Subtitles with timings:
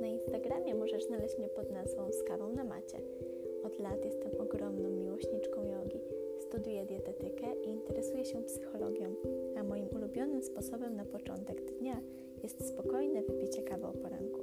[0.00, 2.98] Na Instagramie możesz znaleźć mnie pod nazwą Z kawą na macie.
[3.64, 6.00] Od lat jestem ogromną miłośniczką jogi,
[6.38, 9.14] studiuję dietetykę i interesuję się psychologią,
[9.56, 12.00] a moim ulubionym sposobem na początek dnia
[12.42, 14.40] jest spokojne wypicie kawy o poranku.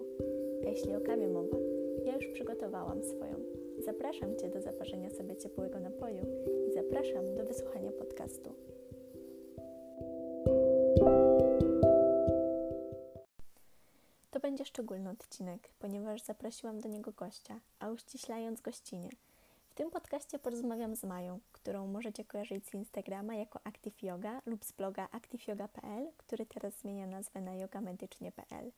[0.66, 1.58] A jeśli o kawie mowa,
[2.06, 3.36] ja już przygotowałam swoją.
[3.80, 6.26] Zapraszam Cię do zaparzenia sobie ciepłego napoju
[6.68, 8.50] i zapraszam do wysłuchania podcastu.
[14.82, 19.10] Szczególny odcinek, ponieważ zaprosiłam do niego gościa, a uściślając gościnie.
[19.70, 24.66] W tym podcaście porozmawiam z Mają, którą możecie kojarzyć z Instagrama jako Active Yoga lub
[24.66, 28.72] z bloga activeyoga.pl, który teraz zmienia nazwę na yogamedycznie.pl.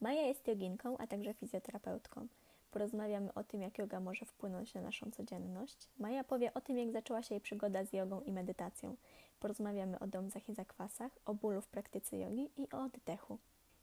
[0.00, 2.26] Maja jest joginką, a także fizjoterapeutką.
[2.70, 5.88] Porozmawiamy o tym, jak yoga może wpłynąć na naszą codzienność.
[5.98, 8.96] Maja powie o tym, jak zaczęła się jej przygoda z jogą i medytacją.
[9.40, 13.38] Porozmawiamy o dądzach i zakwasach, o bólu w praktyce jogi i o oddechu.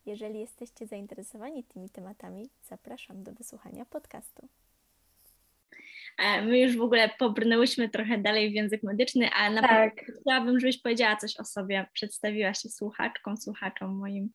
[0.05, 4.47] Jeżeli jesteście zainteresowani tymi tematami, zapraszam do wysłuchania podcastu.
[6.17, 10.05] E, my już w ogóle pobrnęłyśmy trochę dalej w język medyczny, a na tak.
[10.21, 14.29] chciałabym, żebyś powiedziała coś o sobie, przedstawiła się słuchaczkom, słuchaczom moim.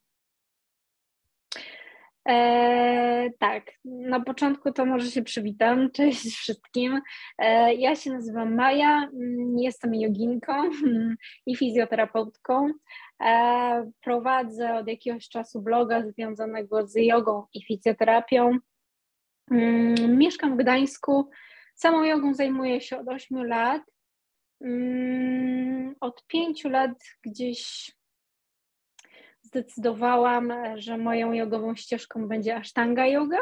[2.29, 5.91] E, tak, na początku to może się przywitam.
[5.97, 7.01] Cześć wszystkim.
[7.39, 10.53] E, ja się nazywam Maja, mm, jestem joginką
[11.47, 12.71] i fizjoterapeutką.
[13.23, 18.59] E, prowadzę od jakiegoś czasu bloga związanego z jogą i fizjoterapią.
[19.51, 21.31] Mm, mieszkam w Gdańsku.
[21.75, 23.83] Samą jogą zajmuję się od 8 lat.
[24.61, 27.93] Mm, od 5 lat gdzieś
[29.49, 33.39] zdecydowałam, że moją jogową ścieżką będzie Ashtanga Yoga.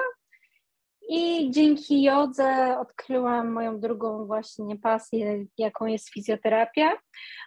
[1.09, 6.93] I dzięki jodze odkryłam moją drugą właśnie pasję, jaką jest fizjoterapia,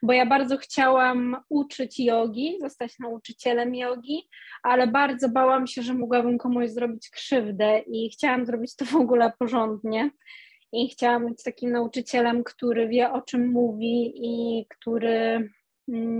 [0.03, 4.29] bo ja bardzo chciałam uczyć jogi, zostać nauczycielem jogi,
[4.63, 9.33] ale bardzo bałam się, że mogłabym komuś zrobić krzywdę i chciałam zrobić to w ogóle
[9.39, 10.11] porządnie.
[10.73, 15.49] I chciałam być takim nauczycielem, który wie o czym mówi i który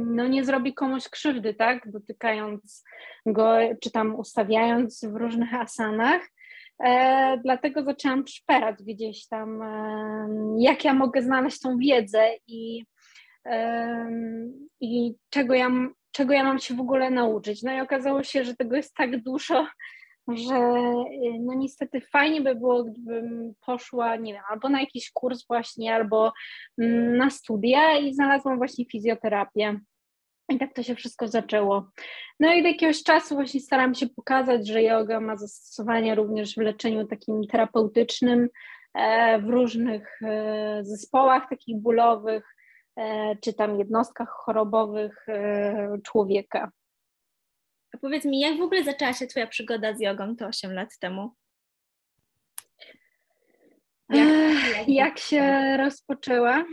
[0.06, 2.84] no nie zrobi komuś krzywdy, tak, dotykając
[3.26, 6.22] go, czy tam ustawiając w różnych asanach.
[6.84, 10.28] E, dlatego zaczęłam szperać gdzieś tam, e,
[10.60, 12.86] jak ja mogę znaleźć tą wiedzę i,
[13.46, 14.10] e,
[14.82, 15.70] i czego, ja,
[16.12, 17.64] czego ja mam się w ogóle nauczyć.
[17.64, 19.68] No i okazało się, że tego jest tak dużo,
[20.38, 25.48] że y, no niestety fajnie by było, gdybym poszła, nie wiem, albo na jakiś kurs
[25.48, 26.34] właśnie, albo
[26.78, 29.80] mm, na studia i znalazłam właśnie fizjoterapię.
[30.50, 31.92] I tak to się wszystko zaczęło.
[32.40, 36.58] No i do jakiegoś czasu właśnie staram się pokazać, że yoga ma zastosowanie również w
[36.58, 38.50] leczeniu takim terapeutycznym,
[38.94, 42.56] e, w różnych e, zespołach takich bólowych,
[42.98, 45.26] e, czy tam jednostkach chorobowych
[46.04, 46.72] człowieka.
[47.94, 50.98] A powiedz mi, jak w ogóle zaczęła się Twoja przygoda z jogą to 8 lat
[51.00, 51.32] temu?
[54.10, 56.66] Jak, jak się rozpoczęła?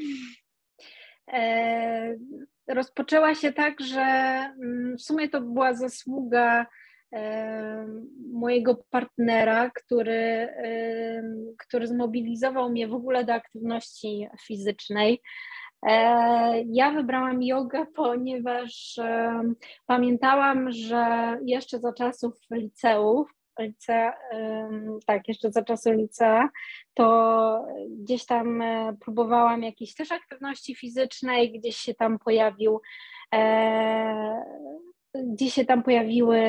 [1.33, 2.17] E,
[2.69, 6.67] rozpoczęła się tak, że mm, w sumie to była zasługa
[7.13, 7.87] e,
[8.33, 11.23] mojego partnera, który, e,
[11.59, 15.23] który zmobilizował mnie w ogóle do aktywności fizycznej.
[15.83, 19.01] E, ja wybrałam jogę, ponieważ
[19.87, 24.13] pamiętałam, że jeszcze za czasów liceów, lice,
[25.07, 26.49] tak, jeszcze za czasów licea,
[26.95, 32.81] to gdzieś tam e, próbowałam jakiejś też aktywności fizycznej, gdzieś się tam pojawił
[33.35, 34.45] e,
[35.15, 36.41] gdzieś się tam pojawiły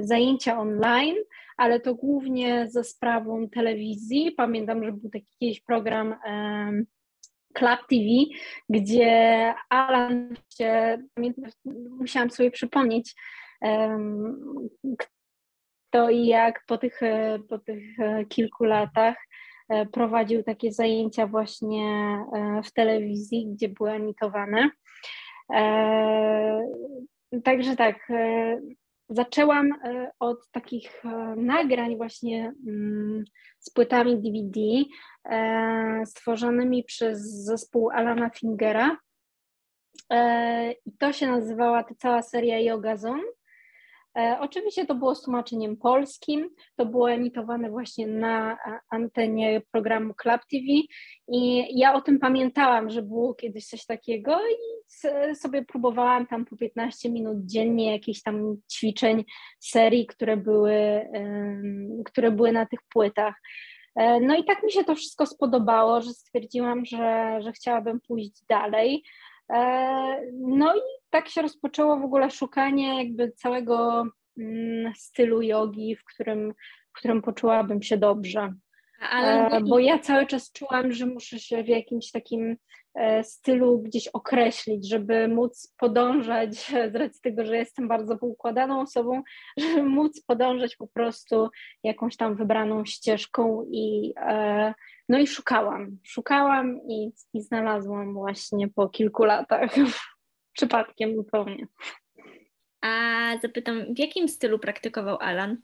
[0.00, 1.16] zajęcia online,
[1.56, 4.32] ale to głównie ze sprawą telewizji.
[4.32, 6.14] Pamiętam, że był taki jakiś program
[7.56, 8.04] Club TV,
[8.68, 10.98] gdzie Alan się,
[11.98, 13.14] musiałam sobie przypomnieć,
[15.88, 17.00] kto i jak po tych,
[17.48, 19.16] po tych e, kilku latach
[19.68, 21.84] e, prowadził takie zajęcia właśnie
[22.34, 24.70] e, w telewizji, gdzie były emitowane.
[27.44, 28.08] Także tak,
[29.08, 33.24] zaczęłam e, od takich e, nagrań właśnie mm,
[33.58, 34.60] z płytami DVD
[35.24, 38.96] e, stworzonymi przez zespół Alana Fingera.
[40.86, 43.22] I to się nazywała ta cała seria Yoga Zone.
[44.16, 48.58] E, oczywiście to było z tłumaczeniem polskim, to było emitowane właśnie na
[48.90, 50.64] antenie programu Club TV
[51.28, 54.86] i ja o tym pamiętałam, że było kiedyś coś takiego i
[55.34, 59.24] sobie próbowałam tam po 15 minut dziennie jakichś tam ćwiczeń,
[59.60, 61.06] serii, które były,
[62.04, 63.34] które były na tych płytach.
[63.96, 68.44] E, no i tak mi się to wszystko spodobało, że stwierdziłam, że, że chciałabym pójść
[68.48, 69.02] dalej.
[69.52, 69.60] E,
[70.32, 70.80] no i
[71.10, 74.06] tak się rozpoczęło w ogóle szukanie jakby całego
[74.38, 76.54] mm, stylu jogi, w którym,
[76.94, 78.54] w którym poczułabym się dobrze.
[79.10, 79.48] Ale...
[79.48, 82.56] E, bo ja cały czas czułam, że muszę się w jakimś takim
[82.94, 86.56] e, stylu gdzieś określić, żeby móc podążać,
[86.92, 89.22] z racji tego, że jestem bardzo poukładaną osobą,
[89.60, 91.48] żeby móc podążać po prostu
[91.82, 94.74] jakąś tam wybraną ścieżką i e,
[95.08, 99.74] no i szukałam, szukałam i, i znalazłam właśnie po kilku latach,
[100.56, 101.66] przypadkiem zupełnie.
[102.80, 102.88] A
[103.42, 105.56] zapytam, w jakim stylu praktykował Alan?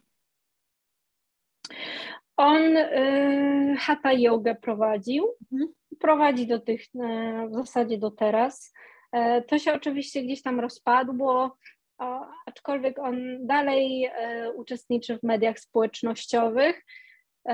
[2.36, 5.72] On y, hatha jogę prowadził, mhm.
[6.00, 6.88] prowadzi do tych, y,
[7.48, 8.72] w zasadzie do teraz.
[9.16, 11.56] Y, to się oczywiście gdzieś tam rozpadło,
[11.98, 16.84] o, aczkolwiek on dalej y, uczestniczy w mediach społecznościowych
[17.48, 17.52] y,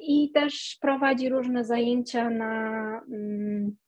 [0.00, 3.85] i też prowadzi różne zajęcia na, y,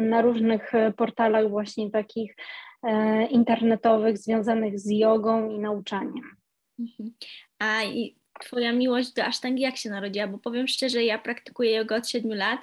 [0.00, 2.36] na różnych portalach właśnie takich
[3.30, 6.36] internetowych związanych z jogą i nauczaniem.
[6.78, 7.10] Mhm.
[7.58, 7.80] A
[8.38, 10.26] Twoja miłość do asztangi jak się narodziła?
[10.26, 12.60] Bo powiem szczerze, ja praktykuję jogę od 7 lat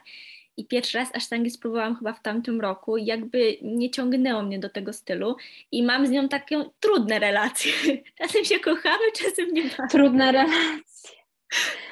[0.57, 4.69] i pierwszy raz asztangi spróbowałam chyba w tamtym roku i jakby nie ciągnęło mnie do
[4.69, 5.35] tego stylu
[5.71, 7.71] i mam z nią takie trudne relacje.
[8.19, 9.87] Czasem się kochamy, czasem nie ma.
[9.87, 11.15] Trudne relacje.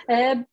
[0.10, 0.44] E,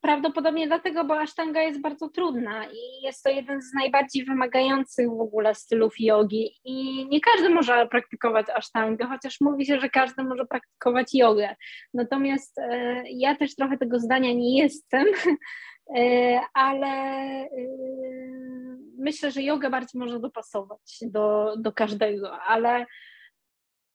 [0.00, 5.20] Prawdopodobnie dlatego, bo asztanga jest bardzo trudna i jest to jeden z najbardziej wymagających w
[5.20, 10.46] ogóle stylów jogi i nie każdy może praktykować asztangę, chociaż mówi się, że każdy może
[10.46, 11.56] praktykować jogę.
[11.94, 15.06] Natomiast e, ja też trochę tego zdania nie jestem,
[15.96, 17.48] e, ale e,
[18.98, 22.86] myślę, że jogę bardziej może dopasować do, do każdego, ale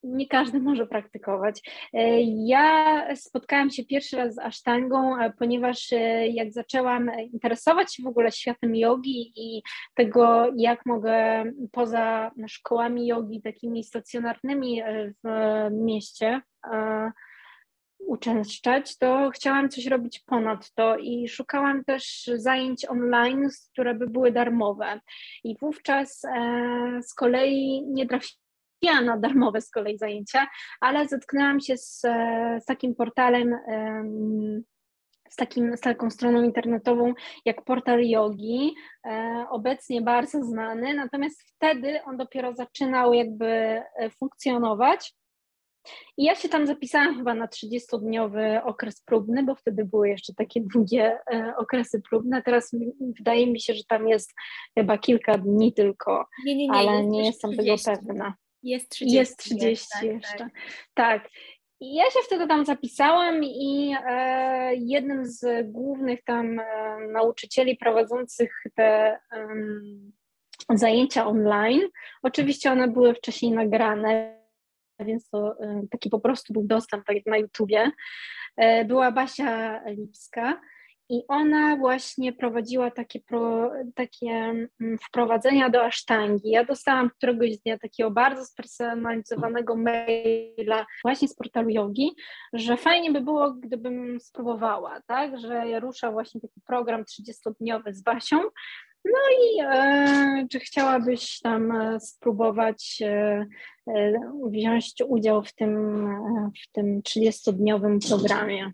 [0.06, 1.62] nie każdy może praktykować.
[1.94, 8.04] E, ja spotkałam się pierwszy raz z asztangą, e, ponieważ e, jak zaczęłam interesować się
[8.04, 9.64] w ogóle światem jogi i
[9.96, 14.82] tego, jak mogę poza szkołami jogi takimi stacjonarnymi
[15.24, 15.28] w
[15.72, 16.42] mieście
[18.00, 24.32] uczęszczać, to chciałam coś robić ponad to i szukałam też zajęć online, które by były
[24.32, 25.00] darmowe.
[25.44, 26.22] I wówczas
[27.02, 28.45] z kolei nie trafiłam
[28.94, 30.48] na darmowe z kolei zajęcia,
[30.82, 32.02] ale zetknęłam się z,
[32.60, 33.56] z takim portalem,
[35.30, 37.14] z, takim, z taką stroną internetową
[37.46, 43.84] jak portal yogi, e, obecnie bardzo znany, natomiast wtedy on dopiero zaczynał jakby e,
[44.20, 45.14] funkcjonować.
[46.18, 50.62] I ja się tam zapisałam chyba na 30-dniowy okres próbny, bo wtedy były jeszcze takie
[50.62, 52.42] długie e, okresy próbne.
[52.42, 52.72] Teraz
[53.18, 54.34] wydaje mi się, że tam jest
[54.78, 57.86] chyba kilka dni tylko, nie, nie, nie, ale nie jestem 30.
[57.86, 58.34] tego pewna.
[58.66, 59.18] Jest 30.
[59.18, 60.38] Jest 30 tak, jeszcze.
[60.38, 60.50] Tak.
[60.94, 61.30] tak.
[61.80, 66.64] I ja się wtedy tam zapisałam i e, jednym z głównych tam e,
[67.12, 69.20] nauczycieli prowadzących te
[70.74, 71.82] zajęcia online,
[72.24, 74.40] oczywiście one były wcześniej nagrane,
[75.00, 77.92] więc to e, taki po prostu był dostęp tak jak na YouTubie,
[78.58, 80.62] e, była Basia Lipska
[81.10, 84.70] i ona właśnie prowadziła takie, pro, takie mm,
[85.08, 86.50] wprowadzenia do asztangi.
[86.50, 92.12] Ja dostałam któregoś dnia takiego bardzo spersonalizowanego maila właśnie z portalu yogi,
[92.54, 98.38] że fajnie by było, gdybym spróbowała, tak, że rusza właśnie taki program 30-dniowy z Basią,
[99.06, 103.46] no i e, czy chciałabyś tam e, spróbować e,
[103.88, 104.14] e,
[104.50, 108.72] wziąć udział w tym, e, w tym 30-dniowym programie?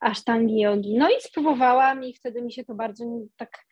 [0.00, 0.98] Asztangi jogi.
[0.98, 3.04] No i spróbowałam i wtedy mi się to bardzo
[3.36, 3.66] tak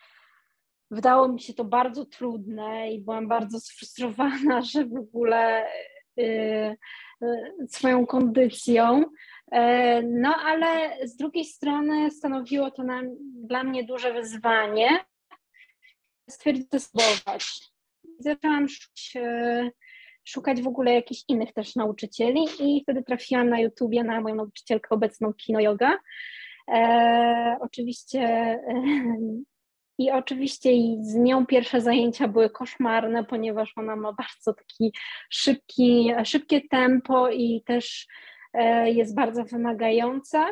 [0.90, 5.66] wydało mi się to bardzo trudne i byłam bardzo sfrustrowana, że w ogóle
[6.16, 6.76] yy,
[7.69, 9.04] swoją kondycją.
[9.52, 9.59] Yy,
[10.02, 12.83] no ale z drugiej strony stanowiło to
[13.47, 14.88] dla mnie duże wyzwanie
[16.31, 17.61] stwierdzić, spróbować.
[18.19, 19.71] Zaczęłam szukać yy,
[20.25, 24.88] szukać w ogóle jakichś innych też nauczycieli i wtedy trafiłam na YouTubie na moją nauczycielkę
[24.90, 25.99] obecną Kino Yoga.
[26.69, 28.83] E, oczywiście e,
[29.99, 34.93] i oczywiście z nią pierwsze zajęcia były koszmarne, ponieważ ona ma bardzo taki
[35.31, 38.07] szybki, szybkie tempo i też
[38.52, 40.50] e, jest bardzo wymagająca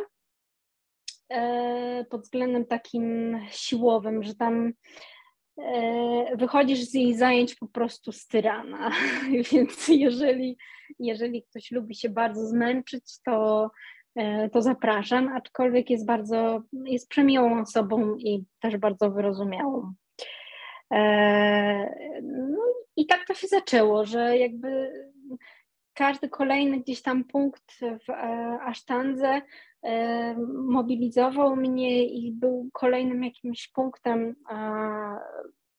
[1.29, 4.73] e, pod względem takim siłowym, że tam
[6.35, 8.91] wychodzisz z jej zajęć po prostu z tyrana.
[9.53, 10.57] Więc jeżeli,
[10.99, 13.71] jeżeli ktoś lubi się bardzo zmęczyć, to,
[14.17, 19.93] e, to zapraszam, aczkolwiek jest bardzo, jest przemiłą osobą i też bardzo wyrozumiałą.
[20.93, 22.63] E, no
[22.97, 24.93] i tak to się zaczęło, że jakby
[25.95, 28.11] każdy kolejny gdzieś tam punkt w
[28.63, 29.43] asztandze
[30.55, 34.35] mobilizował mnie i był kolejnym jakimś punktem,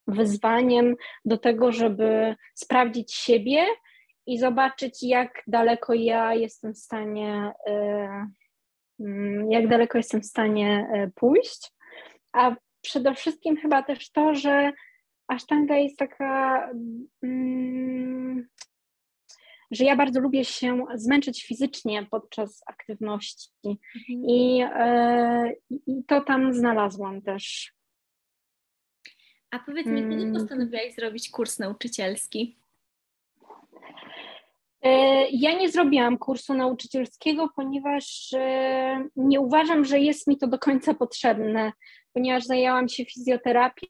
[0.07, 3.65] wyzwaniem do tego, żeby sprawdzić siebie
[4.25, 8.27] i zobaczyć, jak daleko ja jestem w stanie, e,
[8.99, 11.71] mm, jak daleko jestem w stanie e, pójść.
[12.33, 14.71] A przede wszystkim chyba też to, że
[15.27, 16.69] asztanga jest taka,
[17.23, 18.47] mm,
[19.73, 24.25] że ja bardzo lubię się zmęczyć fizycznie podczas aktywności mhm.
[24.29, 27.73] I, e, i to tam znalazłam też.
[29.51, 30.33] A powiedz mi, kiedy mm.
[30.33, 32.57] postanowiłaś zrobić kurs nauczycielski?
[34.81, 40.59] E, ja nie zrobiłam kursu nauczycielskiego, ponieważ e, nie uważam, że jest mi to do
[40.59, 41.71] końca potrzebne,
[42.13, 43.87] ponieważ zajęłam się fizjoterapią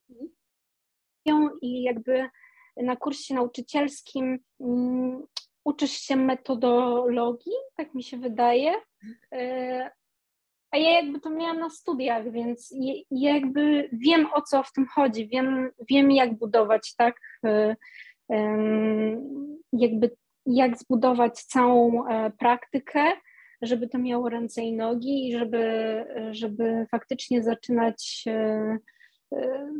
[1.61, 2.29] i jakby
[2.77, 5.23] na kursie nauczycielskim mm,
[5.65, 8.73] uczysz się metodologii, tak mi się wydaje.
[9.31, 9.91] E,
[10.71, 12.75] a ja jakby to miałam na studiach, więc
[13.11, 17.15] jakby wiem o co w tym chodzi, wiem, wiem jak budować, tak,
[19.73, 20.11] jakby
[20.45, 23.03] jak zbudować całą e, praktykę,
[23.61, 28.77] żeby to miało ręce i nogi i żeby, żeby faktycznie zaczynać e,
[29.33, 29.71] e,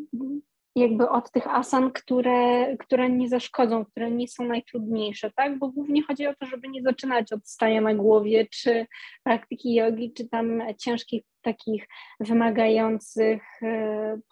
[0.75, 5.59] jakby od tych asan, które, które nie zaszkodzą, które nie są najtrudniejsze, tak?
[5.59, 8.85] Bo głównie chodzi o to, żeby nie zaczynać od stania na głowie, czy
[9.23, 11.87] praktyki jogi, czy tam ciężkich, takich
[12.19, 13.43] wymagających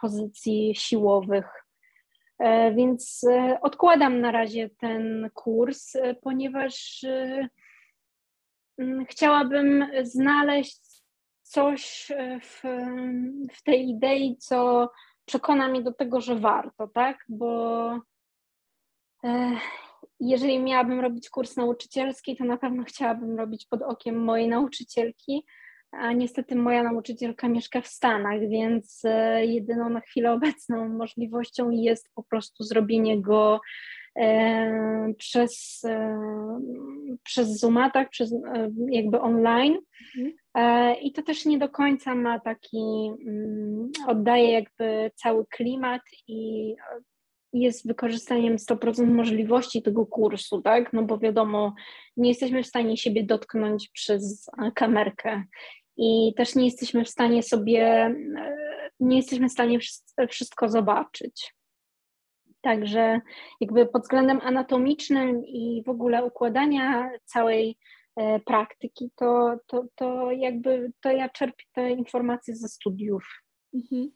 [0.01, 1.61] pozycji siłowych.
[2.41, 7.05] E, więc e, odkładam na razie ten kurs, e, ponieważ
[9.09, 10.81] chciałabym znaleźć
[11.41, 12.61] coś w,
[13.53, 14.89] w tej idei, co
[15.31, 17.25] przekona mnie do tego, że warto, tak?
[17.29, 17.99] Bo
[20.19, 25.45] jeżeli miałabym robić kurs nauczycielski, to na pewno chciałabym robić pod okiem mojej nauczycielki,
[25.91, 32.09] a niestety moja nauczycielka mieszka w Stanach, więc e, jedyną na chwilę obecną możliwością jest
[32.15, 33.61] po prostu zrobienie go
[35.17, 36.19] przez, e,
[37.23, 38.35] przez Zooma, tak, przez
[38.89, 39.77] jakby online.
[40.17, 40.95] Mhm.
[41.01, 46.75] I to też nie do końca ma taki, mm, oddaje jakby cały klimat i
[47.53, 50.93] jest wykorzystaniem 100% możliwości tego kursu, tak?
[50.93, 51.73] No bo wiadomo,
[52.17, 55.43] nie jesteśmy w stanie siebie dotknąć przez kamerkę
[55.97, 58.15] i też nie jesteśmy w stanie sobie, e,
[58.99, 59.79] nie jesteśmy w stanie
[60.29, 61.53] wszystko zobaczyć.
[62.61, 63.21] Także
[63.61, 67.77] jakby pod względem anatomicznym i w ogóle układania całej
[68.15, 73.43] e, praktyki, to, to, to jakby to ja czerpię te informacje ze studiów.
[73.73, 74.11] Mhm.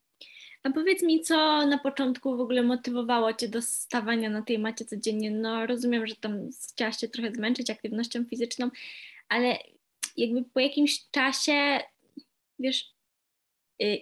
[0.63, 4.85] A powiedz mi, co na początku w ogóle motywowało Cię do stawania na tej macie
[4.85, 5.31] codziennie?
[5.31, 8.69] No rozumiem, że tam chciałaś się trochę zmęczyć aktywnością fizyczną,
[9.29, 9.57] ale
[10.17, 11.79] jakby po jakimś czasie,
[12.59, 12.94] wiesz,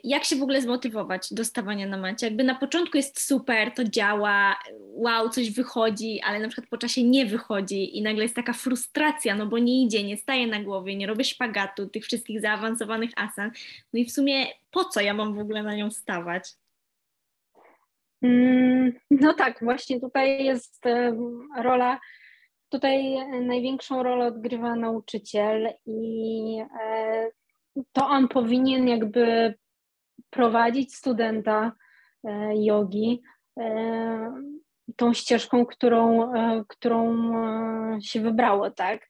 [0.04, 2.26] jak się w ogóle zmotywować do stawania na macie?
[2.26, 7.04] Jakby na początku jest super, to działa, wow, coś wychodzi, ale na przykład po czasie
[7.04, 10.96] nie wychodzi i nagle jest taka frustracja, no bo nie idzie, nie staje na głowie,
[10.96, 13.52] nie robię szpagatu, tych wszystkich zaawansowanych asan.
[13.94, 16.50] No i w sumie po co ja mam w ogóle na nią stawać?
[18.22, 20.86] Mm, no tak, właśnie tutaj jest
[21.58, 22.00] rola
[22.74, 27.32] Tutaj największą rolę odgrywa nauczyciel i e,
[27.92, 29.54] to on powinien jakby
[30.30, 31.72] prowadzić studenta
[32.24, 33.22] e, jogi
[33.60, 34.44] e,
[34.96, 36.32] tą ścieżką, którą,
[36.68, 37.32] którą
[38.02, 39.10] się wybrało, tak?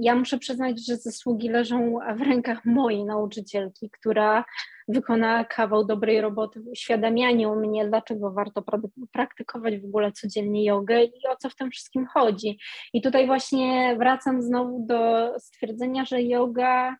[0.00, 4.44] Ja muszę przyznać, że zasługi leżą w rękach mojej nauczycielki, która
[4.88, 8.64] wykona kawał dobrej roboty w uświadamianiu mnie, dlaczego warto
[9.12, 12.58] praktykować w ogóle codziennie jogę i o co w tym wszystkim chodzi.
[12.92, 16.96] I tutaj właśnie wracam znowu do stwierdzenia, że yoga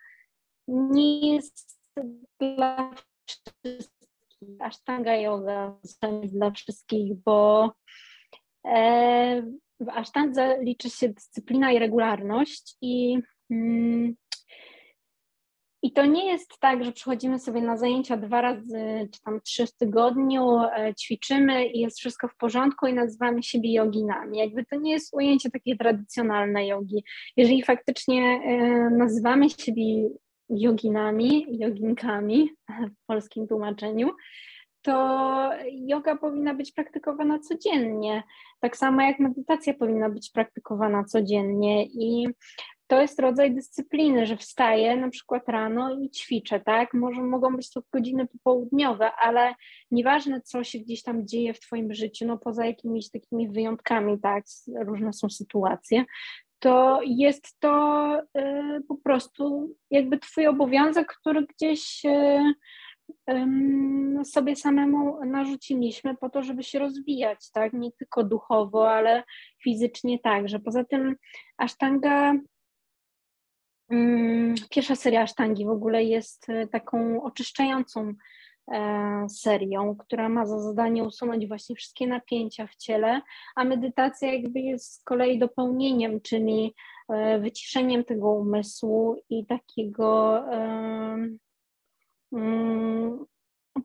[0.68, 1.80] nie jest
[2.40, 2.90] dla
[3.26, 3.88] wszystkich,
[4.61, 5.78] asztanga yoga
[6.22, 7.70] jest dla wszystkich, bo
[8.66, 9.42] e,
[9.84, 13.18] w asztandze liczy się dyscyplina i regularność i
[13.50, 14.16] mm,
[15.84, 19.66] i to nie jest tak, że przychodzimy sobie na zajęcia dwa razy czy tam trzy
[19.66, 24.38] w tygodniu, e, ćwiczymy i jest wszystko w porządku i nazywamy siebie joginami.
[24.38, 27.04] Jakby to nie jest ujęcie takiej tradycjonalnej jogi.
[27.36, 28.56] Jeżeli faktycznie e,
[28.90, 30.08] nazywamy siebie
[30.50, 32.50] joginami, joginkami
[33.02, 34.10] w polskim tłumaczeniu,
[34.82, 38.22] to yoga powinna być praktykowana codziennie.
[38.60, 41.84] Tak samo jak medytacja powinna być praktykowana codziennie.
[41.84, 42.28] I
[42.86, 46.94] to jest rodzaj dyscypliny, że wstaję na przykład rano i ćwiczę, tak?
[46.94, 49.54] Może mogą być to godziny popołudniowe, ale
[49.90, 54.44] nieważne, co się gdzieś tam dzieje w Twoim życiu, no poza jakimiś takimi wyjątkami, tak?
[54.76, 56.04] Różne są sytuacje,
[56.62, 62.54] to jest to y, po prostu jakby Twój obowiązek, który gdzieś y,
[64.25, 67.73] sobie samemu narzuciliśmy po to, żeby się rozwijać, tak?
[67.73, 69.25] Nie tylko duchowo, ale
[69.62, 70.59] fizycznie także.
[70.59, 71.16] Poza tym
[71.57, 72.35] asztanga,
[74.71, 78.12] pierwsza seria asztangi w ogóle jest e, taką oczyszczającą
[78.73, 83.21] e, serią, która ma za zadanie usunąć właśnie wszystkie napięcia w ciele,
[83.57, 86.75] a medytacja jakby jest z kolei dopełnieniem, czyli
[87.09, 90.42] e, wyciszeniem tego umysłu i takiego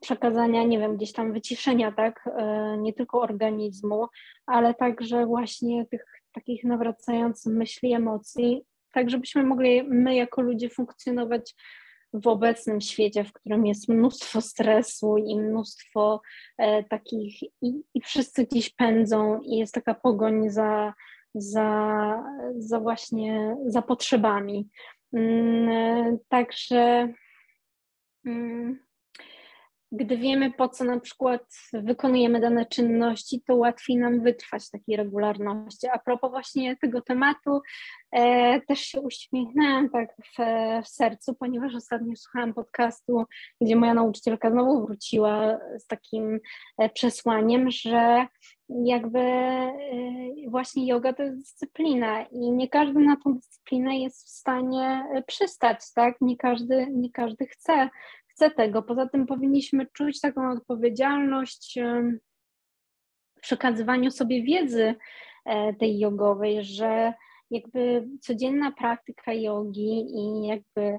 [0.01, 4.07] przekazania, nie wiem, gdzieś tam wyciszenia, tak, e, nie tylko organizmu,
[4.45, 8.61] ale także właśnie tych takich nawracających myśli, emocji,
[8.93, 11.55] tak żebyśmy mogli my jako ludzie funkcjonować
[12.13, 16.21] w obecnym świecie, w którym jest mnóstwo stresu i mnóstwo
[16.57, 20.93] e, takich, i, i wszyscy gdzieś pędzą i jest taka pogoń za,
[21.35, 22.23] za,
[22.57, 24.69] za właśnie, za potrzebami.
[25.13, 27.13] Mm, e, także
[28.27, 28.79] Mm,
[29.91, 31.41] gdy wiemy, po co na przykład
[31.73, 35.87] wykonujemy dane czynności, to łatwiej nam wytrwać takiej regularności.
[35.93, 37.61] A propos właśnie tego tematu,
[38.11, 40.37] e, też się uśmiechnęłam tak w,
[40.85, 43.23] w, sercu, ponieważ ostatnio słuchałam podcastu,
[43.61, 46.39] gdzie moja nauczycielka znowu wróciła z takim
[46.77, 48.27] e, przesłaniem, że
[48.69, 49.73] jakby e,
[50.47, 55.23] właśnie yoga to jest dyscyplina i nie każdy na tą dyscyplinę jest w stanie e,
[55.23, 56.15] przystać, tak?
[56.21, 57.89] Nie każdy, nie każdy chce,
[58.37, 58.83] chce tego.
[58.83, 61.79] Poza tym powinniśmy czuć taką odpowiedzialność
[63.37, 64.95] w przekazywaniu sobie wiedzy
[65.45, 67.13] e, tej jogowej, że
[67.51, 70.97] jakby codzienna praktyka jogi i jakby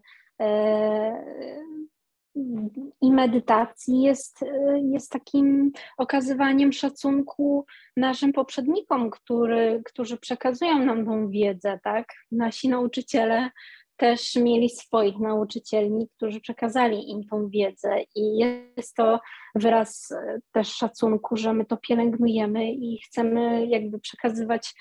[3.01, 4.45] i medytacji jest,
[4.83, 7.67] jest takim okazywaniem szacunku
[7.97, 12.07] naszym poprzednikom, który, którzy przekazują nam tą wiedzę, tak?
[12.33, 13.51] Nasi nauczyciele
[13.99, 18.39] też mieli swoich nauczycieli, którzy przekazali im tą wiedzę i
[18.77, 19.21] jest to
[19.55, 20.15] wyraz
[20.53, 24.75] też szacunku, że my to pielęgnujemy i chcemy jakby przekazywać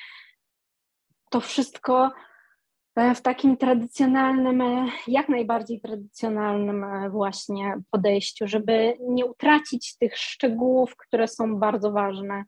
[1.29, 2.11] to wszystko
[2.97, 10.17] E, w takim tradycjonalnym, e, jak najbardziej tradycjonalnym e, właśnie podejściu, żeby nie utracić tych
[10.17, 12.43] szczegółów, które są bardzo ważne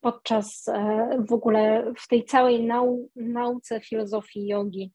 [0.00, 0.66] podczas
[1.28, 4.92] w ogóle w tej całej nau nauce filozofii jogi,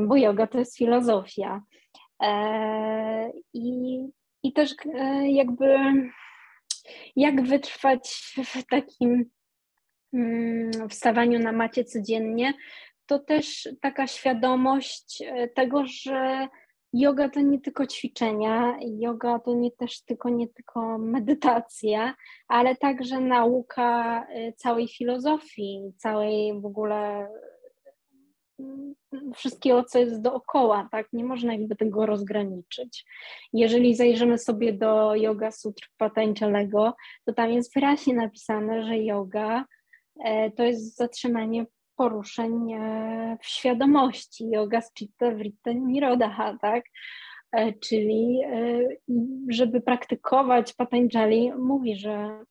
[0.00, 1.62] bo yoga to jest filozofia.
[3.54, 3.98] I,
[4.42, 4.74] i też
[5.22, 5.76] jakby
[7.16, 9.30] jak wytrwać w takim
[10.12, 12.54] Mm, wstawaniu na macie codziennie,
[13.06, 16.48] to też taka świadomość e, tego, że
[16.92, 22.14] yoga to nie tylko ćwiczenia, yoga to nie też tylko nie tylko medytacja,
[22.48, 27.28] ale także nauka e, całej filozofii, całej w ogóle
[28.58, 28.94] mm,
[29.34, 31.08] wszystkiego, co jest dookoła, tak?
[31.12, 33.04] Nie można jakby tego rozgraniczyć.
[33.52, 39.64] Jeżeli zajrzymy sobie do Yoga Sutr Patanjalego, to tam jest wyraźnie napisane, że yoga
[40.24, 41.66] E, to jest zatrzymanie
[42.00, 45.70] poruszeń e, w świadomości, yoga z chitta vritta
[46.60, 46.84] tak?
[47.52, 48.40] E, czyli
[49.48, 52.44] żeby praktykować Patanjali mówi, że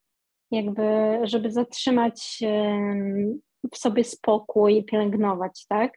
[0.50, 0.82] jakby,
[1.22, 2.38] żeby zatrzymać
[3.72, 5.92] w sobie spokój i pielęgnować, tak?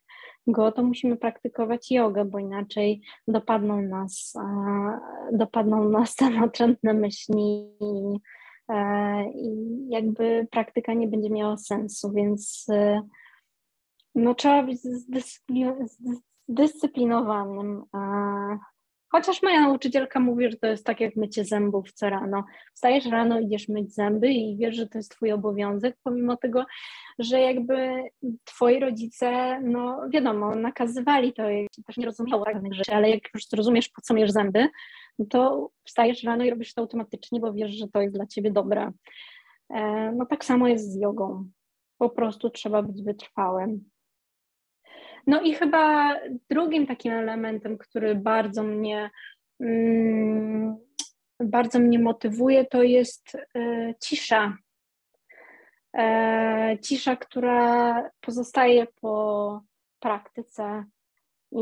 [0.48, 4.34] Go, to musimy praktykować jogę, bo inaczej dopadną nas,
[5.34, 7.70] dopadną nas te natrętne myśli
[8.70, 13.02] E, i jakby praktyka nie będzie miała sensu, więc e,
[14.16, 14.80] no, trzeba być
[16.48, 17.84] zdyscyplinowanym.
[19.14, 22.44] Chociaż moja nauczycielka mówi, że to jest tak jak mycie zębów co rano.
[22.74, 26.66] Wstajesz rano, idziesz myć zęby i wiesz, że to jest twój obowiązek, pomimo tego,
[27.20, 28.04] że jakby
[28.44, 33.48] twoi rodzice, no wiadomo, nakazywali to, ja też nie rozumiało pewnych rzeczy, ale jak już
[33.48, 34.70] zrozumiesz, po co myjesz zęby,
[35.20, 38.52] no to wstajesz rano i robisz to automatycznie, bo wiesz, że to jest dla ciebie
[38.52, 38.92] dobre.
[39.70, 41.50] E, no tak samo jest z jogą.
[41.98, 43.90] Po prostu trzeba być wytrwałym.
[45.28, 46.16] No i chyba
[46.50, 49.10] drugim takim elementem, który bardzo mnie
[49.60, 50.78] mm,
[51.40, 54.58] bardzo mnie motywuje, to jest y, cisza.
[55.98, 59.62] E, cisza, która pozostaje po
[60.00, 60.86] praktyce.
[61.52, 61.62] I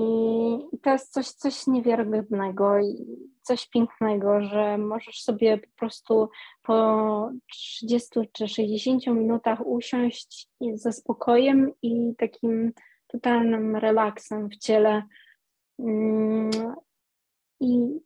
[0.82, 3.06] to jest coś, coś niewiarygodnego i
[3.42, 6.30] coś pięknego, że możesz sobie po prostu
[6.64, 12.72] po 30 czy 60 minutach usiąść ze spokojem i takim
[13.12, 15.04] totalnym relaksem w ciele.
[15.80, 16.52] Mm,
[17.60, 18.00] I,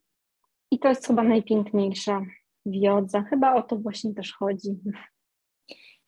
[0.72, 2.22] i to jest chyba najpiękniejsze
[2.66, 3.24] w jodze.
[3.30, 4.80] Chyba o to właśnie też chodzi.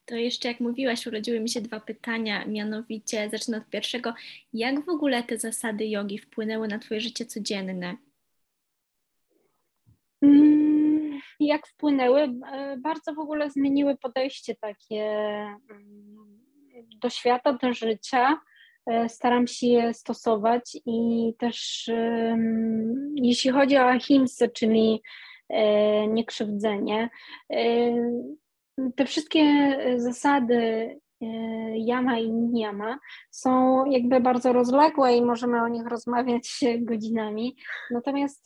[0.05, 4.13] To jeszcze jak mówiłaś, urodziły mi się dwa pytania, mianowicie zacznę od pierwszego.
[4.53, 7.97] Jak w ogóle te zasady jogi wpłynęły na Twoje życie codzienne?
[10.21, 12.21] Mm, jak wpłynęły?
[12.51, 15.03] E, bardzo w ogóle zmieniły podejście takie
[15.69, 16.39] mm,
[17.01, 18.39] do świata, do życia.
[18.87, 21.89] E, staram się je stosować i też
[23.15, 25.01] jeśli chodzi o ahimsę, czyli
[25.49, 27.09] e, niekrzywdzenie,
[28.95, 30.89] te wszystkie zasady
[31.75, 32.99] Yama i Niyama
[33.31, 37.55] są jakby bardzo rozległe i możemy o nich rozmawiać godzinami.
[37.91, 38.45] Natomiast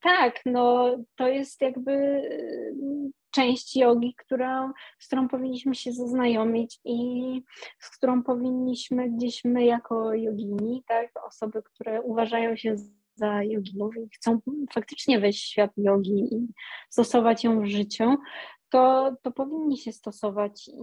[0.00, 2.22] tak, no to jest jakby
[3.30, 7.42] część jogi, która, z którą powinniśmy się zaznajomić i
[7.78, 12.76] z którą powinniśmy gdzieś my jako jogini, tak, osoby, które uważają się
[13.14, 14.40] za joginów i chcą
[14.72, 16.48] faktycznie wejść w świat jogi i
[16.90, 18.16] stosować ją w życiu,
[18.70, 20.82] to, to powinni się stosować i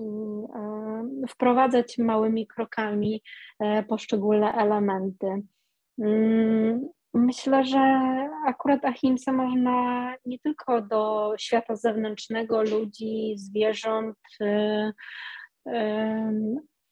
[0.55, 3.21] e, wprowadzać małymi krokami
[3.59, 5.27] e, poszczególne elementy.
[5.99, 7.79] Mm, myślę, że
[8.47, 14.93] akurat ahimsa można nie tylko do świata zewnętrznego, ludzi, zwierząt e,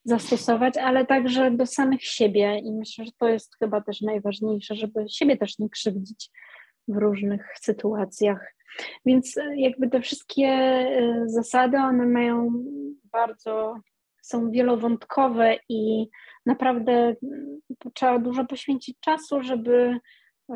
[0.05, 5.05] zastosować, ale także do samych siebie i myślę, że to jest chyba też najważniejsze, żeby
[5.09, 6.29] siebie też nie krzywdzić
[6.87, 8.55] w różnych sytuacjach.
[9.05, 10.85] Więc e, jakby te wszystkie
[11.25, 12.63] zasady, one mają
[13.11, 13.75] bardzo,
[14.25, 16.07] są wielowątkowe i
[16.45, 17.59] naprawdę mm,
[17.93, 19.99] trzeba dużo poświęcić czasu, żeby,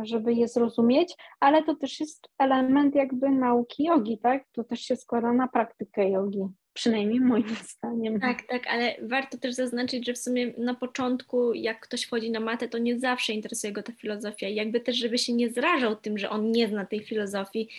[0.03, 4.43] żeby je zrozumieć, ale to też jest element jakby nauki jogi, tak?
[4.51, 8.19] To też się składa na praktykę jogi przynajmniej moim zdaniem.
[8.19, 12.39] Tak, tak, ale warto też zaznaczyć, że w sumie na początku, jak ktoś wchodzi na
[12.39, 14.47] matę, to nie zawsze interesuje go ta filozofia.
[14.47, 17.69] I jakby też, żeby się nie zrażał tym, że on nie zna tej filozofii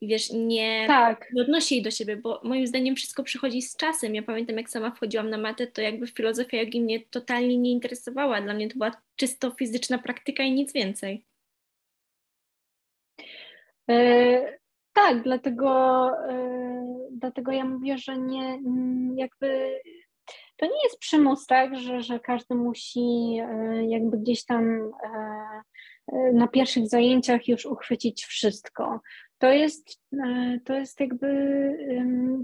[0.00, 1.30] i wiesz, nie, tak.
[1.32, 4.14] nie odnosi jej do siebie, bo moim zdaniem wszystko przychodzi z czasem.
[4.14, 8.40] Ja pamiętam, jak sama wchodziłam na matę, to jakby filozofia jogi mnie totalnie nie interesowała.
[8.40, 11.24] Dla mnie to była czysto fizyczna praktyka i nic więcej.
[13.90, 14.58] E,
[14.92, 18.60] tak, dlatego, yy, dlatego ja mówię, że nie
[19.16, 19.80] jakby
[20.56, 24.92] to nie jest przymus, tak, że, że każdy musi yy, jakby gdzieś tam
[26.12, 29.00] yy, na pierwszych zajęciach już uchwycić wszystko
[29.38, 31.28] to jest, e, to jest jakby,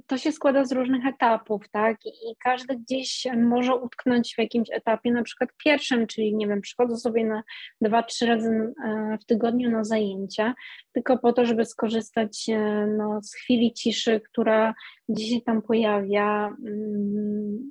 [0.06, 2.06] to się składa z różnych etapów, tak?
[2.06, 6.96] I każdy gdzieś może utknąć w jakimś etapie, na przykład pierwszym, czyli nie wiem, przychodzę
[6.96, 7.42] sobie na
[7.80, 10.54] dwa, trzy razy e, w tygodniu na zajęcia,
[10.92, 14.74] tylko po to, żeby skorzystać e, no, z chwili ciszy, która
[15.08, 17.70] gdzieś się tam pojawia, mm,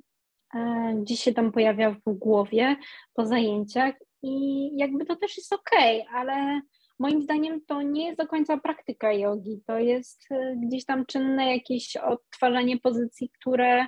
[0.94, 2.76] gdzieś się tam pojawia w głowie
[3.14, 6.60] po zajęciach i jakby to też jest okej, okay, ale
[6.98, 11.56] moim zdaniem to nie jest do końca praktyka jogi, to jest e, gdzieś tam czynne
[11.56, 13.86] jakieś odtwarzanie pozycji, które,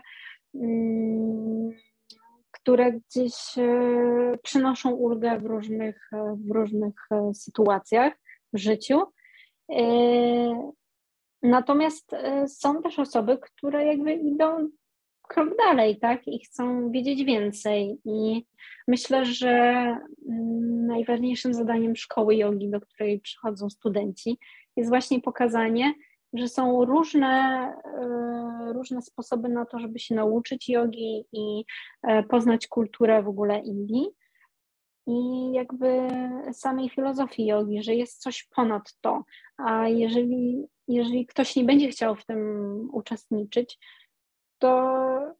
[0.54, 1.70] mm,
[2.50, 6.94] które gdzieś e, przynoszą ulgę w różnych, e, w różnych
[7.34, 8.12] sytuacjach
[8.52, 9.02] w życiu.
[11.42, 12.10] Natomiast
[12.48, 14.68] są też osoby, które jakby idą
[15.26, 16.28] krok dalej, tak?
[16.28, 17.98] I chcą wiedzieć więcej.
[18.04, 18.46] I
[18.88, 19.50] myślę, że
[20.28, 24.38] mm, najważniejszym zadaniem szkoły jogi, do której przychodzą studenci,
[24.76, 25.94] jest właśnie pokazanie,
[26.32, 27.28] że są różne,
[27.84, 31.64] e, różne sposoby na to, żeby się nauczyć jogi i
[32.02, 34.06] e, poznać kulturę w ogóle Indii.
[35.06, 36.08] I jakby
[36.52, 39.24] samej filozofii jogi, że jest coś ponad to.
[39.56, 42.38] A jeżeli, jeżeli ktoś nie będzie chciał w tym
[42.92, 43.78] uczestniczyć,
[44.58, 45.36] to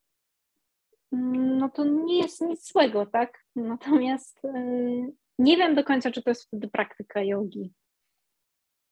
[1.13, 3.45] no to nie jest nic złego, tak?
[3.57, 7.73] Natomiast yy, nie wiem do końca, czy to jest wtedy praktyka jogi.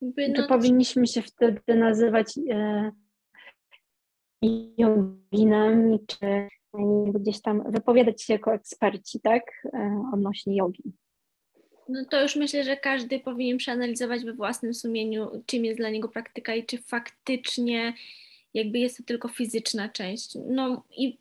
[0.02, 0.12] No...
[0.36, 2.92] Czy powinniśmy się wtedy nazywać yy,
[4.78, 6.48] joginami, czy
[7.14, 9.42] gdzieś tam wypowiadać się jako eksperci, tak?
[9.64, 9.80] Yy,
[10.12, 10.92] odnośnie jogi.
[11.88, 16.08] No to już myślę, że każdy powinien przeanalizować we własnym sumieniu, czym jest dla niego
[16.08, 17.94] praktyka i czy faktycznie
[18.54, 20.36] jakby jest to tylko fizyczna część.
[20.46, 21.18] No i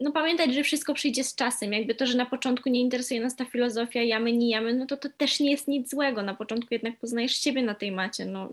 [0.00, 1.72] no pamiętać, że wszystko przyjdzie z czasem.
[1.72, 4.96] Jakby to, że na początku nie interesuje nas ta filozofia jamy, nie jamy, no to
[4.96, 6.22] to też nie jest nic złego.
[6.22, 8.24] Na początku jednak poznajesz siebie na tej macie.
[8.24, 8.52] No,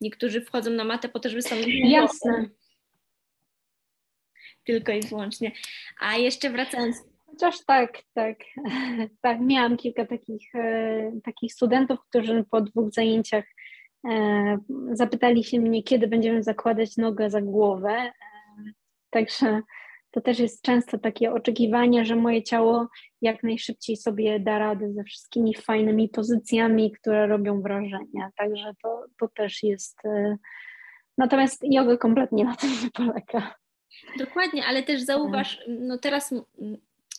[0.00, 1.90] niektórzy wchodzą na matę po to, żeby sobie...
[1.90, 2.48] Jasne.
[4.64, 5.52] Tylko i wyłącznie.
[6.00, 6.96] A jeszcze wracając...
[7.26, 8.38] Chociaż tak, tak.
[9.22, 13.44] Tak, miałam kilka takich, e, takich studentów, którzy po dwóch zajęciach
[14.92, 17.90] zapytali się mnie, kiedy będziemy zakładać nogę za głowę.
[17.90, 18.12] E,
[19.10, 19.62] także
[20.10, 22.88] to też jest często takie oczekiwanie, że moje ciało
[23.22, 28.30] jak najszybciej sobie da radę ze wszystkimi fajnymi pozycjami, które robią wrażenie.
[28.36, 30.04] Także to, to też jest.
[30.04, 30.36] E,
[31.18, 33.54] natomiast yoga kompletnie na tym nie polega.
[34.18, 36.34] Dokładnie, ale też zauważ, no teraz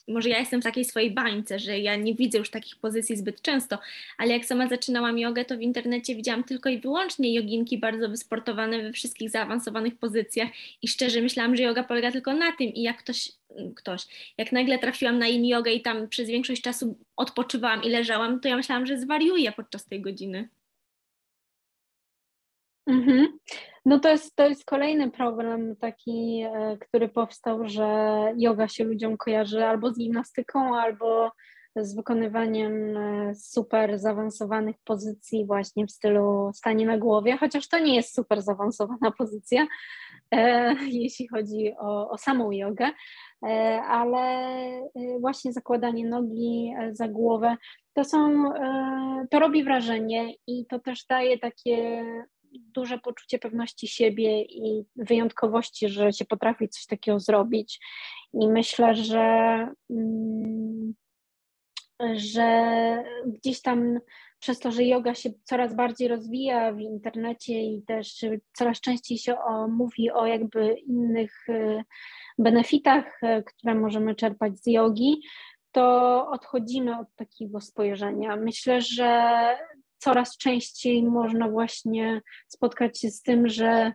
[0.07, 3.41] może ja jestem w takiej swojej bańce, że ja nie widzę już takich pozycji zbyt
[3.41, 3.79] często,
[4.17, 8.81] ale jak sama zaczynałam jogę, to w internecie widziałam tylko i wyłącznie joginki bardzo wysportowane
[8.81, 10.49] we wszystkich zaawansowanych pozycjach
[10.81, 13.31] i szczerze myślałam, że yoga polega tylko na tym i jak ktoś,
[13.75, 14.01] ktoś,
[14.37, 18.49] jak nagle trafiłam na in jogę i tam przez większość czasu odpoczywałam i leżałam, to
[18.49, 20.49] ja myślałam, że zwariuję podczas tej godziny.
[22.87, 23.27] Mhm.
[23.85, 27.87] No to jest, to jest kolejny problem taki, e, który powstał, że
[28.37, 31.31] yoga się ludziom kojarzy albo z gimnastyką, albo
[31.75, 37.95] z wykonywaniem e, super zaawansowanych pozycji właśnie w stylu stanie na głowie, chociaż to nie
[37.95, 39.67] jest super zaawansowana pozycja,
[40.31, 42.89] e, jeśli chodzi o, o samą jogę,
[43.45, 44.89] e, ale e,
[45.19, 47.57] właśnie zakładanie nogi za głowę
[47.93, 52.05] to są, e, to robi wrażenie i to też daje takie
[52.51, 57.79] duże poczucie pewności siebie i wyjątkowości, że się potrafi coś takiego zrobić.
[58.33, 60.93] I myślę, że, mm,
[62.15, 63.99] że gdzieś tam
[64.39, 69.39] przez to, że yoga się coraz bardziej rozwija w internecie i też coraz częściej się
[69.39, 71.83] o, mówi o jakby innych y,
[72.39, 75.21] benefitach, y, które możemy czerpać z jogi,
[75.71, 78.35] to odchodzimy od takiego spojrzenia.
[78.35, 79.41] Myślę, że
[80.01, 83.93] coraz częściej można właśnie spotkać się z tym, że,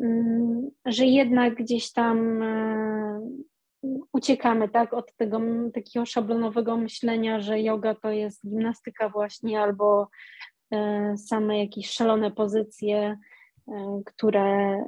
[0.00, 3.20] mm, że jednak gdzieś tam e,
[4.12, 5.40] uciekamy tak, od tego
[5.74, 10.08] takiego szablonowego myślenia, że yoga to jest gimnastyka właśnie albo
[10.72, 13.18] e, same jakieś szalone pozycje,
[13.68, 14.78] e, które,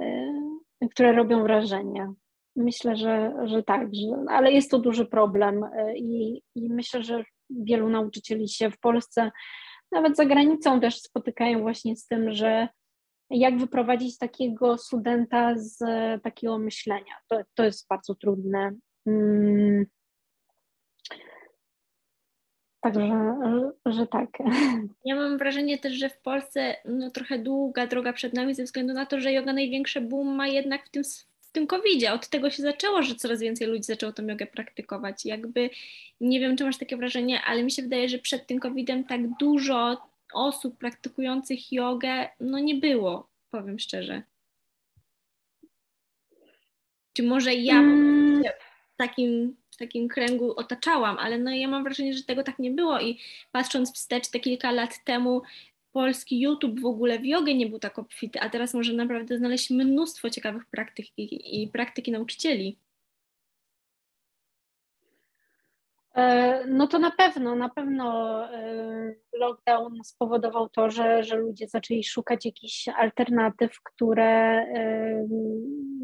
[0.90, 2.12] które robią wrażenie.
[2.56, 5.64] Myślę, że, że tak, że, ale jest to duży problem
[5.96, 9.30] i, i myślę, że wielu nauczycieli się w Polsce
[9.92, 12.68] nawet za granicą też spotykają właśnie z tym, że
[13.30, 15.78] jak wyprowadzić takiego studenta z
[16.22, 17.14] takiego myślenia.
[17.28, 18.72] To, to jest bardzo trudne.
[19.04, 19.86] Hmm.
[22.80, 23.00] Także,
[23.86, 24.28] że, że, tak.
[25.04, 28.94] Ja mam wrażenie też, że w Polsce no, trochę długa droga przed nami ze względu
[28.94, 31.04] na to, że yoga największy boom ma jednak w tym
[31.48, 32.12] w tym COVID-zie.
[32.12, 35.24] Od tego się zaczęło, że coraz więcej ludzi zaczęło tą jogę praktykować.
[35.24, 35.70] Jakby
[36.20, 39.20] nie wiem, czy masz takie wrażenie, ale mi się wydaje, że przed tym COVID-em tak
[39.40, 44.22] dużo osób praktykujących jogę no nie było, powiem szczerze.
[47.12, 48.42] Czy może ja mm.
[48.94, 52.70] w takim, w takim kręgu otaczałam, ale no ja mam wrażenie, że tego tak nie
[52.70, 53.18] było i
[53.52, 55.42] patrząc wstecz te kilka lat temu,
[55.98, 59.70] polski YouTube w ogóle w jogę nie był tak obfity, a teraz może naprawdę znaleźć
[59.70, 62.78] mnóstwo ciekawych praktyk i, i praktyki nauczycieli.
[66.14, 72.04] E, no to na pewno, na pewno e, lockdown spowodował to, że, że ludzie zaczęli
[72.04, 75.28] szukać jakichś alternatyw, które, e,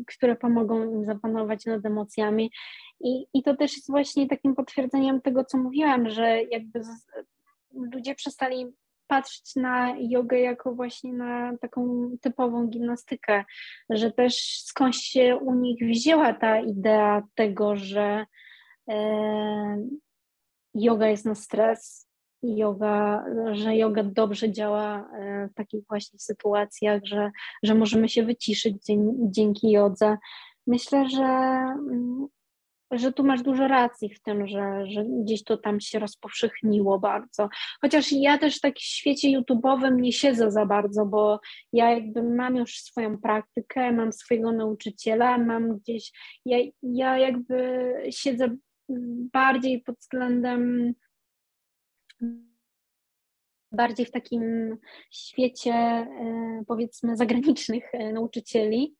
[0.06, 2.50] które pomogą im zapanować nad emocjami.
[3.00, 6.80] I, I to też jest właśnie takim potwierdzeniem tego, co mówiłam, że jakby
[7.72, 8.74] ludzie przestali
[9.06, 13.44] patrzeć na jogę jako właśnie na taką typową gimnastykę,
[13.90, 18.26] że też skądś się u nich wzięła ta idea tego, że
[18.90, 19.86] e,
[20.74, 22.08] yoga jest na stres,
[22.42, 27.30] yoga, że yoga dobrze działa e, w takich właśnie sytuacjach, że,
[27.62, 28.76] że możemy się wyciszyć
[29.18, 30.16] dzięki jodze.
[30.66, 32.26] Myślę, że mm,
[32.98, 37.48] że tu masz dużo racji w tym, że, że gdzieś to tam się rozpowszechniło bardzo.
[37.80, 41.40] Chociaż ja też w świecie YouTube'owym nie siedzę za bardzo, bo
[41.72, 46.12] ja jakby mam już swoją praktykę, mam swojego nauczyciela, mam gdzieś,
[46.46, 48.56] ja, ja jakby siedzę
[49.32, 50.94] bardziej pod względem
[53.74, 54.76] bardziej w takim
[55.10, 58.94] świecie e, powiedzmy zagranicznych e, nauczycieli,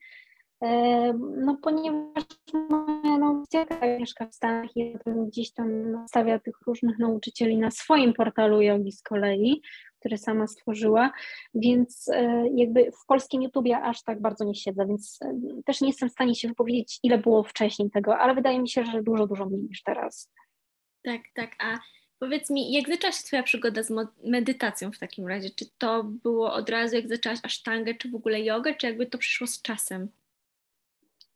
[1.37, 2.25] no ponieważ
[2.71, 4.97] moja nauczycielka mieszka w Stanach i
[5.29, 5.69] gdzieś tam
[6.09, 9.63] stawia tych różnych nauczycieli na swoim portalu jogi z kolei,
[9.99, 11.13] który sama stworzyła,
[11.55, 15.89] więc e, jakby w polskim YouTubie aż tak bardzo nie siedzę, więc e, też nie
[15.89, 19.27] jestem w stanie się wypowiedzieć, ile było wcześniej tego, ale wydaje mi się, że dużo,
[19.27, 20.33] dużo mniej niż teraz.
[21.03, 21.79] Tak, tak, a
[22.19, 23.93] Powiedz mi, jak zaczęła się Twoja przygoda z
[24.25, 25.51] medytacją w takim razie?
[25.51, 29.19] Czy to było od razu, jak zaczęłaś asztangę, czy w ogóle jogę, czy jakby to
[29.19, 30.09] przyszło z czasem?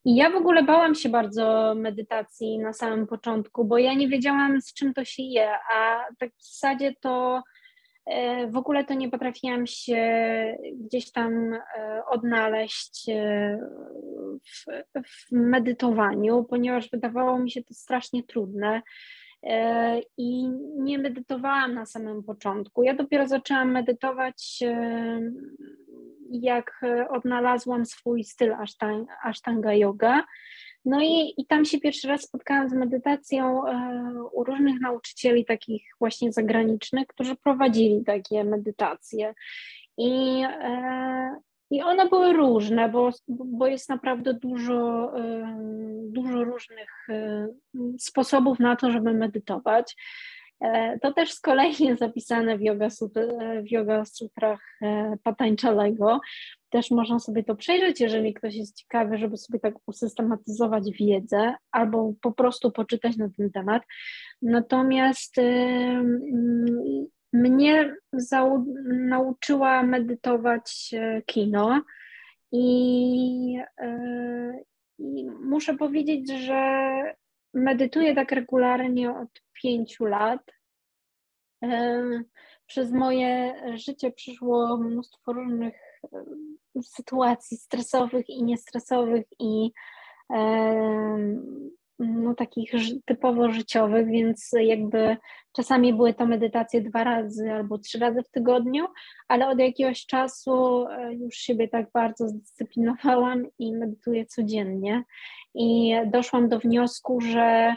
[0.09, 4.61] I ja w ogóle bałam się bardzo medytacji na samym początku, bo ja nie wiedziałam,
[4.61, 7.43] z czym to się je, a tak w zasadzie to
[8.07, 10.03] e, w ogóle to nie potrafiłam się
[10.75, 11.61] gdzieś tam e,
[12.11, 13.59] odnaleźć e,
[14.45, 14.65] w,
[15.07, 18.83] w medytowaniu, ponieważ wydawało mi się to strasznie trudne
[20.17, 20.49] i
[20.79, 22.83] nie medytowałam na samym początku.
[22.83, 24.59] Ja dopiero zaczęłam medytować
[26.31, 28.55] jak e, odnalazłam swój styl
[29.23, 30.25] ashtanga yoga,
[30.85, 33.63] No i, i tam się pierwszy raz spotkałam z medytacją
[34.33, 39.35] u różnych nauczycieli, takich właśnie zagranicznych, którzy prowadzili takie medytacje.
[39.99, 40.45] I,
[41.71, 45.13] i one były różne, bo, bo jest naprawdę dużo,
[46.03, 47.09] dużo różnych
[47.99, 49.97] sposobów na to, żeby medytować.
[50.61, 52.89] E, to też z kolei jest zapisane w Yoga,
[53.63, 56.21] w yoga Sutrach e, Patańczalego.
[56.71, 62.13] Też można sobie to przejrzeć, jeżeli ktoś jest ciekawy, żeby sobie tak usystematyzować wiedzę albo
[62.21, 63.83] po prostu poczytać na ten temat.
[64.43, 65.37] Natomiast
[67.33, 67.97] mnie
[68.87, 71.83] nauczyła medytować e, kino
[72.53, 73.59] i,
[74.99, 76.83] i muszę powiedzieć, że
[77.55, 80.41] medytuję tak regularnie od pięciu lat.
[82.67, 85.75] Przez moje życie przyszło mnóstwo różnych
[86.83, 89.71] sytuacji stresowych i niestresowych i
[91.99, 92.73] no, takich
[93.05, 95.17] typowo życiowych, więc jakby
[95.53, 98.87] czasami były to medytacje dwa razy albo trzy razy w tygodniu,
[99.29, 105.05] ale od jakiegoś czasu e, już siebie tak bardzo zdyscyplinowałam i medytuję codziennie.
[105.55, 107.77] I doszłam do wniosku, że,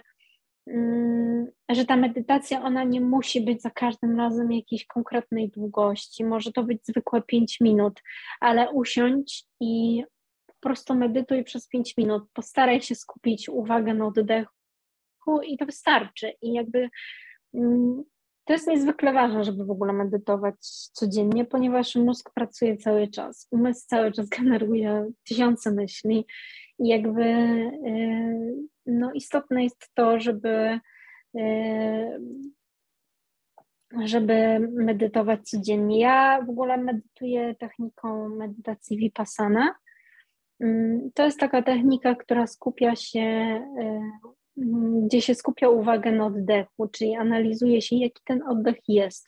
[0.67, 6.25] mm, że ta medytacja ona nie musi być za każdym razem jakiejś konkretnej długości.
[6.25, 8.01] Może to być zwykłe 5 minut,
[8.39, 10.03] ale usiądź i
[10.62, 12.24] po prostu medytuj przez 5 minut.
[12.34, 16.34] Postaraj się skupić uwagę na oddechu i to wystarczy.
[16.41, 16.89] I jakby
[17.54, 18.04] mm,
[18.45, 20.56] to jest niezwykle ważne, żeby w ogóle medytować
[20.93, 26.26] codziennie, ponieważ mózg pracuje cały czas, umysł cały czas generuje tysiące myśli
[26.80, 30.80] i jakby y, no, istotne jest to, żeby
[31.36, 32.21] y,
[34.06, 36.00] żeby medytować codziennie.
[36.00, 39.76] Ja w ogóle medytuję techniką medytacji Vipassana.
[40.62, 43.21] Mm, to jest taka technika, która skupia się,
[43.82, 44.21] y,
[45.06, 49.28] gdzie się skupia uwagę na oddechu, czyli analizuje się, jaki ten oddech jest.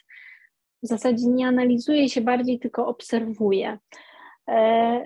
[0.84, 3.78] W zasadzie nie analizuje się bardziej, tylko obserwuje.
[4.50, 5.04] E,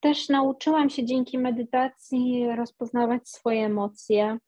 [0.00, 4.38] też nauczyłam się dzięki medytacji rozpoznawać swoje emocje,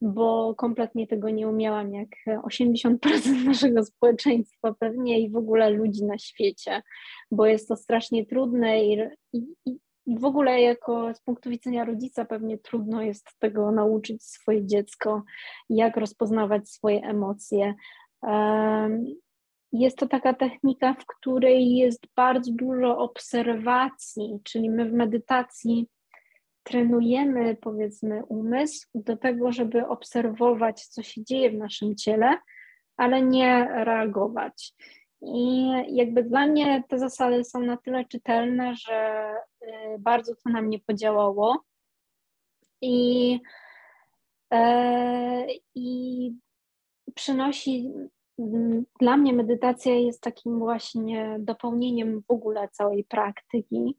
[0.00, 2.98] bo kompletnie tego nie umiałam, jak 80%
[3.46, 6.82] naszego społeczeństwa pewnie i w ogóle ludzi na świecie,
[7.30, 8.98] bo jest to strasznie trudne i,
[9.32, 15.22] i, w ogóle jako z punktu widzenia rodzica pewnie trudno jest tego nauczyć swoje dziecko,
[15.70, 17.74] jak rozpoznawać swoje emocje.
[19.72, 25.88] Jest to taka technika, w której jest bardzo dużo obserwacji, czyli my w medytacji
[26.62, 32.38] trenujemy, powiedzmy, umysł do tego, żeby obserwować, co się dzieje w naszym ciele,
[32.96, 34.72] ale nie reagować.
[35.34, 39.30] I jakby dla mnie te zasady są na tyle czytelne, że
[39.62, 39.66] y,
[39.98, 41.64] bardzo to na mnie podziałało.
[42.82, 43.40] I,
[44.52, 46.32] e, i
[47.14, 47.90] przynosi
[49.00, 53.96] dla mnie medytacja jest takim właśnie dopełnieniem w ogóle całej praktyki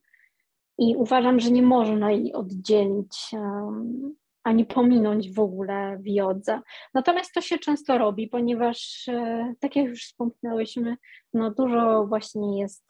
[0.78, 3.32] i uważam, że nie można jej oddzielić
[4.48, 6.62] ani pominąć w ogóle w jodze.
[6.94, 10.98] Natomiast to się często robi, ponieważ e, tak jak już wspomniałyśmy,
[11.34, 12.84] no dużo właśnie jest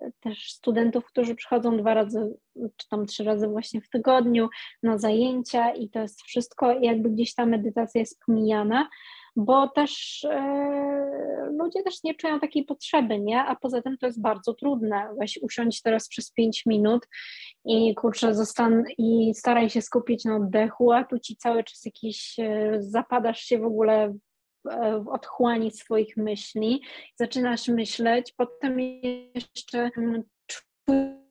[0.00, 2.34] e, też studentów, którzy przychodzą dwa razy
[2.76, 4.48] czy tam trzy razy właśnie w tygodniu
[4.82, 8.88] na zajęcia i to jest wszystko, jakby gdzieś ta medytacja jest pomijana
[9.36, 13.40] bo też e, ludzie też nie czują takiej potrzeby, nie?
[13.40, 15.08] A poza tym to jest bardzo trudne.
[15.18, 17.08] Weź usiądź teraz przez 5 minut
[17.64, 22.38] i kurczę, zostan i staraj się skupić na oddechu, a tu ci cały czas jakiś
[22.38, 24.14] e, zapadasz się w ogóle
[24.64, 26.82] w, e, w otchłani swoich myśli,
[27.16, 28.80] zaczynasz myśleć, potem
[29.34, 31.21] jeszcze mm, czujesz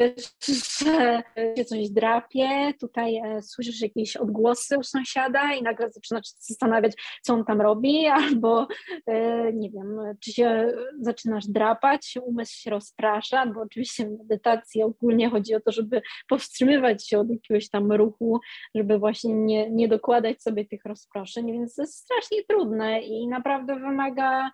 [0.00, 1.22] że
[1.56, 7.34] się coś drapie, tutaj e, słyszysz jakieś odgłosy u sąsiada i nagle zaczynasz zastanawiać, co
[7.34, 8.68] on tam robi, albo
[9.06, 15.30] e, nie wiem, czy się zaczynasz drapać, umysł się rozprasza, bo oczywiście w medytacji ogólnie
[15.30, 18.40] chodzi o to, żeby powstrzymywać się od jakiegoś tam ruchu,
[18.74, 23.74] żeby właśnie nie, nie dokładać sobie tych rozproszeń, więc to jest strasznie trudne i naprawdę
[23.74, 24.50] wymaga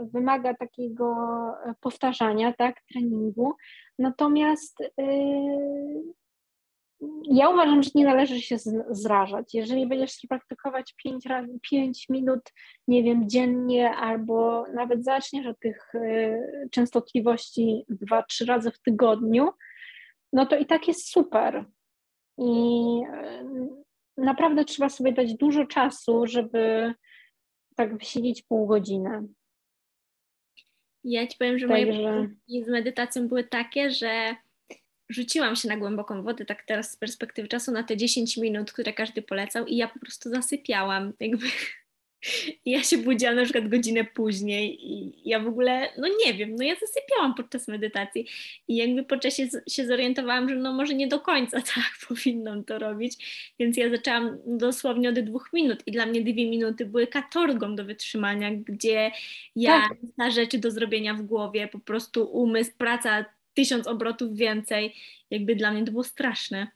[0.00, 1.16] wymaga takiego
[1.80, 3.54] powtarzania, tak, treningu.
[3.98, 6.14] Natomiast yy,
[7.24, 8.56] ja uważam, że nie należy się
[8.90, 9.54] zrażać.
[9.54, 12.40] Jeżeli będziesz praktykować 5 razy 5 minut,
[12.88, 19.48] nie wiem, dziennie, albo nawet zaczniesz od tych yy, częstotliwości 2-3 razy w tygodniu,
[20.32, 21.64] no to i tak jest super.
[22.38, 22.50] I
[22.96, 23.68] yy,
[24.16, 26.94] naprawdę trzeba sobie dać dużo czasu, żeby
[27.74, 29.22] tak wysiedzieć pół godziny.
[31.04, 32.28] Ja ci powiem, że moje że...
[32.64, 34.36] z medytacją były takie, że
[35.08, 38.92] rzuciłam się na głęboką wodę, tak teraz z perspektywy czasu, na te 10 minut, które
[38.92, 41.46] każdy polecał i ja po prostu zasypiałam, jakby
[42.64, 46.56] i ja się budziłam na przykład godzinę później i ja w ogóle, no nie wiem,
[46.56, 48.26] no ja zasypiałam podczas medytacji
[48.68, 52.78] i jakby po czasie się zorientowałam, że no może nie do końca tak powinnam to
[52.78, 53.16] robić,
[53.58, 57.84] więc ja zaczęłam dosłownie od dwóch minut i dla mnie dwie minuty były katorgą do
[57.84, 59.10] wytrzymania, gdzie
[59.56, 59.98] ja tak.
[60.16, 64.94] na rzeczy do zrobienia w głowie, po prostu umysł, praca tysiąc obrotów więcej,
[65.30, 66.66] jakby dla mnie to było straszne.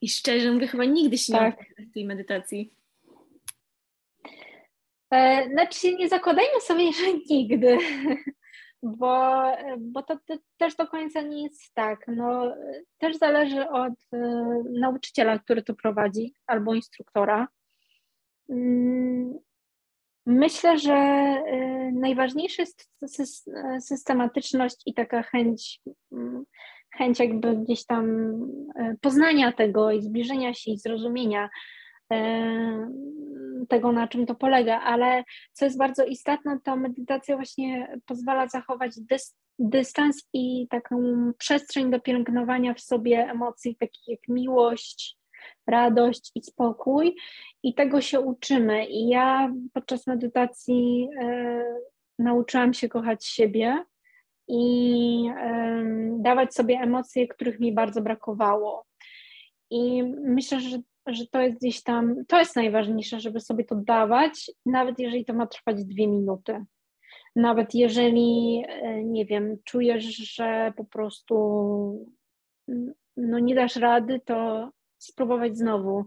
[0.00, 1.78] I szczerze mówię, chyba nigdy się tak.
[1.78, 2.77] nie w tej medytacji.
[5.10, 7.78] E, znaczy nie zakładajmy sobie, że nigdy,
[8.82, 9.42] bo,
[9.78, 10.18] bo to,
[10.56, 12.04] też do końca nie jest tak.
[12.08, 12.54] No,
[12.98, 14.18] też zależy od y,
[14.80, 17.48] nauczyciela, który to prowadzi, albo instruktora.
[18.48, 19.38] Mm,
[20.26, 22.90] myślę, że y, najważniejsza jest
[23.80, 25.80] systematyczność i taka chęć,
[26.12, 26.44] mm,
[26.96, 28.32] chęć jakby gdzieś tam
[29.00, 31.48] poznania tego i zbliżenia się i zrozumienia
[33.68, 39.00] tego, na czym to polega, ale co jest bardzo istotne, to medytacja właśnie pozwala zachować
[39.00, 40.96] dys, dystans i taką
[41.38, 45.16] przestrzeń do pielęgnowania w sobie emocji, takich jak miłość,
[45.66, 47.16] radość i spokój.
[47.62, 48.86] I tego się uczymy.
[48.86, 51.64] I ja podczas medytacji e,
[52.18, 53.84] nauczyłam się kochać siebie
[54.48, 55.84] i e,
[56.18, 58.84] dawać sobie emocje, których mi bardzo brakowało.
[59.70, 60.78] I myślę, że
[61.14, 65.34] że to jest gdzieś tam, to jest najważniejsze, żeby sobie to dawać, nawet jeżeli to
[65.34, 66.64] ma trwać dwie minuty.
[67.36, 71.36] Nawet jeżeli, e, nie wiem, czujesz, że po prostu
[73.16, 76.04] no nie dasz rady, to spróbować znowu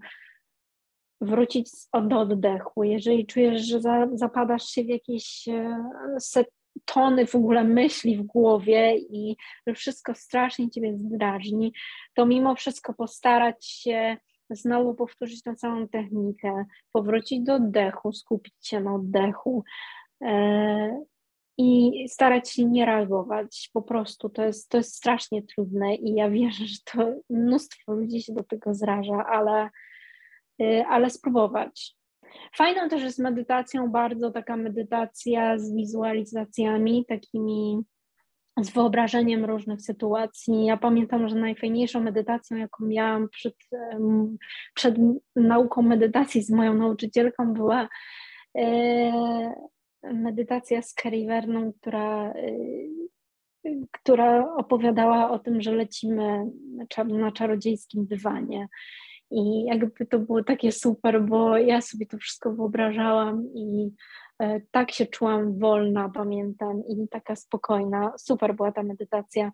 [1.21, 1.69] wrócić
[2.03, 2.83] do oddechu.
[2.83, 5.85] Jeżeli czujesz, że za, zapadasz się w jakieś e,
[6.19, 6.47] set,
[6.85, 9.35] tony w ogóle myśli w głowie i
[9.67, 11.73] że wszystko strasznie ciebie zdrażni,
[12.13, 14.17] to mimo wszystko postarać się
[14.51, 19.63] znowu powtórzyć tą samą technikę, powrócić do oddechu, skupić się na oddechu
[20.21, 21.03] e,
[21.57, 23.69] i starać się nie reagować.
[23.73, 28.21] Po prostu to jest, to jest strasznie trudne i ja wierzę, że to mnóstwo ludzi
[28.21, 29.69] się do tego zraża, ale,
[30.61, 31.95] e, ale spróbować.
[32.55, 37.83] Fajną też jest medytacją bardzo taka medytacja z wizualizacjami, takimi
[38.57, 40.65] z wyobrażeniem różnych sytuacji.
[40.65, 43.55] Ja pamiętam, że najfajniejszą medytacją, jaką miałam przed,
[44.73, 44.95] przed
[45.35, 47.89] nauką medytacji z moją nauczycielką, była
[48.57, 49.53] e,
[50.03, 51.41] medytacja z Carrie
[51.79, 52.51] która, e,
[53.91, 56.45] która opowiadała o tym, że lecimy
[57.07, 58.67] na czarodziejskim dywanie.
[59.31, 63.91] I jakby to było takie super, bo ja sobie to wszystko wyobrażałam i
[64.41, 68.13] E, tak się czułam wolna, pamiętam, i taka spokojna.
[68.17, 69.51] Super była ta medytacja.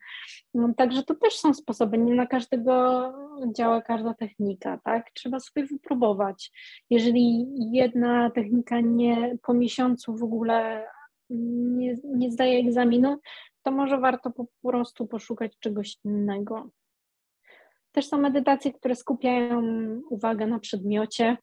[0.53, 3.13] No, także to też są sposoby, nie na każdego
[3.55, 5.11] działa każda technika, tak?
[5.11, 6.51] Trzeba sobie wypróbować.
[6.89, 10.87] Jeżeli jedna technika nie po miesiącu w ogóle
[11.29, 13.17] nie, nie zdaje egzaminu,
[13.63, 16.69] to może warto po prostu poszukać czegoś innego.
[17.97, 19.61] Też są medytacje, które skupiają
[20.09, 21.37] uwagę na przedmiocie,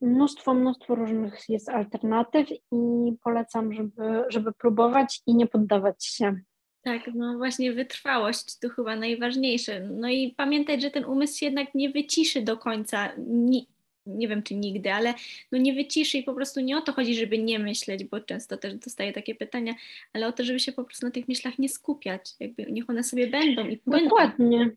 [0.00, 6.40] mnóstwo, mnóstwo różnych jest alternatyw i polecam, żeby, żeby próbować i nie poddawać się.
[6.82, 9.80] Tak, no właśnie wytrwałość to chyba najważniejsze.
[9.80, 13.12] No i pamiętać, że ten umysł się jednak nie wyciszy do końca.
[13.18, 13.60] Nie,
[14.06, 15.14] nie wiem czy nigdy, ale
[15.52, 18.56] no nie wyciszy i po prostu nie o to chodzi, żeby nie myśleć, bo często
[18.56, 19.74] też dostaję takie pytania,
[20.12, 22.34] ale o to, żeby się po prostu na tych myślach nie skupiać.
[22.40, 24.04] Jakby niech one sobie będą i płyną.
[24.04, 24.76] Dokładnie.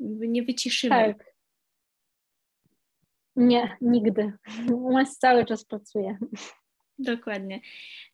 [0.00, 0.94] Nie wyciszymy.
[0.94, 1.36] Tak.
[3.36, 4.32] Nie, nigdy.
[4.72, 6.18] Umysł cały czas pracuje.
[6.98, 7.60] Dokładnie.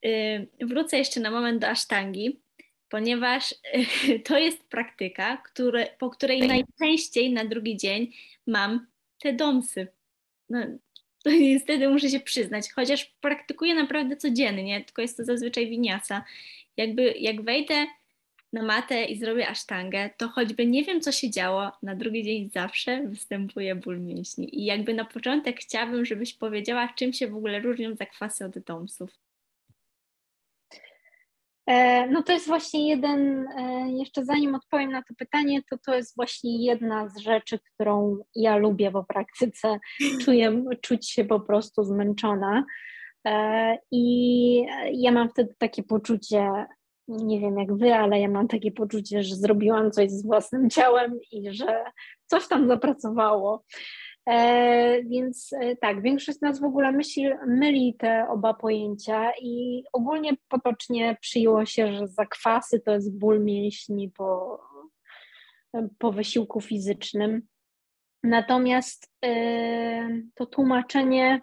[0.05, 2.41] Y, wrócę jeszcze na moment do asztangi,
[2.89, 3.55] ponieważ
[4.27, 8.13] to jest praktyka, które, po której najczęściej na drugi dzień
[8.47, 8.87] mam
[9.19, 9.87] te domsy.
[10.49, 10.59] No,
[11.25, 16.25] to niestety muszę się przyznać, chociaż praktykuję naprawdę codziennie, tylko jest to zazwyczaj winiasa.
[16.77, 17.87] Jakby jak wejdę
[18.53, 22.51] na matę i zrobię asztangę, to choćby nie wiem, co się działo, na drugi dzień
[22.51, 24.61] zawsze występuje ból mięśni.
[24.61, 29.11] I jakby na początek chciałabym, żebyś powiedziała, czym się w ogóle różnią zakwasy od domsów.
[31.67, 35.95] E, no to jest właśnie jeden, e, jeszcze zanim odpowiem na to pytanie, to to
[35.95, 39.79] jest właśnie jedna z rzeczy, którą ja lubię w praktyce.
[40.25, 42.65] Czuję, czuć się po prostu zmęczona.
[43.27, 46.67] E, I ja mam wtedy takie poczucie,
[47.17, 51.19] nie wiem jak wy, ale ja mam takie poczucie, że zrobiłam coś z własnym ciałem
[51.33, 51.85] i że
[52.27, 53.65] coś tam zapracowało.
[54.29, 59.85] E, więc e, tak, większość z nas w ogóle myśli, myli te oba pojęcia i
[59.93, 64.61] ogólnie potocznie przyjęło się, że zakwasy to jest ból mięśni po,
[65.99, 67.43] po wysiłku fizycznym.
[68.23, 69.13] Natomiast
[70.35, 71.41] to tłumaczenie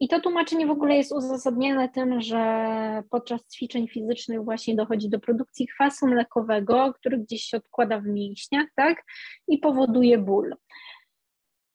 [0.00, 5.20] i to tłumaczenie w ogóle jest uzasadnione tym, że podczas ćwiczeń fizycznych właśnie dochodzi do
[5.20, 9.04] produkcji kwasu mlekowego, który gdzieś się odkłada w mięśniach, tak,
[9.48, 10.54] i powoduje ból.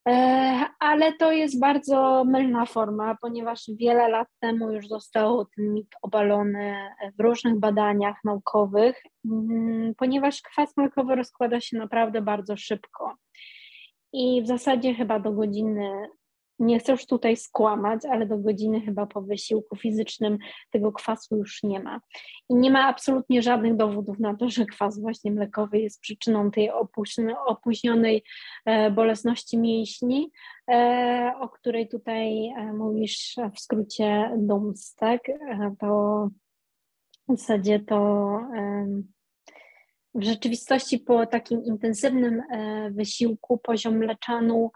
[0.08, 5.88] E, ale to jest bardzo mylna forma, ponieważ wiele lat temu już został ten mit
[6.02, 6.76] obalony
[7.18, 13.16] w różnych badaniach naukowych, mm, ponieważ kwas mlekowy rozkłada się naprawdę bardzo szybko.
[14.14, 16.10] I w zasadzie chyba do godziny
[16.60, 20.38] nie chcę już tutaj skłamać, ale do godziny chyba po wysiłku fizycznym
[20.72, 22.02] tego kwasu już nie ma.
[22.50, 26.72] I nie ma absolutnie żadnych dowodów na to, że kwas właśnie mlekowy jest przyczyną tej
[27.48, 28.24] opóźnionej
[28.66, 30.32] e, bolesności mięśni,
[30.72, 35.22] e, o której tutaj e, mówisz w skrócie DUMS, tak?
[35.80, 36.30] To
[37.28, 38.40] w zasadzie to
[40.16, 42.42] w rzeczywistości po takim intensywnym
[42.92, 44.72] wysiłku poziom mleczanu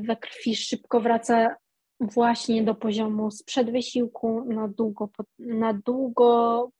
[0.00, 1.56] we krwi szybko wraca
[2.00, 6.70] właśnie do poziomu sprzed wysiłku na długo, na długo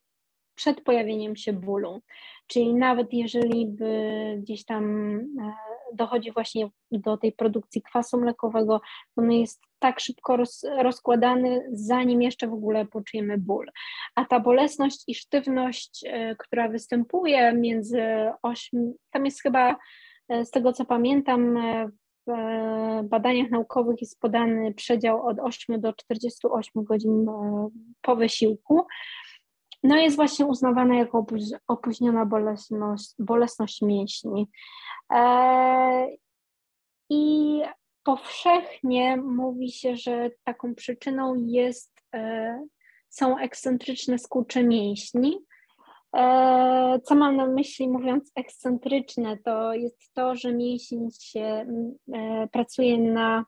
[0.54, 2.00] przed pojawieniem się bólu.
[2.46, 5.52] Czyli nawet jeżeli by gdzieś tam e,
[5.94, 8.80] dochodzi właśnie do tej produkcji kwasu mlekowego,
[9.16, 13.70] on jest tak szybko roz, rozkładany, zanim jeszcze w ogóle poczujemy ból.
[14.14, 18.02] A ta bolesność i sztywność, e, która występuje między
[18.42, 19.76] 8, tam jest chyba
[20.44, 21.58] z tego co pamiętam,
[23.04, 27.68] badaniach naukowych jest podany przedział od 8 do 48 godzin e,
[28.02, 28.86] po wysiłku.
[29.82, 31.26] No jest właśnie uznawana jako
[31.68, 34.48] opóźniona bolesność, bolesność mięśni.
[35.12, 36.08] E,
[37.10, 37.62] I
[38.02, 42.66] powszechnie mówi się, że taką przyczyną jest, e,
[43.08, 45.38] są ekscentryczne skurcze mięśni,
[47.04, 49.36] co mam na myśli mówiąc ekscentryczne?
[49.44, 51.66] To jest to, że mięsień się
[52.12, 53.44] e, pracuje na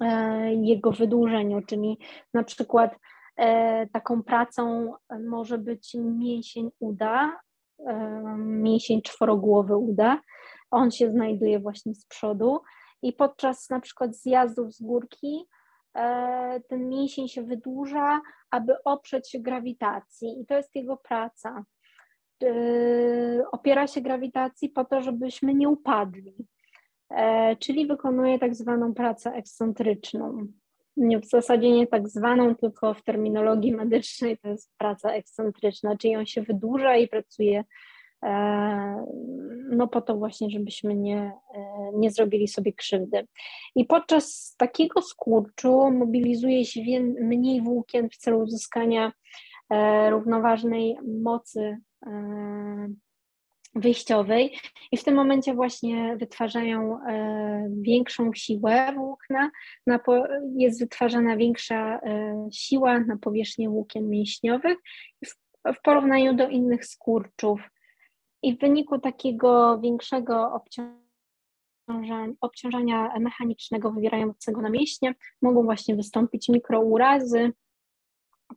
[0.00, 1.98] e, jego wydłużeniu, czyli
[2.34, 2.96] na przykład
[3.92, 4.92] taką pracą
[5.28, 7.40] może być mięsień uda,
[8.38, 10.20] mięsień czworogłowy uda.
[10.70, 12.60] On się znajduje właśnie z przodu
[13.02, 15.59] i podczas na przykład zjazdów z górki E,
[16.68, 18.20] ten mięsień się wydłuża,
[18.50, 21.64] aby oprzeć się grawitacji i to jest jego praca.
[22.42, 26.34] E, opiera się grawitacji po to, żebyśmy nie upadli,
[27.10, 30.46] e, czyli wykonuje tak zwaną pracę ekscentryczną.
[30.96, 36.26] W zasadzie nie tak zwaną, tylko w terminologii medycznej to jest praca ekscentryczna, czyli on
[36.26, 37.64] się wydłuża i pracuje E,
[39.70, 43.26] no po to właśnie, żebyśmy nie, e, nie zrobili sobie krzywdy.
[43.74, 49.12] I podczas takiego skurczu mobilizuje się mniej włókien w celu uzyskania
[49.70, 51.76] e, równoważnej mocy
[53.74, 54.56] wyjściowej
[54.92, 56.98] i w tym momencie właśnie wytwarzają
[57.80, 59.50] większą siłę włókna,
[60.56, 62.00] jest wytwarzana większa
[62.52, 64.78] siła na powierzchni włókien mięśniowych
[65.66, 67.60] w porównaniu do innych skurczów
[68.42, 70.98] i w wyniku takiego większego obciążania,
[72.40, 77.52] obciążania mechanicznego wywierającego na mięśnie mogą właśnie wystąpić mikrourazy,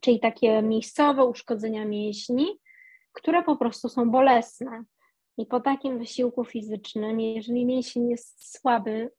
[0.00, 2.46] czyli takie miejscowe uszkodzenia mięśni,
[3.12, 4.84] które po prostu są bolesne.
[5.38, 9.10] I po takim wysiłku fizycznym, jeżeli mięsień jest słaby,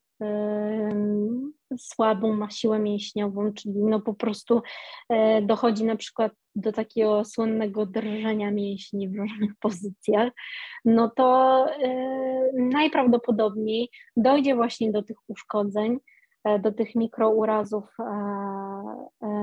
[1.77, 4.61] słabą ma siłę mięśniową, czyli no po prostu
[5.09, 10.33] e, dochodzi na przykład do takiego słynnego drżenia mięśni w różnych pozycjach,
[10.85, 15.97] no to e, najprawdopodobniej dojdzie właśnie do tych uszkodzeń,
[16.43, 17.83] e, do tych mikrourazów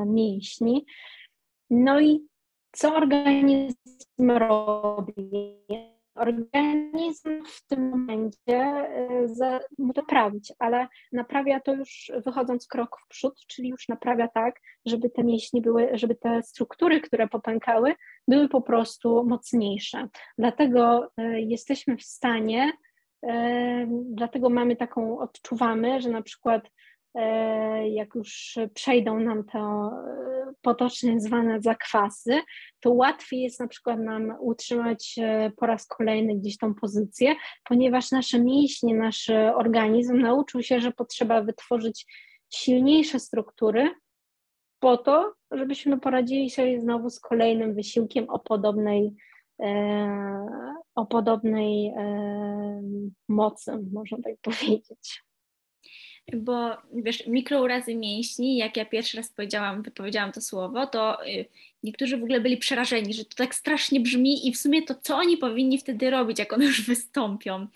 [0.06, 0.86] mięśni.
[1.70, 2.26] No i
[2.72, 5.66] co organizm robi?
[6.14, 8.88] Organizm w tym momencie
[9.78, 15.24] naprawić, ale naprawia to już wychodząc krok w przód, czyli już naprawia tak, żeby te
[15.24, 17.94] mięśnie były, żeby te struktury, które popękały,
[18.28, 20.08] były po prostu mocniejsze.
[20.38, 22.72] Dlatego e, jesteśmy w stanie,
[23.26, 26.62] e, dlatego mamy taką, odczuwamy, że na przykład
[27.84, 32.40] jak już przejdą nam to e, potocznie zwane zakwasy,
[32.80, 37.34] to łatwiej jest na przykład nam utrzymać e, po raz kolejny gdzieś tą pozycję,
[37.64, 42.06] ponieważ nasze mięśnie, nasz organizm nauczył się, że potrzeba wytworzyć
[42.54, 43.90] silniejsze struktury
[44.80, 49.14] po to, żebyśmy poradzili sobie znowu z kolejnym wysiłkiem o podobnej,
[50.94, 51.94] o podobnej
[53.28, 55.22] mocy, można tak powiedzieć.
[56.36, 61.44] Bo wiesz, mikrourazy mięśni, jak ja pierwszy raz powiedziałam, wypowiedziałam to słowo, to y,
[61.82, 65.16] niektórzy w ogóle byli przerażeni, że to tak strasznie brzmi i w sumie to co
[65.16, 67.66] oni powinni wtedy robić, jak one już wystąpią.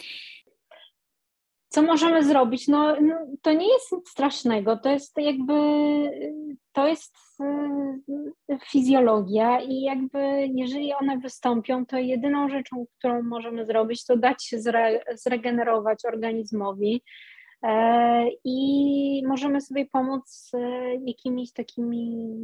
[1.68, 2.68] Co możemy zrobić?
[2.68, 5.54] No, no to nie jest nic strasznego, to jest jakby,
[6.72, 7.16] to jest
[8.50, 10.18] y, fizjologia i jakby
[10.54, 17.02] jeżeli one wystąpią, to jedyną rzeczą, którą możemy zrobić, to dać się zre, zregenerować organizmowi,
[18.44, 22.36] I możemy sobie pomóc e, jakimiś takimi,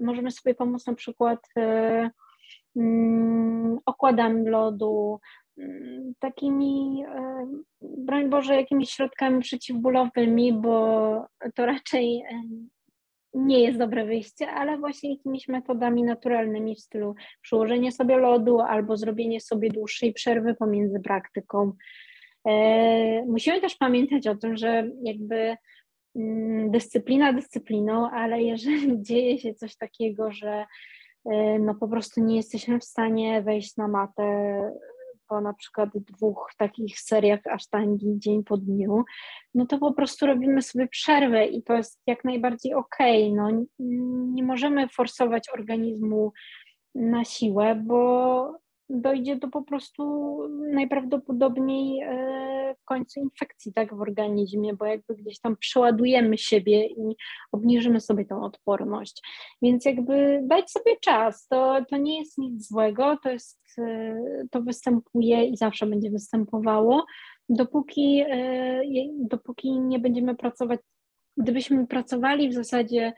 [0.00, 2.10] możemy sobie pomóc na przykład e,
[2.76, 5.20] mm, okładami lodu,
[5.58, 7.04] mm, takimi,
[7.80, 12.24] broń Boże, jakimiś środkami przeciwbólowymi, bo to raczej
[13.36, 18.96] nie jest dobre wyjście, ale właśnie jakimiś metodami naturalnymi w stylu przyłożenie sobie lodu albo
[18.96, 21.72] zrobienie sobie dłuższej przerwy pomiędzy praktyką.
[22.46, 25.56] E, musimy też pamiętać o tym, że jakby
[26.16, 30.66] mm, dyscyplina dyscypliną, ale jeżeli dzieje się coś takiego, że
[31.24, 34.60] e, no po prostu nie jesteśmy w stanie wejść na matę
[35.28, 39.04] po na przykład dwóch takich seriach asztangi dzień po dniu,
[39.54, 43.32] no to po prostu robimy sobie przerwę i to jest jak najbardziej okej.
[43.32, 43.36] Okay.
[43.36, 43.66] No,
[44.34, 46.32] nie możemy forsować organizmu
[46.94, 50.38] na siłę, bo dojdzie do po prostu
[50.72, 57.16] najprawdopodobniej e, w końcu infekcji tak w organizmie, bo jakby gdzieś tam przeładujemy siebie i
[57.52, 59.22] obniżymy sobie tą odporność.
[59.62, 64.16] Więc jakby dać sobie czas, to, to nie jest nic złego, to jest, e,
[64.50, 67.04] to występuje i zawsze będzie występowało,
[67.48, 68.82] dopóki, e,
[69.18, 70.80] dopóki nie będziemy pracować,
[71.36, 73.12] gdybyśmy pracowali w zasadzie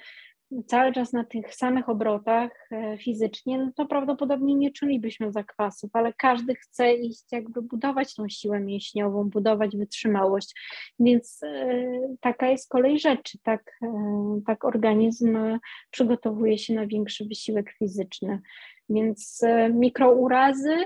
[0.67, 6.13] cały czas na tych samych obrotach e, fizycznie, no to prawdopodobnie nie czulibyśmy zakwasów, ale
[6.13, 10.55] każdy chce iść jakby budować tą siłę mięśniową, budować wytrzymałość,
[11.01, 11.77] więc e,
[12.21, 15.39] taka jest kolej rzeczy, tak, e, tak organizm
[15.91, 18.41] przygotowuje się na większy wysiłek fizyczny,
[18.89, 19.43] więc
[19.73, 20.77] mikrourazy,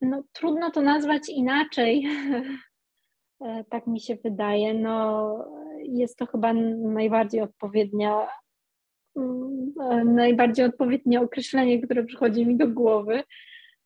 [0.00, 2.06] no trudno to nazwać inaczej,
[3.70, 5.34] tak mi się wydaje, no
[5.82, 8.28] jest to chyba najbardziej odpowiednia
[10.04, 13.22] najbardziej odpowiednie określenie, które przychodzi mi do głowy.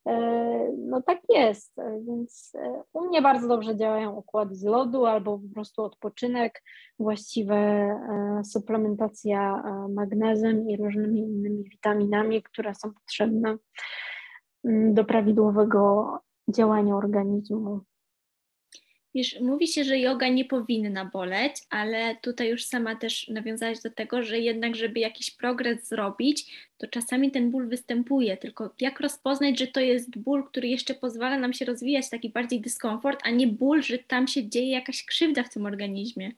[0.07, 0.15] E,
[0.77, 2.53] no tak jest, e, więc
[2.93, 6.63] u mnie bardzo dobrze działają układy z lodu albo po prostu odpoczynek,
[6.99, 7.89] właściwe
[8.43, 13.57] suplementacja magnezem i różnymi innymi witaminami, które są potrzebne
[14.63, 16.09] mm, do prawidłowego
[16.49, 17.81] działania organizmu.
[19.15, 23.91] Wiesz, mówi się, że yoga nie powinna boleć, ale tutaj już sama też nawiązałaś do
[23.91, 28.37] tego, że jednak, żeby jakiś progres zrobić, to czasami ten ból występuje.
[28.37, 32.61] Tylko jak rozpoznać, że to jest ból, który jeszcze pozwala nam się rozwijać, taki bardziej
[32.61, 36.31] dyskomfort, a nie ból, że tam się dzieje jakaś krzywda w tym organizmie?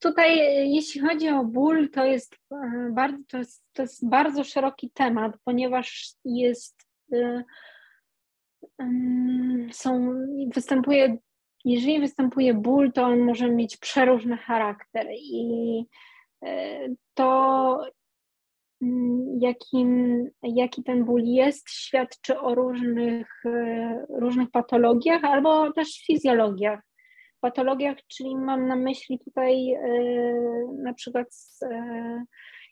[0.00, 0.38] Tutaj,
[0.74, 5.32] jeśli chodzi o ból, to jest, e, bardzo, to jest, to jest bardzo szeroki temat,
[5.44, 6.76] ponieważ jest
[7.12, 7.44] e,
[9.72, 10.14] są,
[10.54, 11.16] występuje,
[11.64, 15.84] jeżeli występuje ból, to on może mieć przeróżny charakter i
[16.44, 17.80] e, to
[18.82, 26.80] mm, jakim, jaki ten ból jest, świadczy o różnych, e, różnych patologiach albo też fizjologiach.
[27.40, 29.80] Patologiach, czyli mam na myśli tutaj e,
[30.82, 31.28] na przykład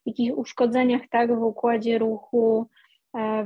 [0.06, 2.68] jakichś uszkodzeniach tak, w układzie ruchu,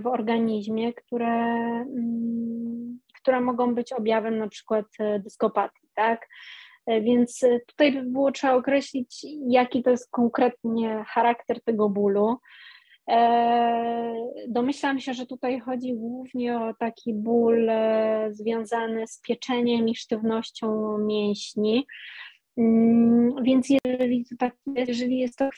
[0.02, 1.34] w organizmie, które,
[1.80, 6.28] mm, które mogą być objawem na przykład e, dyskopatii, tak?
[6.86, 12.36] E, więc tutaj by było trzeba określić, jaki to jest konkretnie charakter tego bólu.
[14.48, 17.70] Domyślam się, że tutaj chodzi głównie o taki ból
[18.30, 21.86] związany z pieczeniem i sztywnością mięśni.
[22.58, 25.50] Mm, więc jeżeli, tak jeżeli jest to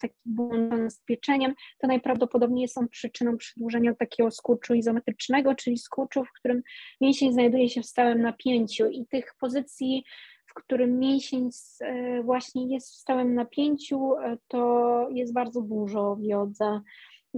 [0.00, 6.24] taki błąd z pieczeniem, to najprawdopodobniej jest on przyczyną przedłużenia takiego skurczu izometrycznego, czyli skurczu,
[6.24, 6.62] w którym
[7.00, 10.04] mięsień znajduje się w stałym napięciu i tych pozycji,
[10.46, 11.50] w którym mięsień
[11.80, 16.80] e, właśnie jest w stałym napięciu, e, to jest bardzo dużo w jodze.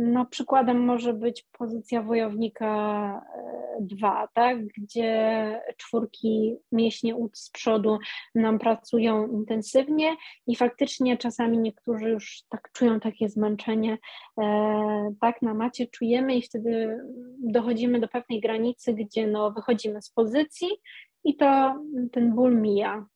[0.01, 3.21] No, przykładem może być pozycja wojownika
[3.81, 7.99] 2, e, tak, gdzie czwórki mięśnie ud z przodu
[8.35, 13.99] nam pracują intensywnie i faktycznie czasami niektórzy już tak czują takie zmęczenie,
[14.41, 16.99] e, tak na macie czujemy i wtedy
[17.39, 20.69] dochodzimy do pewnej granicy, gdzie no, wychodzimy z pozycji
[21.25, 21.75] i to
[22.13, 23.07] ten ból mija.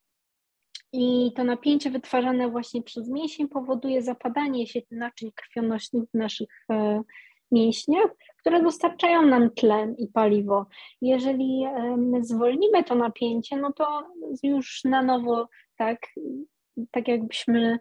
[0.92, 7.02] I to napięcie wytwarzane właśnie przez mięsień powoduje zapadanie się naczyń krwionośnych w naszych e,
[7.52, 10.66] mięśniach, które dostarczają nam tlen i paliwo.
[11.00, 11.66] Jeżeli
[11.96, 14.02] my zwolnimy to napięcie, no to
[14.42, 15.98] już na nowo, tak,
[16.90, 17.78] tak jakbyśmy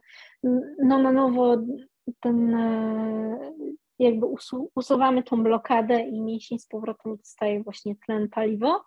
[0.84, 1.58] no na nowo
[2.20, 3.54] ten e,
[4.00, 8.84] jakby usu usuwamy tą blokadę i mięsień z powrotem dostaje właśnie tlen, paliwo.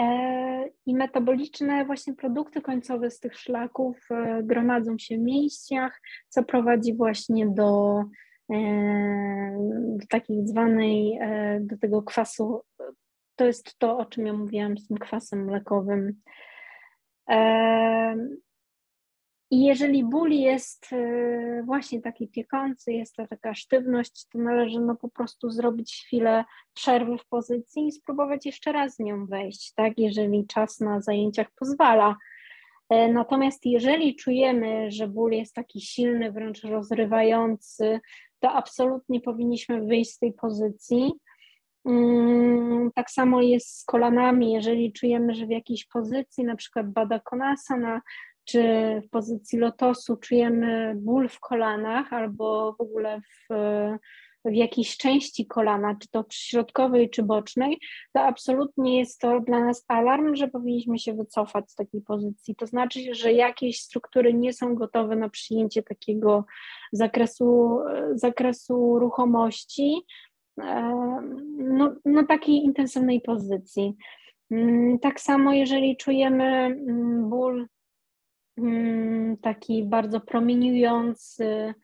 [0.00, 6.42] E, I metaboliczne właśnie produkty końcowe z tych szlaków e, gromadzą się w mięśniach, co
[6.42, 8.02] prowadzi właśnie do,
[9.98, 11.20] do takiej zwanej,
[11.60, 12.62] do tego kwasu.
[13.36, 16.20] To jest to, o czym ja mówiłam z tym kwasem mlekowym.
[19.50, 24.96] I jeżeli ból jest e, właśnie taki piekący, jest to taka sztywność, to należy no
[24.96, 26.44] po prostu zrobić chwilę
[26.74, 31.46] przerwy w pozycji i spróbować jeszcze raz z nią wejść, tak, jeżeli czas na zajęciach
[31.56, 32.16] pozwala.
[32.90, 38.00] E, natomiast jeżeli czujemy, że ból jest taki silny, wręcz rozrywający,
[38.40, 41.12] to absolutnie powinniśmy wyjść z tej pozycji.
[41.84, 47.20] Mm, tak samo jest z kolanami, jeżeli czujemy, że w jakiejś pozycji, na przykład Bada
[47.20, 48.00] Konasana,
[48.44, 48.62] czy
[49.06, 53.54] w pozycji lotosu czujemy ból w kolanach albo w ogóle w,
[54.44, 57.78] w jakiejś części kolana, czy to środkowej, czy bocznej,
[58.12, 62.54] to absolutnie jest to dla nas alarm, że powinniśmy się wycofać z takiej pozycji.
[62.54, 66.44] To znaczy, że jakieś struktury nie są gotowe na przyjęcie takiego
[66.92, 67.78] zakresu,
[68.14, 70.02] zakresu ruchomości,
[71.58, 73.94] no, no takiej intensywnej pozycji.
[74.50, 77.66] Mm, tak samo, jeżeli czujemy mm, ból
[79.42, 81.74] taki bardzo promieniujący,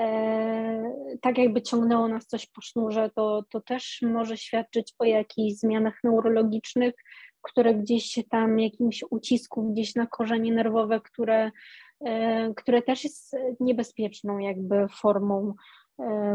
[0.00, 5.54] e, tak jakby ciągnęło nas coś po sznurze, to, to też może świadczyć o jakichś
[5.54, 6.94] zmianach neurologicznych,
[7.42, 11.50] które gdzieś się tam, jakimś ucisku gdzieś na korzenie nerwowe, które,
[12.04, 15.54] e, które też jest niebezpieczną jakby formą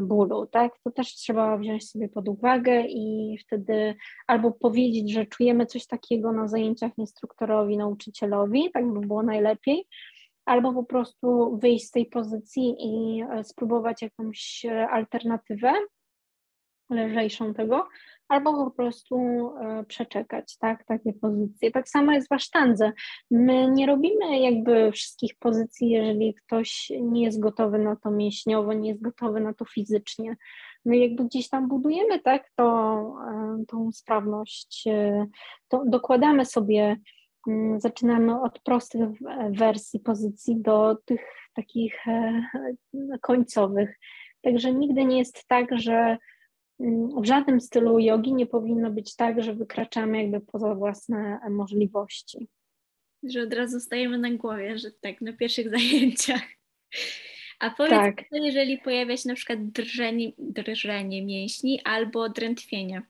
[0.01, 0.79] bólu, tak?
[0.83, 3.95] To też trzeba wziąć sobie pod uwagę i wtedy
[4.27, 9.87] albo powiedzieć, że czujemy coś takiego na zajęciach instruktorowi, nauczycielowi, tak by było najlepiej,
[10.45, 15.73] albo po prostu wyjść z tej pozycji i e, spróbować jakąś e, alternatywę
[16.89, 17.87] lżejszą tego,
[18.27, 19.17] albo po prostu
[19.57, 21.71] e, przeczekać, tak, takie pozycje.
[21.71, 22.91] Tak samo jest w asztandze.
[23.31, 28.89] My nie robimy jakby wszystkich pozycji, jeżeli ktoś nie jest gotowy na to mięśniowo, nie
[28.89, 30.35] jest gotowy na to fizycznie.
[30.85, 32.97] My jakby gdzieś tam budujemy, tak, to,
[33.31, 35.27] e, tą sprawność, e,
[35.67, 36.97] to dokładamy sobie,
[37.47, 39.09] mm, zaczynamy od prostych
[39.49, 41.21] wersji pozycji do tych
[41.55, 41.95] takich
[43.21, 43.99] końcowych.
[44.41, 46.17] Także nigdy nie jest tak, że
[47.21, 52.47] w żadnym stylu jogi nie powinno być tak, że wykraczamy jakby poza własne możliwości.
[53.23, 56.41] Że od razu stajemy na głowie, że tak, na pierwszych zajęciach.
[57.59, 58.23] A powiedz, tak.
[58.31, 63.01] jeżeli pojawia się na przykład drżenie, drżenie mięśni albo drętwienie?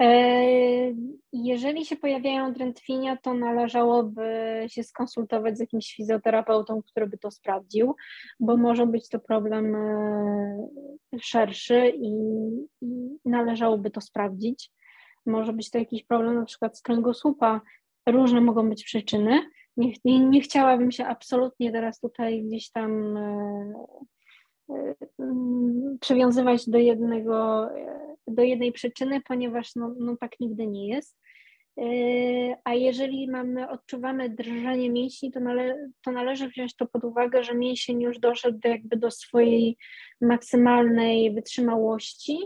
[0.00, 0.94] E,
[1.32, 4.22] jeżeli się pojawiają drętwienia, to należałoby
[4.68, 7.96] się skonsultować z jakimś fizjoterapeutą, który by to sprawdził,
[8.40, 10.68] bo może być to problem e,
[11.20, 12.12] szerszy i,
[13.24, 14.70] należałoby to sprawdzić.
[15.26, 17.60] Może być to jakiś problem na przykład z kręgosłupa.
[18.06, 19.40] Różne mogą być przyczyny.
[19.76, 23.72] Nie, nie, nie chciałabym się absolutnie teraz tutaj gdzieś tam e,
[26.00, 27.68] przywiązywać do jednego
[28.26, 31.18] do jednej przyczyny, ponieważ no, no tak nigdy nie jest.
[31.78, 31.82] E,
[32.64, 37.54] a jeżeli mamy, odczuwamy drżenie mięśni, to, nale, to należy wziąć to pod uwagę, że
[37.54, 39.76] mięsień już doszedł do, jakby do swojej
[40.20, 42.38] maksymalnej wytrzymałości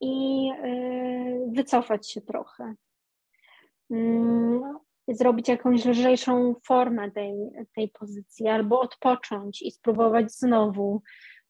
[0.00, 0.50] i
[1.48, 2.74] wycofać się trochę.
[3.90, 4.78] Mm,
[5.08, 7.34] zrobić jakąś lżejszą formę tej,
[7.74, 11.02] tej pozycji, albo odpocząć i spróbować znowu.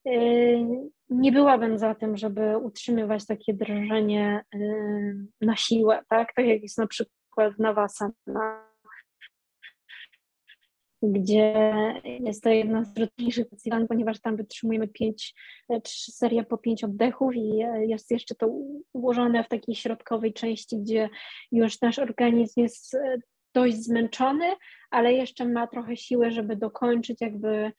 [0.05, 6.34] Yy, nie byłabym za tym, żeby utrzymywać takie drżenie yy, na siłę, tak?
[6.34, 8.74] Tak jak jest na przykład na Wasana,
[11.02, 11.74] gdzie
[12.20, 15.34] jest to jedna z trudniejszych wyzwań, ponieważ tam wytrzymujemy pięć,
[15.82, 18.48] trzy serie po pięć oddechów i jest jeszcze to
[18.92, 21.09] ułożone w takiej środkowej części, gdzie
[21.52, 22.96] już nasz organizm jest
[23.55, 24.44] dość zmęczony,
[24.90, 27.72] ale jeszcze ma trochę siły, żeby dokończyć jakby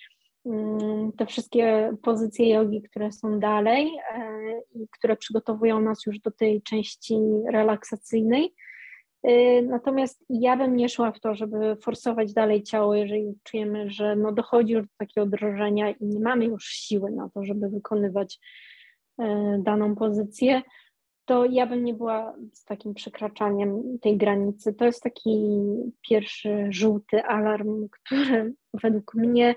[1.18, 4.22] te wszystkie pozycje jogi, które są dalej e,
[4.76, 7.18] i które przygotowują nas już do tej części
[7.52, 8.54] relaksacyjnej.
[9.24, 14.16] E, natomiast ja bym nie szła w to, żeby forsować dalej ciało, jeżeli czujemy, że
[14.16, 18.40] no dochodzi już do takiego drżenia i nie mamy już siły na to, żeby wykonywać
[19.20, 20.62] e, daną pozycję,
[21.26, 24.74] to ja bym nie była z takim przekraczaniem tej granicy.
[24.74, 25.60] To jest taki
[26.10, 29.56] pierwszy żółty alarm, który według mnie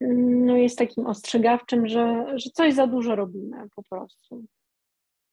[0.00, 4.44] no jest takim ostrzegawczym, że, że coś za dużo robimy po prostu.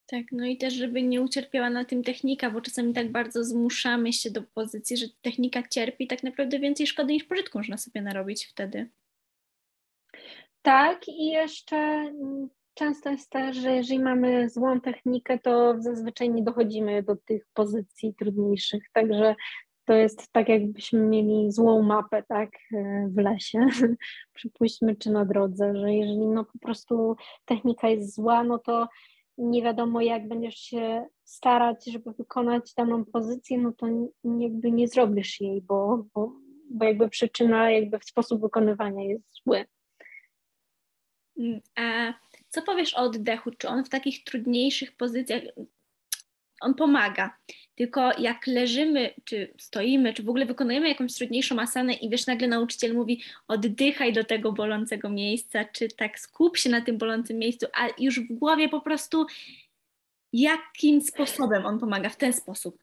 [0.06, 4.12] Tak, no i też, żeby nie ucierpiała na tym technika, bo czasami tak bardzo zmuszamy
[4.12, 8.46] się do pozycji, że technika cierpi, tak naprawdę więcej szkody niż pożytku można sobie narobić
[8.46, 8.90] wtedy.
[10.62, 16.42] Tak, i jeszcze mm, często jest też, że jeżeli mamy złą technikę, to zazwyczaj nie
[16.42, 18.82] dochodzimy do tych pozycji trudniejszych.
[18.92, 19.34] Także
[19.86, 23.66] to jest tak, jakbyśmy mieli złą mapę, tak, e, w lesie,
[24.34, 28.88] przypuśćmy, czy na drodze, że jeżeli no po prostu technika jest zła, no to
[29.38, 33.86] nie wiadomo, jak będziesz się starać, żeby wykonać daną pozycję, no to
[34.38, 36.32] jakby nie zrobisz jej, bo, bo,
[36.70, 39.64] bo jakby przyczyna, jakby sposób wykonywania jest zły.
[41.38, 42.12] Mm, a
[42.48, 43.50] co powiesz o oddechu?
[43.58, 45.42] Czy on w takich trudniejszych pozycjach,
[46.60, 47.36] on pomaga,
[47.76, 52.48] tylko jak leżymy, czy stoimy, czy w ogóle wykonujemy jakąś trudniejszą asanę i wiesz, nagle
[52.48, 57.66] nauczyciel mówi oddychaj do tego bolącego miejsca, czy tak skup się na tym bolącym miejscu,
[57.74, 59.26] a już w głowie po prostu
[60.32, 62.78] jakim sposobem on pomaga w ten sposób.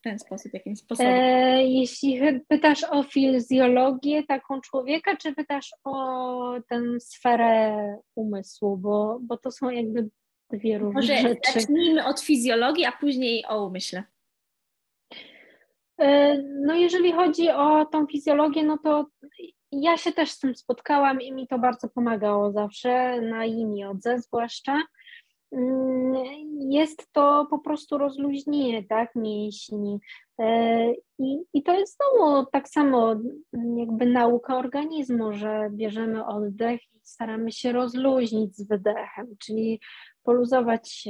[0.00, 1.12] W ten sposób, jakim sposobem?
[1.12, 7.76] E, jeśli pytasz o fizjologię taką człowieka, czy pytasz o tę sferę
[8.14, 10.08] umysłu, bo, bo to są jakby
[10.52, 11.52] dwie różne Może rzeczy.
[11.52, 14.04] zacznijmy od fizjologii, a później o umyśle.
[16.66, 19.06] No jeżeli chodzi o tą fizjologię, no to
[19.72, 24.18] ja się też z tym spotkałam i mi to bardzo pomagało zawsze, na yin jodze
[24.18, 24.82] zwłaszcza.
[25.52, 26.14] Mm,
[26.70, 30.00] jest to po prostu rozluźnienie tak, mięśni.
[30.40, 33.14] E, I, I to jest znowu tak samo
[33.76, 39.80] jakby nauka organizmu, że bierzemy oddech i staramy się rozluźnić z wydechem, czyli
[40.22, 41.04] poluzować,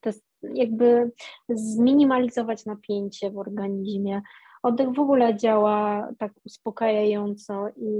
[0.00, 0.12] te,
[0.54, 1.10] jakby
[1.48, 4.22] zminimalizować napięcie w organizmie.
[4.62, 7.90] Oddech w ogóle działa tak uspokajająco i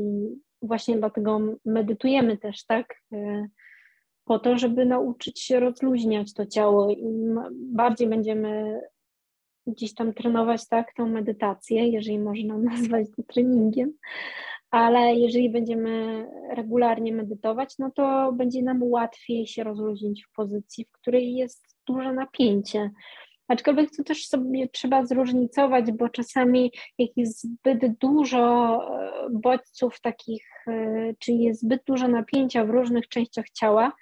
[0.63, 3.03] właśnie dlatego medytujemy też, tak?
[4.27, 6.91] Po to, żeby nauczyć się rozluźniać to ciało.
[6.91, 8.81] Im bardziej będziemy
[9.67, 13.93] gdzieś tam trenować tak tą medytację, jeżeli można nazwać to treningiem,
[14.71, 20.93] ale jeżeli będziemy regularnie medytować, no to będzie nam łatwiej się rozluźnić w pozycji, w
[20.93, 22.91] której jest duże napięcie.
[23.49, 30.45] Aczkolwiek to też sobie trzeba zróżnicować, bo czasami jak jest zbyt dużo e, bodźców takich,
[30.67, 33.93] e, czy jest zbyt dużo napięcia w różnych częściach ciała,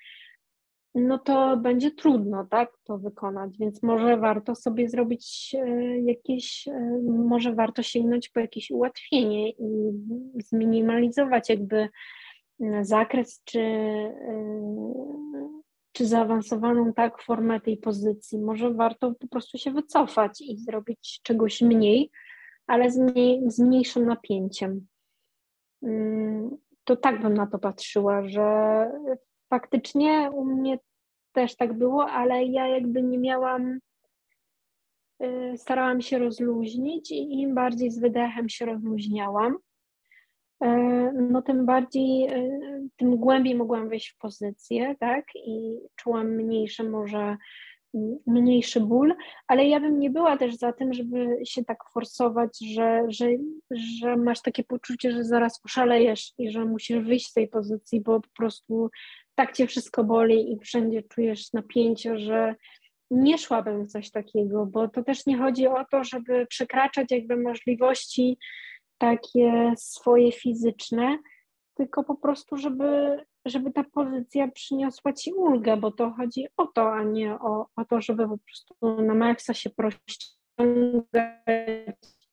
[0.94, 7.00] no to będzie trudno, tak, to wykonać, więc może warto sobie zrobić e, jakieś, e,
[7.08, 9.92] może warto sięgnąć po jakieś ułatwienie i
[10.38, 11.88] zminimalizować jakby
[12.60, 13.60] e, zakres czy,
[15.92, 18.38] czy zaawansowaną tak formę tej pozycji.
[18.38, 22.10] Może warto po prostu się wycofać i zrobić czegoś mniej,
[22.66, 24.86] ale z, mniej, z mniejszym napięciem.
[25.82, 28.90] Mm, to tak bym na to patrzyła, że
[29.54, 30.78] faktycznie u mnie
[31.32, 33.78] też tak było, ale ja jakby nie miałam,
[35.22, 40.66] y, starałam się rozluźnić i im bardziej z wydechem się rozluźniałam, y,
[41.30, 47.36] no tym bardziej, y, tym głębiej mogłam wejść w pozycję, tak, i czułam mniejszy może
[48.26, 49.14] mniejszy ból,
[49.48, 53.26] ale ja bym nie była też za tym, żeby się tak forsować, że, że,
[54.00, 58.20] że masz takie poczucie, że zaraz oszalejesz i że musisz wyjść z tej pozycji, bo
[58.20, 58.90] po prostu
[59.34, 62.54] tak cię wszystko boli i wszędzie czujesz napięcie, że
[63.10, 67.36] nie szłabym w coś takiego, bo to też nie chodzi o to, żeby przekraczać jakby
[67.36, 68.38] możliwości
[68.98, 71.18] takie swoje fizyczne,
[71.74, 76.92] tylko po prostu, żeby, żeby ta pozycja przyniosła ci ulgę, bo to chodzi o to,
[76.92, 80.26] a nie o, o to, żeby po prostu na maksa się rozciągać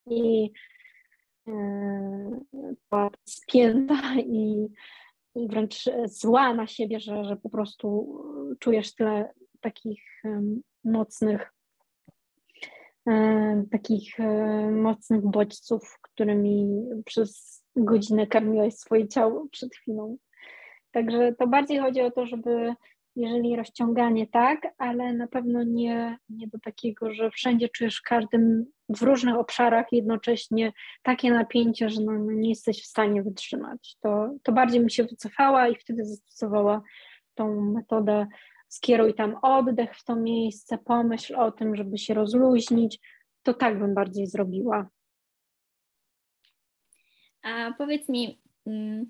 [0.05, 0.51] i
[1.47, 4.67] yy, spięta i
[5.35, 8.17] wręcz zła na siebie, że, że po prostu
[8.59, 10.03] czujesz tyle takich
[10.83, 11.53] mocnych,
[13.71, 14.17] takich
[14.71, 20.17] mocnych bodźców, którymi przez godzinę karmiłeś swoje ciało przed chwilą.
[20.91, 22.73] Także to bardziej chodzi o to, żeby
[23.15, 28.65] jeżeli rozciąganie tak, ale na pewno nie, nie do takiego, że wszędzie czujesz w każdym,
[28.89, 33.95] w różnych obszarach jednocześnie takie napięcie, że no, no nie jesteś w stanie wytrzymać.
[34.01, 36.81] To, to bardziej mi się wycofała i wtedy zastosowała
[37.35, 38.27] tą metodę
[38.71, 42.99] skieruj tam oddech w to miejsce, pomyśl o tym, żeby się rozluźnić,
[43.43, 44.89] to tak bym bardziej zrobiła.
[47.43, 49.05] A powiedz mi, mm,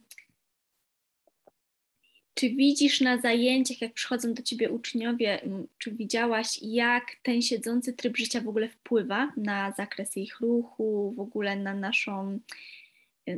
[2.41, 5.41] czy widzisz na zajęciach, jak przychodzą do ciebie uczniowie,
[5.77, 11.19] czy widziałaś, jak ten siedzący tryb życia w ogóle wpływa na zakres ich ruchu, w
[11.19, 12.39] ogóle na naszą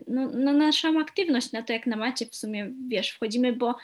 [0.08, 3.76] no, no naszą aktywność, na to jak na macie w sumie, wiesz, wchodzimy, bo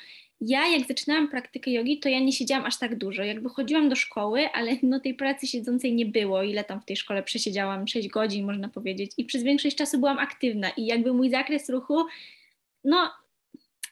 [0.41, 3.23] ja jak zaczynałam praktykę jogi, to ja nie siedziałam aż tak dużo.
[3.23, 6.43] Jakby chodziłam do szkoły, ale no tej pracy siedzącej nie było.
[6.43, 7.87] Ile tam w tej szkole przesiedziałam?
[7.87, 9.11] 6 godzin można powiedzieć.
[9.17, 12.05] I przez większość czasu byłam aktywna i jakby mój zakres ruchu,
[12.83, 13.11] no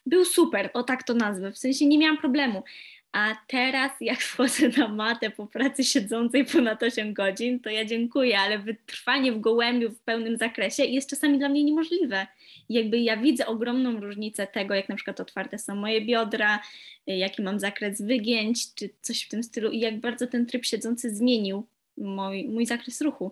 [0.08, 1.52] był super, o tak to nazwę.
[1.52, 2.64] W sensie nie miałam problemu.
[3.12, 8.40] A teraz, jak wchodzę na matę po pracy siedzącej ponad 8 godzin, to ja dziękuję,
[8.40, 12.28] ale wytrwanie w gołębiu w pełnym zakresie jest czasami dla mnie niemożliwe.
[12.70, 16.60] Jakby ja widzę ogromną różnicę tego, jak na przykład otwarte są moje biodra,
[17.08, 21.16] jaki mam zakres wygięć, czy coś w tym stylu, i jak bardzo ten tryb siedzący
[21.16, 23.32] zmienił mój, mój zakres ruchu.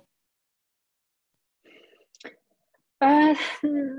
[3.04, 3.34] E,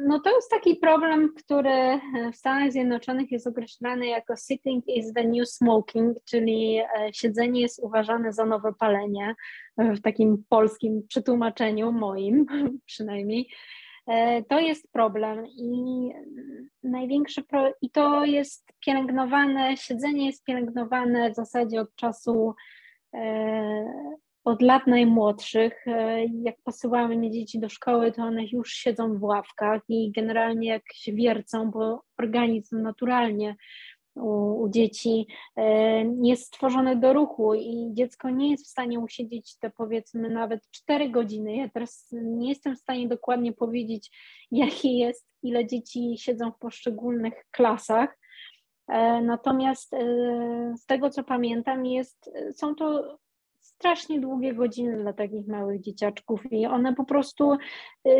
[0.06, 2.00] no to jest taki problem, który
[2.32, 7.80] w Stanach Zjednoczonych jest określany jako sitting is the new smoking, czyli e, siedzenie jest
[7.82, 9.34] uważane za nowe palenie,
[9.78, 12.46] w takim polskim przetłumaczeniu moim
[12.86, 13.48] przynajmniej.
[14.06, 16.10] E, to jest problem i
[16.82, 17.72] największy pro...
[17.82, 22.54] i to jest pielęgnowane, siedzenie jest pielęgnowane w zasadzie od czasu
[24.46, 29.22] od lat najmłodszych, e, jak posyłamy mnie dzieci do szkoły, to one już siedzą w
[29.22, 33.56] ławkach i generalnie jak się wiercą, bo organizm naturalnie
[34.14, 35.26] u, u, dzieci
[35.56, 40.70] e, jest stworzony do ruchu i dziecko nie jest w stanie usiedzieć te powiedzmy nawet
[40.70, 41.56] 4 godziny.
[41.56, 44.10] Ja teraz nie jestem w stanie dokładnie powiedzieć,
[44.50, 48.18] jakie jest, ile dzieci siedzą w poszczególnych klasach.
[48.88, 49.90] E, natomiast
[50.76, 53.18] z tego co pamiętam, jest, są to
[53.78, 58.10] strasznie długie godziny dla takich małych dzieciaczków i one po prostu y,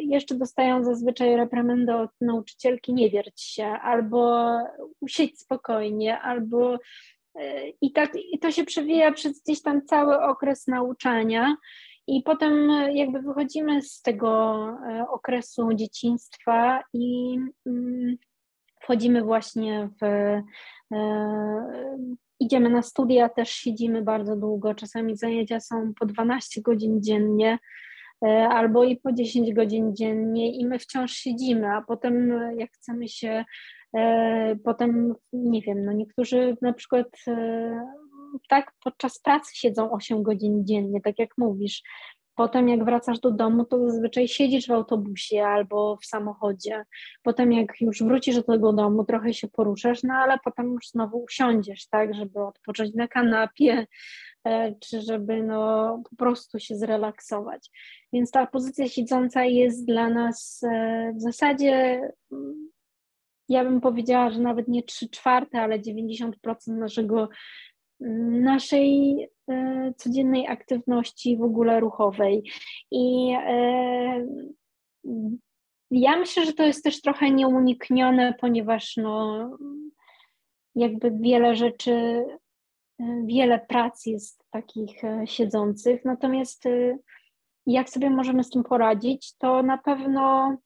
[0.00, 4.48] jeszcze dostają zazwyczaj reprymendę od nauczycielki nie wierć się, albo
[5.00, 6.78] usiedź spokojnie, albo y,
[7.80, 11.56] i tak i to się przewija przez gdzieś tam cały okres nauczania.
[12.06, 14.64] I potem jakby wychodzimy z tego
[15.00, 18.16] y, okresu dzieciństwa i mm,
[18.80, 20.06] wchodzimy właśnie w
[22.40, 24.74] idziemy na studia, też siedzimy bardzo długo.
[24.74, 27.58] Czasami zajęcia są po 12 godzin dziennie
[28.24, 33.08] e, albo i po 10 godzin dziennie i my wciąż siedzimy, a potem jak chcemy
[33.08, 33.44] się,
[33.96, 37.80] e, potem nie wiem, no niektórzy na przykład e,
[38.48, 41.82] tak podczas pracy siedzą 8 godzin dziennie, tak jak mówisz,
[42.38, 46.84] Potem jak wracasz do domu, to zazwyczaj siedzisz w autobusie albo w samochodzie.
[47.22, 51.22] Potem jak już wrócisz do tego domu, trochę się poruszasz, no ale potem już znowu
[51.22, 53.86] usiądziesz, tak, żeby odpocząć na kanapie,
[54.44, 57.70] e, czy żeby no po prostu się zrelaksować.
[58.12, 62.00] Więc ta pozycja siedząca jest dla nas e, w zasadzie
[62.32, 62.68] mm,
[63.48, 66.32] ja bym powiedziała, że nawet nie 3 czwarte, ale 90%
[66.68, 67.28] naszego
[68.00, 72.50] naszej e, codziennej aktywności w ogóle ruchowej.
[72.90, 74.26] I e,
[75.90, 79.50] ja myślę, że to jest też trochę nieuniknione, ponieważ no,
[80.74, 86.04] jakby wiele rzeczy, e, wiele prac jest takich siedzących.
[86.04, 86.64] Natomiast
[87.66, 90.56] jak sobie możemy z tym poradzić, to na pewno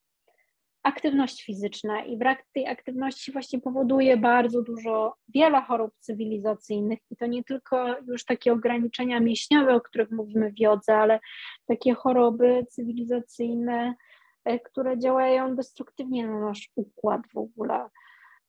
[0.82, 6.98] aktywność fizyczna i brak tej aktywności właśnie powoduje bardzo dużo, wiele chorób cywilizacyjnych.
[7.10, 11.20] I to nie tylko już takie ograniczenia mięśniowe, o których mówimy w jodze, ale
[11.66, 13.94] takie choroby cywilizacyjne,
[14.44, 17.88] e, które działają destruktywnie na nasz układ w ogóle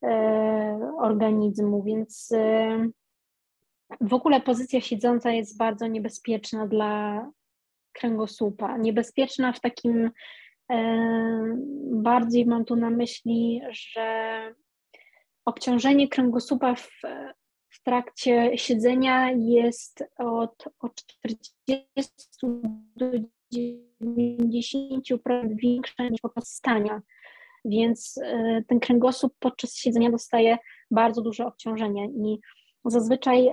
[0.03, 2.89] e, organizmu, więc e,
[4.01, 7.25] w ogóle pozycja siedząca jest bardzo niebezpieczna dla
[7.93, 10.11] kręgosłupa, niebezpieczna w takim
[11.91, 14.55] Bardziej mam tu na myśli, że
[15.45, 16.89] obciążenie kręgosłupa w,
[17.69, 22.13] w trakcie siedzenia jest od, od 40
[22.95, 23.05] do
[23.53, 27.01] 90% większe niż podczas stania.
[27.65, 30.57] Więc e, ten kręgosłup podczas siedzenia dostaje
[30.91, 32.39] bardzo duże obciążenie i
[32.85, 33.47] zazwyczaj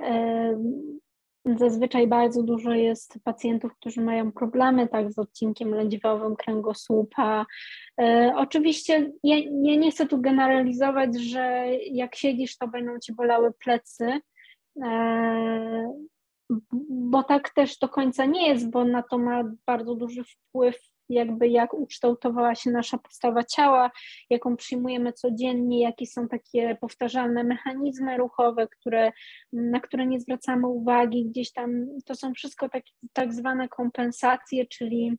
[1.59, 7.46] Zazwyczaj bardzo dużo jest pacjentów, którzy mają problemy tak z odcinkiem lędźwiowym kręgosłupa.
[8.01, 13.53] E, oczywiście ja, ja, nie chcę tu generalizować, że jak siedzisz, to będą ci bolały
[13.64, 14.20] plecy,
[14.82, 15.92] e,
[16.90, 21.48] bo tak też do końca nie jest, bo na to ma bardzo duży wpływ jakby
[21.48, 23.90] jak ukształtowała się nasza postawa ciała,
[24.30, 29.12] jaką przyjmujemy codziennie, jakie są takie powtarzalne mechanizmy ruchowe, które,
[29.52, 35.16] na które nie zwracamy uwagi, gdzieś tam to są wszystko takie tak zwane kompensacje, czyli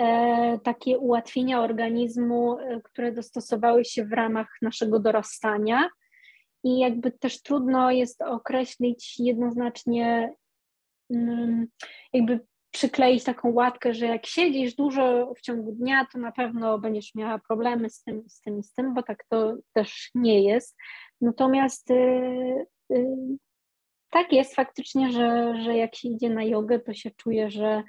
[0.00, 5.88] e, takie ułatwienia organizmu, e, które dostosowały się w ramach naszego dorastania.
[6.64, 10.34] I jakby też trudno jest określić jednoznacznie,
[11.10, 11.66] mm,
[12.12, 12.40] jakby
[12.70, 17.38] przykleić taką łatkę, że jak siedzisz dużo w ciągu dnia, to na pewno będziesz miała
[17.38, 20.76] problemy z tym, z tym, z tym, bo tak to też nie jest.
[21.20, 21.94] Natomiast y,
[22.92, 23.16] y,
[24.10, 27.82] tak jest faktycznie, że, że jak się idzie na jogę, to się czuje, że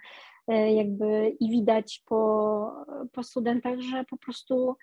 [0.51, 2.71] y, jakby i widać po,
[3.11, 4.75] po studentach, że po prostu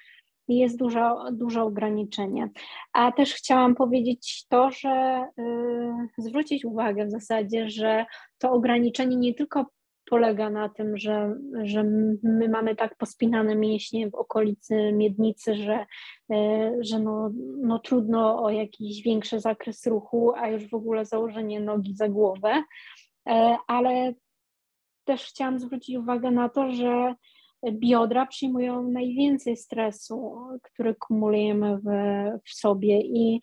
[0.48, 2.50] jest dużo, dużo ograniczenie.
[2.92, 5.42] A też chciałam powiedzieć to, że y,
[6.18, 8.06] zwrócić uwagę w zasadzie, że
[8.38, 9.66] to ograniczenie nie tylko
[10.10, 11.84] polega na tym, że, że
[12.22, 15.86] my mamy tak pospinane mięśnie w okolicy miednicy, że,
[16.32, 16.36] y,
[16.80, 17.30] że no,
[17.62, 22.62] no trudno o jakiś większy zakres ruchu, a już w ogóle założenie nogi za głowę,
[23.28, 23.32] y,
[23.66, 24.14] ale
[25.04, 27.14] też chciałam zwrócić uwagę na to, że
[27.72, 31.84] biodra przyjmują najwięcej stresu, który kumulujemy w,
[32.44, 33.40] w sobie i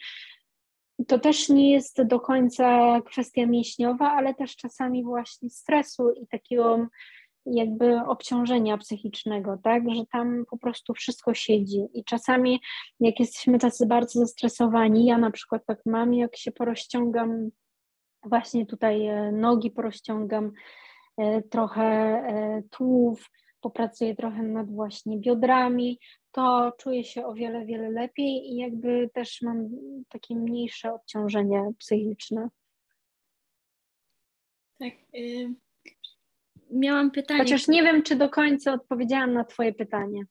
[1.05, 6.87] to też nie jest do końca kwestia mięśniowa, ale też czasami właśnie stresu i takiego
[7.45, 11.81] jakby obciążenia psychicznego, tak, że tam po prostu wszystko siedzi.
[11.93, 12.61] I czasami
[12.99, 17.49] jak jesteśmy tacy bardzo zestresowani, ja na przykład tak mam, jak się porozciągam
[18.23, 20.51] właśnie tutaj e, nogi porozciągam,
[21.17, 23.29] e, trochę e, tułów,
[23.61, 25.99] popracuję trochę nad właśnie biodrami,
[26.33, 29.69] to czuję się o wiele, wiele lepiej i jakby też mam
[30.09, 32.49] takie mniejsze obciążenie psychiczne.
[34.79, 34.93] Tak.
[35.15, 35.53] Y
[36.73, 37.39] miałam pytanie.
[37.39, 40.21] Chociaż nie wiem, czy do końca odpowiedziałam na Twoje pytanie.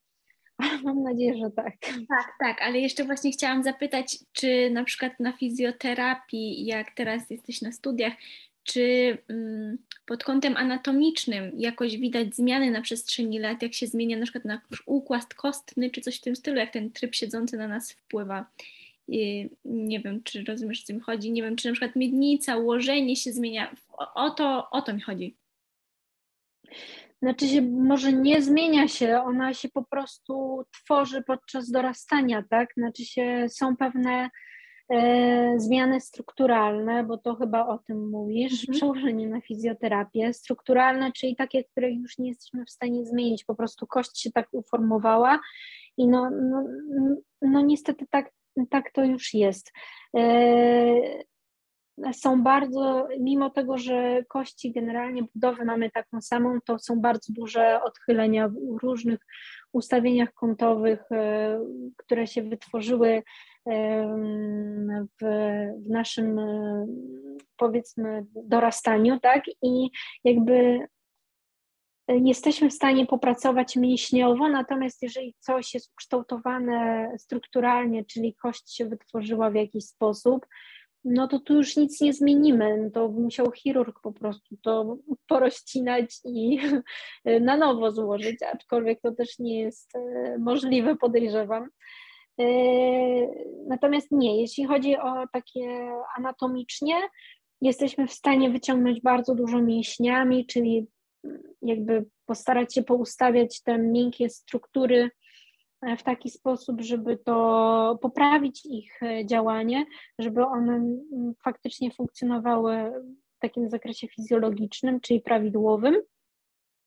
[0.85, 1.75] Mam nadzieję, że tak.
[2.09, 7.63] Tak, tak, ale jeszcze właśnie chciałam zapytać, czy na przykład na fizjoterapii, jak teraz jesteś
[7.63, 8.13] na studiach,
[8.63, 14.23] czy mm, pod kątem anatomicznym jakoś widać zmiany na przestrzeni lat, jak się zmienia na
[14.23, 17.93] przykład na układ kostny, czy coś w tym stylu, jak ten tryb siedzący na nas
[17.93, 18.47] wpływa.
[19.09, 21.33] I nie wiem, czy rozumiesz, o co mi chodzi.
[21.33, 23.75] Nie wiem, czy na przykład miednica, ułożenie się zmienia.
[23.89, 25.37] O, o, to, o to mi chodzi.
[27.23, 32.75] Znaczy się, może nie zmienia się, ona się po prostu tworzy podczas dorastania, tak?
[32.77, 34.31] Znaczy się, są pewne
[35.57, 38.77] zmiany strukturalne, bo to chyba o tym mówisz, mhm.
[38.77, 43.87] przełożenie na fizjoterapię, strukturalne, czyli takie, które już nie jesteśmy w stanie zmienić, po prostu
[43.87, 45.41] kość się tak uformowała
[45.97, 46.65] i no, no,
[47.43, 48.31] no niestety tak,
[48.71, 49.73] tak to już jest.
[50.17, 51.23] E,
[52.13, 57.83] są bardzo, mimo tego, że kości generalnie budowy mamy taką samą, to są bardzo duże
[57.83, 59.21] odchylenia w różnych
[59.73, 61.61] ustawieniach kątowych, e,
[61.97, 63.23] które się wytworzyły
[65.21, 65.25] w,
[65.87, 66.41] w naszym
[67.57, 69.45] powiedzmy dorastaniu, tak?
[69.63, 69.91] I
[70.25, 70.87] jakby
[72.09, 79.51] jesteśmy w stanie popracować mięśniowo, natomiast jeżeli coś jest ukształtowane strukturalnie, czyli kość się wytworzyła
[79.51, 80.47] w jakiś sposób,
[81.05, 82.91] no to tu już nic nie zmienimy.
[82.95, 84.97] To musiał chirurg po prostu to
[85.29, 86.59] porozcinać i
[87.41, 91.69] na nowo złożyć, aczkolwiek to też nie jest e, możliwe, podejrzewam.
[92.41, 92.45] E,
[93.69, 96.95] natomiast nie, jeśli chodzi o takie anatomicznie,
[97.61, 100.87] jesteśmy w stanie wyciągnąć bardzo dużo mięśniami, czyli
[101.63, 105.11] jakby postarać się poustawiać te miękkie struktury
[105.99, 109.87] w taki sposób, żeby to poprawić ich e, działanie,
[110.19, 110.97] żeby one
[111.45, 112.93] faktycznie funkcjonowały
[113.37, 115.97] w takim zakresie fizjologicznym, czyli prawidłowym.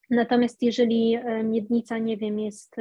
[0.10, 2.76] Natomiast jeżeli miednica, nie wiem, jest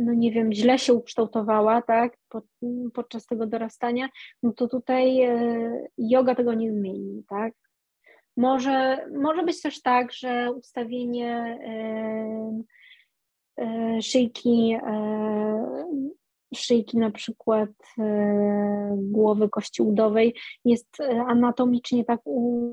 [0.00, 2.44] no nie wiem, źle się ukształtowała, tak, pod,
[2.94, 4.08] podczas tego dorastania,
[4.42, 7.54] no to tutaj e, yoga tego nie zmieni, tak.
[8.36, 12.62] Może, może być też tak, że ustawienie e,
[14.02, 15.84] szyjki, e,
[16.54, 17.70] szyjki na przykład
[18.96, 20.88] głowy kości udowej jest
[21.26, 22.72] anatomicznie tak u,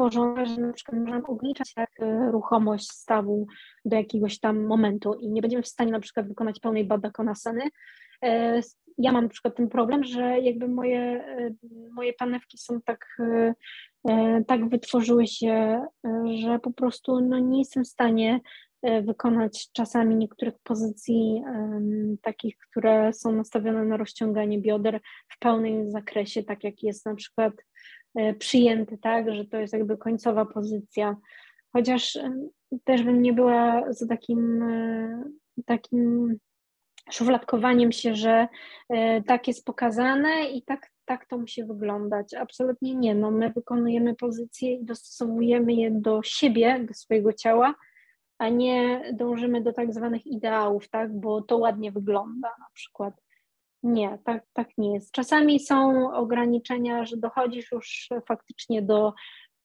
[0.00, 3.46] tworzone, że na przykład możemy ograniczać tak e, ruchomość stawu
[3.84, 7.62] do jakiegoś tam momentu i nie będziemy w stanie na przykład wykonać pełnej badakonasany.
[8.24, 8.60] E,
[8.98, 11.50] ja mam na przykład ten problem, że jakby moje, e,
[11.92, 13.18] moje panewki są tak,
[14.46, 15.84] tak wytworzyły się,
[16.40, 18.40] że po prostu no, nie jestem w stanie
[18.82, 21.42] wykonać czasami niektórych pozycji
[22.22, 27.52] takich, które są nastawione na rozciąganie bioder w pełnym zakresie, tak jak jest na przykład
[28.14, 31.16] E, przyjęty, tak, że to jest jakby końcowa pozycja.
[31.72, 32.18] Chociaż
[32.84, 35.22] też bym nie była za takim, e,
[35.66, 36.36] takim
[37.10, 38.48] szufladkowaniem się, że
[39.26, 42.34] tak jest pokazane i tak, tak to musi wyglądać.
[42.34, 43.14] Absolutnie nie.
[43.14, 47.74] No, my wykonujemy pozycje i dostosowujemy je do siebie, do swojego ciała,
[48.40, 53.14] a nie dążymy do tak zwanych ideałów, tak, bo to ładnie wygląda na przykład.
[53.82, 55.12] Nie, tak, tak nie jest.
[55.12, 59.14] Czasami są ograniczenia, że dochodzisz już faktycznie do,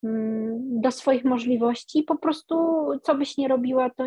[0.04, 2.04] mm, do swoich możliwości.
[2.04, 2.56] Po prostu,
[3.04, 4.06] co byś nie robiła, to,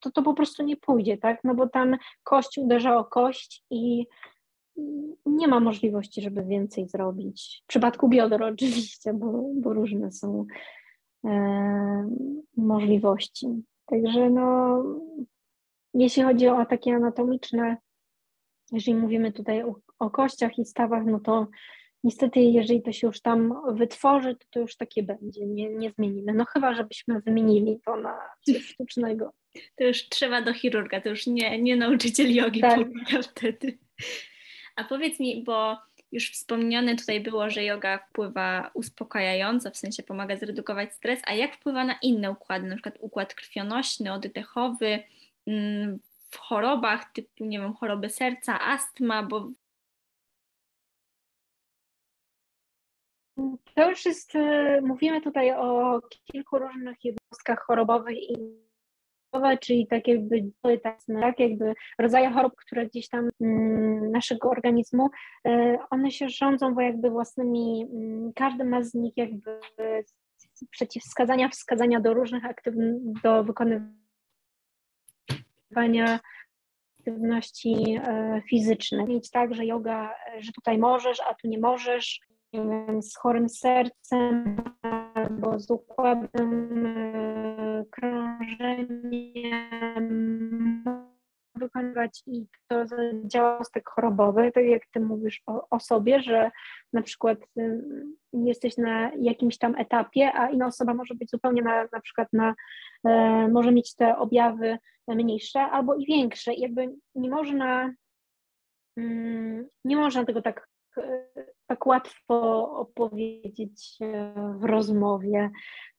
[0.00, 1.44] to, to po prostu nie pójdzie, tak?
[1.44, 4.06] No bo tam kość uderza o kość i
[5.26, 7.62] nie ma możliwości, żeby więcej zrobić.
[7.64, 10.46] W przypadku bioder oczywiście, bo, bo różne są
[11.24, 12.10] e,
[12.56, 13.62] możliwości.
[13.86, 14.82] Także no,
[15.94, 17.76] jeśli chodzi o takie anatomiczne,
[18.72, 21.46] jeżeli mówimy tutaj o, o kościach i stawach, no to
[22.04, 26.32] niestety jeżeli to się już tam wytworzy, to to już takie będzie, nie, nie zmienimy.
[26.34, 29.32] No chyba, żebyśmy wymienili to na coś sztucznego.
[29.76, 32.78] To już trzeba do chirurga, to już nie, nie nauczyciel jogi tak.
[33.22, 33.78] wtedy.
[34.76, 35.76] A powiedz mi, bo
[36.16, 41.56] już wspomniane tutaj było, że yoga wpływa uspokajająco, w sensie pomaga zredukować stres, a jak
[41.56, 45.02] wpływa na inne układy, na przykład układ krwionośny, oddechowy,
[45.46, 45.98] mm,
[46.30, 49.50] w chorobach typu, nie wiem, choroby serca, astma, bo
[53.74, 56.00] To już jest, e, mówimy tutaj o
[56.32, 58.65] kilku różnych jednostkach chorobowych i
[59.60, 60.44] czyli tak jakby
[61.20, 65.08] tak jakby rodzaje chorób, które gdzieś tam mm, naszego organizmu,
[65.46, 69.60] e, one się rządzą, bo jakby własnymi, mm, każdy ma z nich jakby
[70.70, 73.90] przeciwwskazania, wskazania do różnych aktywności, do wykonywania
[77.00, 79.08] aktywności e, fizycznych.
[79.08, 82.20] Mieć tak, że yoga, że tutaj możesz, a tu nie możesz,
[82.64, 84.56] nie wiem, z chorym sercem
[85.14, 89.66] albo z układem e, krążenia
[91.58, 92.84] wykonywać i to
[93.24, 96.50] działa tak chorobowy, tak jak ty mówisz o, o, sobie, że
[96.92, 97.82] na przykład y,
[98.32, 102.54] jesteś na jakimś tam etapie, a inna osoba może być zupełnie na, na przykład na,
[103.04, 104.78] e, może mieć te objawy
[105.08, 106.54] mniejsze albo i większe.
[106.54, 107.92] I jakby nie można,
[108.96, 110.68] mm, nie można tego tak
[111.66, 115.50] tak łatwo opowiedzieć e, w rozmowie.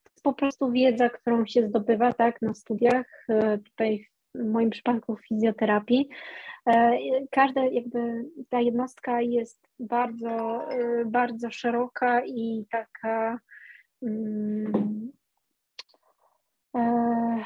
[0.04, 4.70] To jest po prostu wiedza, którą się zdobywa tak na studiach, e, tutaj w moim
[4.70, 6.10] przypadku w fizjoterapii.
[6.68, 6.98] E,
[7.32, 10.68] każda jakby ta jednostka jest bardzo,
[11.06, 13.40] bardzo szeroka i taka
[14.02, 15.12] um,
[16.76, 17.44] e,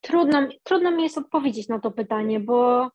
[0.00, 2.90] trudno, trudno mi jest odpowiedzieć na to pytanie, bo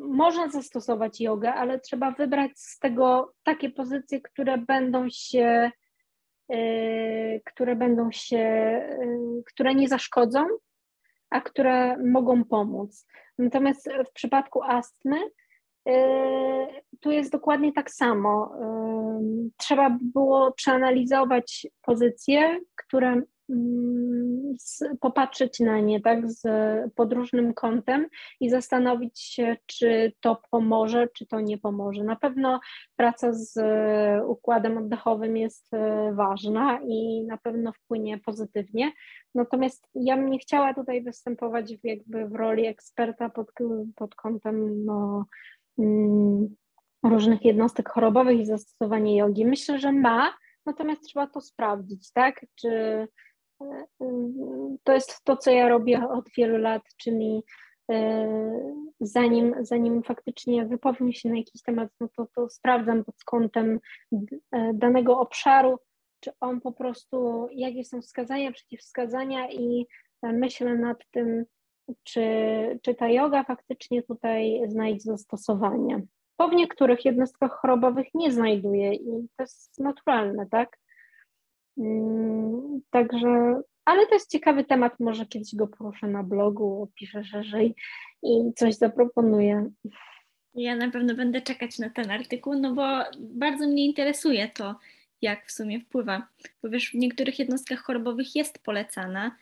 [0.00, 5.70] można zastosować jogę, ale trzeba wybrać z tego takie pozycje, które będą się,
[6.52, 8.38] y, które będą się,
[9.02, 10.46] y, które nie zaszkodzą,
[11.30, 13.06] a które mogą pomóc.
[13.38, 15.16] Natomiast w przypadku astmy
[15.88, 15.92] y,
[17.00, 18.52] tu jest dokładnie tak samo.
[19.56, 24.54] Trzeba było przeanalizować pozycje, które Mm,
[25.00, 26.42] popatrzeć na nie tak z
[26.94, 28.06] pod różnym kątem
[28.40, 32.04] i zastanowić się, czy to pomoże, czy to nie pomoże.
[32.04, 32.60] Na pewno
[32.96, 33.58] praca z
[34.26, 38.92] układem oddechowym jest e, ważna i na pewno wpłynie pozytywnie.
[39.34, 43.52] Natomiast ja bym nie chciała tutaj występować w jakby w roli eksperta pod,
[43.96, 45.26] pod kątem no,
[45.78, 46.56] mm,
[47.04, 49.46] różnych jednostek chorobowych i zastosowania jogi.
[49.46, 50.34] Myślę, że ma,
[50.66, 52.46] natomiast trzeba to sprawdzić, tak?
[52.54, 53.08] Czy
[54.84, 57.42] to jest to, co ja robię od wielu lat, czyli
[57.90, 58.28] e,
[59.00, 63.80] zanim, zanim faktycznie wypowiem się na jakiś temat, no to, to sprawdzam pod kątem
[64.52, 65.78] e, danego obszaru,
[66.20, 69.86] czy on po prostu, jakie są wskazania, przeciwwskazania i
[70.22, 71.44] myślę nad tym,
[72.04, 72.22] czy,
[72.82, 76.02] czy ta yoga faktycznie tutaj znajdzie zastosowanie.
[76.38, 80.78] Bo w niektórych jednostkach chorobowych nie znajduje i to jest naturalne, tak?
[81.78, 87.74] Mm, także, ale to jest ciekawy temat, może kiedyś go poruszę na blogu, opiszę szerzej
[88.22, 89.70] i coś zaproponuję.
[90.54, 94.74] Ja na pewno będę czekać na ten artykuł, no bo bardzo mnie interesuje to,
[95.22, 96.28] jak w sumie wpływa.
[96.62, 99.36] Bo wiesz, w niektórych jednostkach chorobowych jest polecana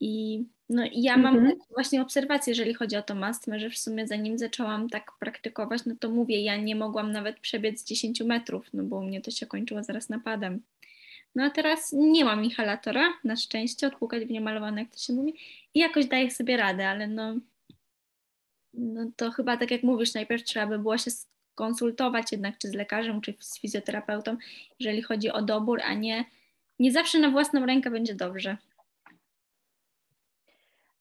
[0.00, 1.52] i no ja mam -hmm.
[1.70, 5.94] właśnie obserwację, jeżeli chodzi o tą astmę, że w sumie zanim zaczęłam tak praktykować, no
[6.00, 9.46] to mówię, ja nie mogłam nawet przebiec 10 metrów, no bo u mnie to się
[9.46, 10.62] kończyło zaraz napadem.
[11.34, 15.34] No a teraz nie mam inhalatora, na szczęście, odpłukać w niemalowane, jak to się mówi,
[15.74, 17.34] i jakoś daję sobie radę, ale no,
[18.74, 21.10] no to chyba tak jak mówisz, najpierw trzeba by było się
[21.58, 24.36] skonsultować jednak czy z lekarzem, czy z fizjoterapeutą,
[24.80, 26.24] jeżeli chodzi o dobór, a nie,
[26.78, 28.56] nie zawsze na własną rękę będzie dobrze.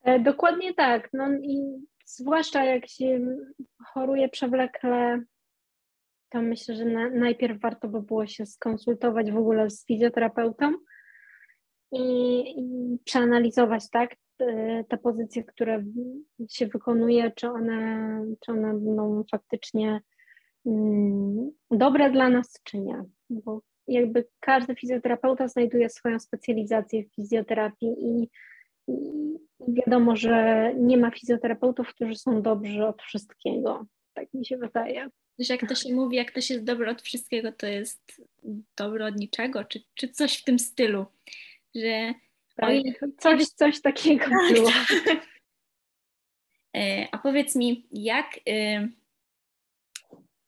[0.03, 1.09] E, dokładnie tak.
[1.13, 3.37] No i zwłaszcza jak się
[3.83, 5.21] choruje przewlekle
[6.29, 10.73] to myślę, że na, najpierw warto by było się skonsultować w ogóle z fizjoterapeutą
[11.91, 14.15] i, i przeanalizować, tak,
[14.87, 15.83] te pozycje, które
[16.49, 20.01] się wykonuje, czy one, czy one będą faktycznie
[20.65, 23.03] mm, dobre dla nas, czy nie.
[23.29, 28.29] Bo jakby każdy fizjoterapeuta znajduje swoją specjalizację w fizjoterapii i,
[28.87, 28.93] i
[29.67, 33.85] wiadomo, że nie ma fizjoterapeutów, którzy są dobrzy od wszystkiego.
[34.17, 35.09] Tak mi się wydaje.
[35.39, 38.21] Że jak to się mówi, jak ktoś jest dobry od wszystkiego, to jest
[38.77, 41.05] dobry od niczego, czy, czy coś w tym stylu,
[41.75, 42.13] że
[42.55, 42.71] tak,
[43.23, 44.69] coś, coś takiego tak, było.
[45.05, 45.27] Tak.
[46.75, 48.89] E, a powiedz mi, jak y,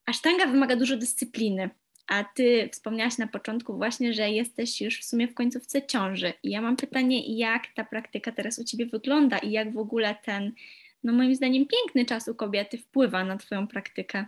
[0.05, 1.69] asztanga wymaga dużo dyscypliny,
[2.07, 6.33] a ty wspomniałaś na początku właśnie, że jesteś już w sumie w końcówce ciąży.
[6.43, 10.15] I ja mam pytanie, jak ta praktyka teraz u ciebie wygląda i jak w ogóle
[10.25, 10.53] ten,
[11.03, 14.25] no moim zdaniem, piękny czas u kobiety wpływa na twoją praktykę?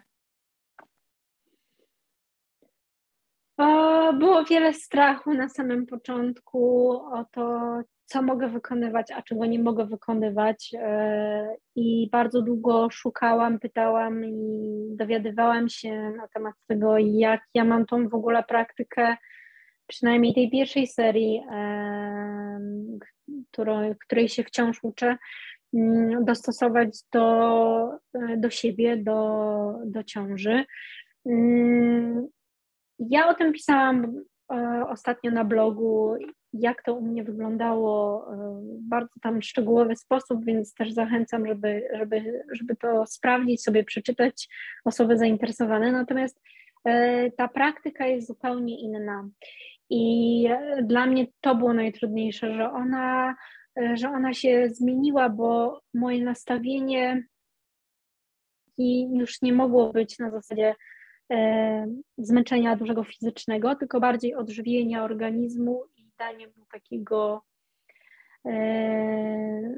[4.19, 9.85] Było wiele strachu na samym początku o to, co mogę wykonywać, a czego nie mogę
[9.85, 10.71] wykonywać.
[10.79, 17.85] E, I bardzo długo szukałam, pytałam i dowiadywałam się na temat tego, jak ja mam
[17.85, 19.17] tą w ogóle praktykę,
[19.87, 21.41] przynajmniej tej pierwszej serii,
[23.51, 25.17] której, której się wciąż uczę,
[26.21, 27.89] dostosować do,
[28.37, 30.65] do siebie, do, do ciąży.
[31.25, 32.27] Mm,
[32.99, 34.23] ja o tym pisałam
[34.53, 36.15] e, ostatnio na blogu,
[36.53, 41.89] jak to u mnie wyglądało e, w bardzo tam szczegółowy sposób, więc też zachęcam, żeby,
[41.97, 44.47] żeby, żeby to sprawdzić, sobie przeczytać
[44.85, 45.91] osoby zainteresowane.
[45.91, 46.41] Natomiast
[46.85, 49.29] e, ta praktyka jest zupełnie inna.
[49.89, 50.49] I
[50.83, 53.35] dla mnie to było najtrudniejsze, że ona,
[53.93, 57.23] że ona się zmieniła, bo moje nastawienie
[59.13, 60.75] już nie mogło być na zasadzie
[61.31, 61.87] E,
[62.17, 67.43] zmęczenia dużego fizycznego, tylko bardziej odżywienia organizmu i danie mu takiego
[68.45, 69.75] e,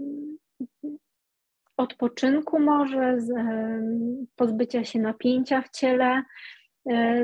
[1.77, 3.17] odpoczynku może, e,
[4.35, 6.23] pozbycia się napięcia w ciele,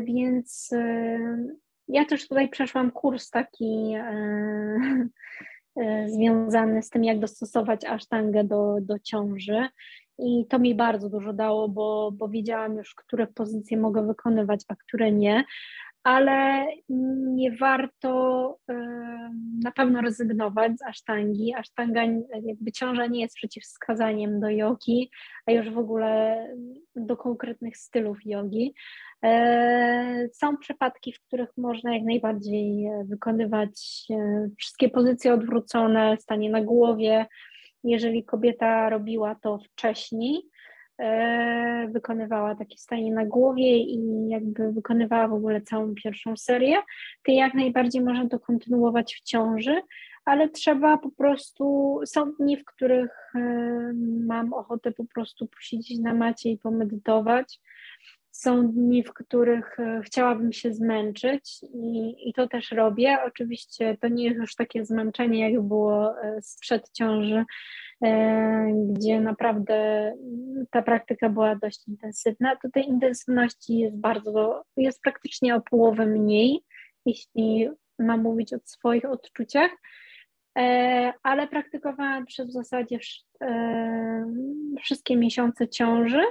[0.03, 0.69] więc
[1.87, 3.95] ja też tutaj przeszłam kurs taki
[6.07, 9.67] związany z tym, jak dostosować asztangę do, do ciąży.
[10.19, 14.75] I to mi bardzo dużo dało, bo, bo wiedziałam już, które pozycje mogę wykonywać, a
[14.75, 15.43] które nie,
[16.03, 16.65] ale
[17.35, 18.57] nie warto
[19.63, 21.53] na pewno rezygnować z asztangi.
[21.53, 22.01] Asztanga,
[22.43, 25.11] jakby ciąża nie jest przeciwwskazaniem do jogi,
[25.45, 26.47] a już w ogóle
[26.95, 28.73] do konkretnych stylów jogi.
[29.23, 36.61] E, są przypadki, w których można jak najbardziej wykonywać e, wszystkie pozycje odwrócone, stanie na
[36.61, 37.25] głowie,
[37.83, 40.58] jeżeli kobieta robiła to wcześniej, e,
[41.89, 46.77] wykonywała takie stanie na głowie i jakby wykonywała w ogóle całą pierwszą serię,
[47.25, 49.81] to jak najbardziej można to kontynuować w ciąży,
[50.25, 53.39] ale trzeba po prostu, są dni, w których e,
[54.27, 57.59] mam ochotę po prostu posiedzieć na macie i pomedytować,
[58.31, 63.17] są dni, w których e, chciałabym się zmęczyć i, i to też robię.
[63.27, 67.45] Oczywiście to nie jest już takie zmęczenie, jak było e, sprzed ciąży, e,
[68.73, 70.11] gdzie naprawdę
[70.71, 72.55] ta praktyka była dość intensywna.
[72.55, 76.59] Tutaj intensywności jest bardzo, jest praktycznie o połowę mniej,
[77.05, 77.69] jeśli
[77.99, 79.71] mam mówić o swoich odczuciach
[81.23, 82.99] ale praktykowałam przez w zasadzie
[84.83, 86.21] wszystkie miesiące ciąży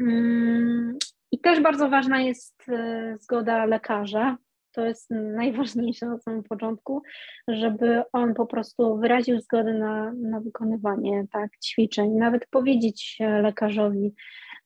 [0.00, 0.98] Mm,
[1.32, 4.36] I też bardzo ważna jest e, zgoda lekarza.
[4.72, 7.02] To jest najważniejsze na samym początku,
[7.48, 14.14] żeby on po prostu wyraził zgodę na, na wykonywanie tak, ćwiczeń, nawet powiedzieć lekarzowi,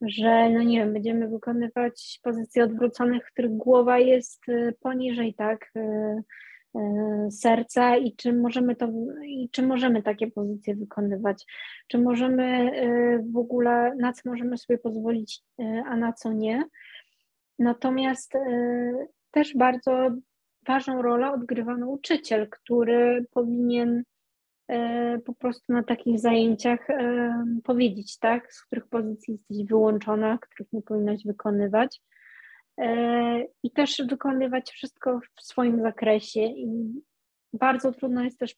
[0.01, 5.71] że no nie wiem, będziemy wykonywać pozycje odwróconych, w których głowa jest e, poniżej, tak,
[5.77, 6.23] e,
[6.75, 8.89] E, serca i czy możemy to,
[9.27, 11.45] i czy możemy takie pozycje wykonywać,
[11.89, 12.71] czy możemy
[13.33, 15.43] w ogóle, na co możemy sobie pozwolić,
[15.87, 16.65] a na co nie.
[17.59, 18.33] Natomiast
[19.35, 20.11] też bardzo
[20.67, 24.03] ważną rolę odgrywa nauczyciel, który powinien
[25.25, 26.87] po prostu na takich zajęciach
[27.65, 32.01] powiedzieć, tak, z których pozycji jesteś wyłączona, których nie powinnaś wykonywać.
[32.81, 36.41] E, i też wykonywać wszystko w swoim zakresie.
[36.41, 36.67] I
[37.53, 38.57] bardzo trudno jest też,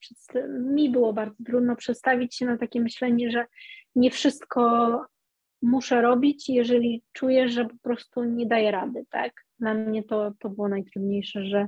[0.61, 3.47] mi było bardzo trudno przestawić się na takie myślenie, że
[3.95, 5.01] nie wszystko
[5.63, 9.33] muszę robić, jeżeli czuję, że po prostu nie daję rady, tak?
[9.59, 11.67] Dla mnie to, to było najtrudniejsze, że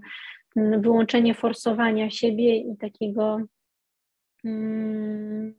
[0.57, 3.41] wyłączenie forsowania siebie i takiego
[4.45, 5.55] mm,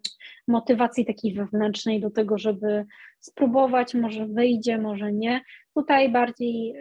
[0.47, 2.85] motywacji takiej wewnętrznej do tego, żeby
[3.19, 5.41] spróbować, może wyjdzie, może nie.
[5.75, 6.75] Tutaj bardziej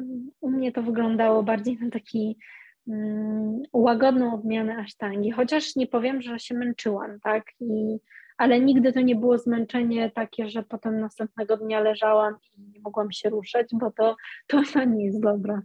[0.00, 0.04] y,
[0.40, 2.38] u mnie to wyglądało bardziej na taki
[2.86, 7.44] um, łagodną odmianę asztangi, chociaż nie powiem, że się męczyłam, tak?
[7.60, 7.98] I,
[8.38, 13.12] ale nigdy to nie było zmęczenie takie, że potem następnego dnia leżałam i nie mogłam
[13.12, 14.16] się ruszać, bo to,
[14.46, 15.60] to, nie jest dobre.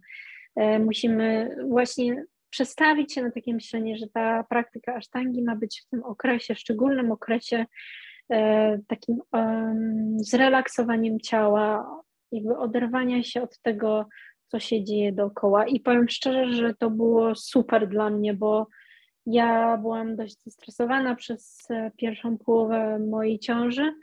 [0.79, 6.03] Musimy właśnie przestawić się na takie myślenie, że ta praktyka asztangi ma być w tym
[6.03, 7.65] okresie, szczególnym okresie
[8.29, 9.21] e, takim
[10.17, 12.01] zrelaksowaniem ciała,
[12.31, 14.05] jakby oderwania się od tego,
[14.47, 15.67] co się dzieje dookoła.
[15.67, 18.67] I powiem szczerze, że to było super dla mnie, bo
[19.25, 23.93] ja byłam dość zestresowana przez e, pierwszą połowę mojej ciąży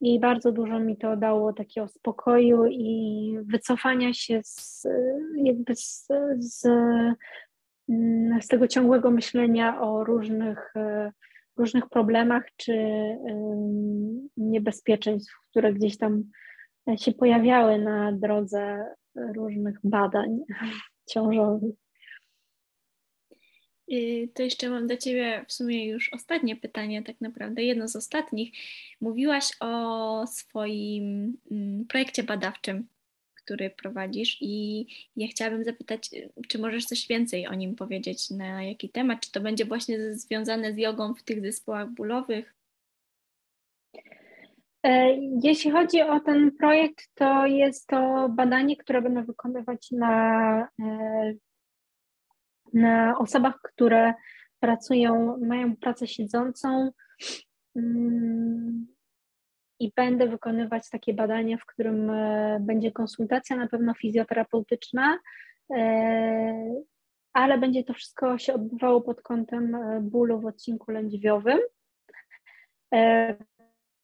[0.00, 4.86] i bardzo dużo mi to dało takiego spokoju i wycofania się z,
[5.36, 6.08] jakby z,
[6.38, 6.68] z,
[8.40, 11.12] z tego ciągłego myślenia o różnych, e,
[11.56, 12.74] różnych problemach czy
[14.36, 16.22] niebezpieczeństw, które gdzieś tam
[16.96, 20.38] się pojawiały na drodze różnych badań
[21.10, 21.74] ciążowych.
[24.34, 28.52] To jeszcze mam do Ciebie w sumie już ostatnie pytanie, tak naprawdę, jedno z ostatnich.
[29.00, 32.88] Mówiłaś o swoim mm, projekcie badawczym,
[33.34, 34.86] który prowadzisz, i
[35.16, 36.10] ja chciałabym zapytać,
[36.48, 39.20] czy możesz coś więcej o nim powiedzieć, na jaki temat?
[39.20, 42.54] Czy to będzie właśnie związane z jogą w tych zespołach bólowych?
[44.82, 50.84] E, jeśli chodzi o ten projekt, to jest to badanie, które będę wykonywać na, e,
[50.84, 51.49] na
[53.18, 54.14] osobach, które
[54.60, 56.90] pracują, mają pracę siedzącą
[57.76, 58.86] mm,
[59.80, 65.18] i będę wykonywać takie badanie, w którym e, będzie konsultacja na pewno fizjoterapeutyczna,
[67.32, 71.58] ale będzie to wszystko się odbywało pod kątem bólu w odcinku lędźwiowym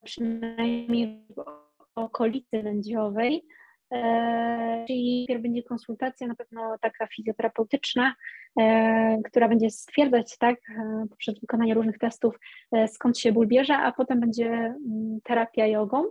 [0.06, 1.44] przynajmniej w
[1.94, 3.46] okolicy lędźwiowej.
[3.92, 8.14] E, czyli najpierw będzie konsultacja, na pewno taka fizjoterapeutyczna,
[8.58, 12.38] e, która będzie stwierdzać, tak, e, poprzez wykonanie różnych testów,
[12.86, 16.04] skąd się ból bierze, a potem będzie mm, terapia jogą,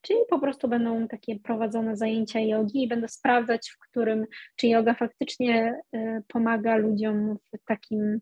[0.00, 4.26] czyli po prostu będą takie prowadzone zajęcia jogi i będę sprawdzać, w którym,
[4.56, 5.80] czy yoga faktycznie
[6.28, 8.20] pomaga ludziom w takim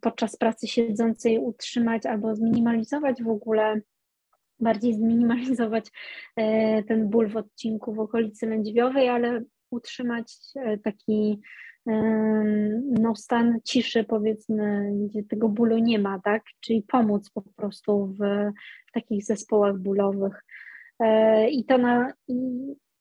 [0.00, 3.80] podczas pracy siedzącej utrzymać albo zminimalizować w ogóle
[4.60, 5.90] bardziej zminimalizować
[6.36, 11.40] e, ten ból w odcinku w okolicy lędźwiowej, ale utrzymać e, taki
[12.90, 16.42] no, stan ciszy, powiedzmy, gdzie tego bólu nie ma, tak?
[16.60, 18.20] Czyli pomóc po prostu w,
[18.92, 20.44] takich zespołach bólowych.
[21.00, 22.34] E, I to na, i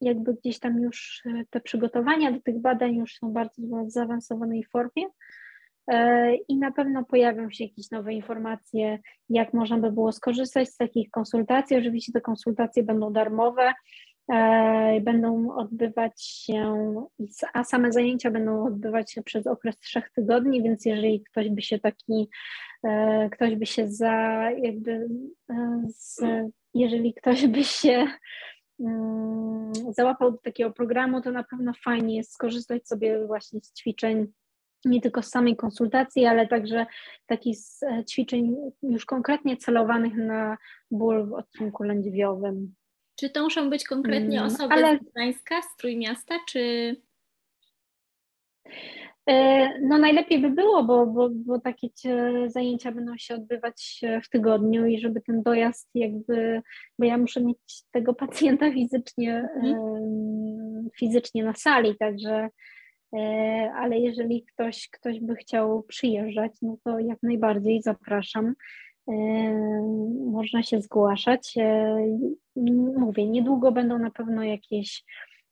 [0.01, 5.03] jakby gdzieś tam już te przygotowania do tych badań już są bardzo w zaawansowanej formie.
[5.87, 8.99] E, i na pewno pojawią się jakieś nowe informacje,
[9.29, 11.77] jak można by było skorzystać z takich konsultacji.
[11.77, 13.73] Oczywiście te konsultacje będą darmowe,
[14.33, 16.93] e, będą odbywać się,
[17.53, 21.79] a same zajęcia będą odbywać się przez okres trzech tygodni, więc jeżeli ktoś by się
[21.79, 22.29] taki,
[22.83, 25.07] e, ktoś by się za, jakby,
[25.87, 26.21] z,
[26.73, 28.07] jeżeli ktoś by się
[28.79, 34.27] mm, załapał do takiego programu, to na pewno fajnie jest skorzystać sobie właśnie z ćwiczeń
[34.85, 36.85] nie tylko z samej konsultacji, ale także
[37.25, 40.57] takich e, ćwiczeń już konkretnie celowanych na
[40.91, 42.75] ból w odcinku lędźwiowym.
[43.15, 44.97] Czy to muszą być konkretnie mm, osoby ale...
[44.97, 46.95] z Gdańska, z Trójmiasta, czy...
[49.29, 51.89] E, no najlepiej by było, bo, bo, bo takie
[52.47, 56.61] zajęcia będą się odbywać w tygodniu i żeby ten dojazd jakby,
[56.99, 60.89] bo ja muszę mieć tego pacjenta fizycznie, hmm.
[60.99, 62.49] fizycznie na sali, także E,
[63.75, 68.53] ale jeżeli ktoś, ktoś by chciał przyjeżdżać, no to jak najbardziej zapraszam.
[69.07, 69.13] E,
[70.31, 71.53] można się zgłaszać.
[71.57, 71.97] E,
[72.97, 75.03] mówię, niedługo będą na pewno jakieś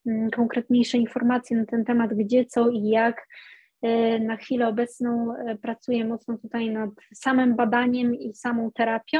[0.05, 3.27] mm, konkretniejsze informacje na ten temat, gdzie, co i jak.
[4.19, 9.19] Na chwilę obecną pracuję mocno tutaj nad samym badaniem i samą terapią,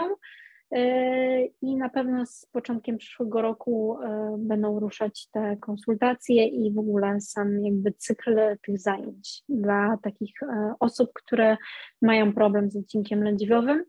[1.62, 7.22] i na pewno z początkiem przyszłego roku e, będą ruszać te konsultacje i w ogóle
[7.22, 11.58] sam jakby cykl tych zajęć dla takich e, osób, które
[12.02, 13.86] mają problem z odcinkiem lędźwiowym.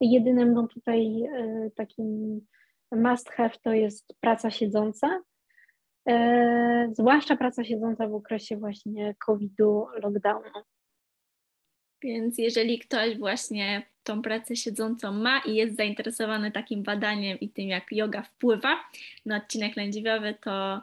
[0.00, 2.40] Jedynym no tutaj e, takim
[2.92, 5.20] must have to jest praca siedząca,
[6.92, 10.62] zwłaszcza praca siedząca w okresie właśnie COVID-u, lockdownu.
[12.02, 17.68] Więc jeżeli ktoś właśnie tą pracę siedzącą ma i jest zainteresowany takim badaniem i tym,
[17.68, 18.80] jak yoga wpływa
[19.26, 20.82] na odcinek lędźwiowy, to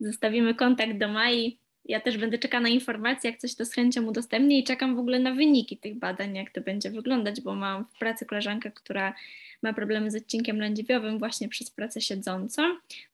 [0.00, 1.58] zostawimy kontakt do Mai.
[1.84, 4.98] Ja też będę czekała na informacje, jak coś to z chęcią udostępnię i czekam w
[4.98, 9.14] ogóle na wyniki tych badań, jak to będzie wyglądać, bo mam w pracy koleżankę, która
[9.62, 12.62] ma problemy z odcinkiem lędźwiowym właśnie przez pracę siedzącą.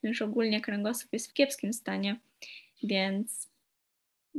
[0.02, 2.16] No już ogólnie kręgosłup jest w kiepskim stanie,
[2.82, 3.48] więc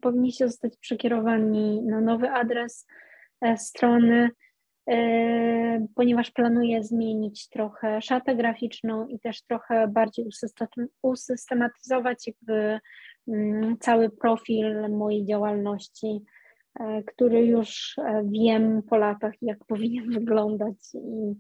[0.01, 2.87] powinniście zostać przekierowani na nowy adres
[3.41, 4.31] e, strony,
[4.91, 10.27] e, ponieważ planuję zmienić trochę szatę graficzną i też trochę bardziej
[11.03, 12.81] usystematyzować jakby
[13.29, 16.21] mm, cały profil mojej działalności,
[17.07, 21.35] który już wiem po latach, jak powinien wyglądać i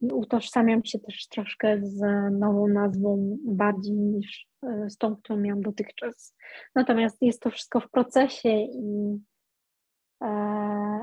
[0.00, 2.00] i utożsamiam się też troszkę z
[2.32, 6.36] nową nazwą bardziej niż e, z tą, którą miałam dotychczas.
[6.74, 9.18] Natomiast jest to wszystko w procesie i
[10.22, 10.26] e,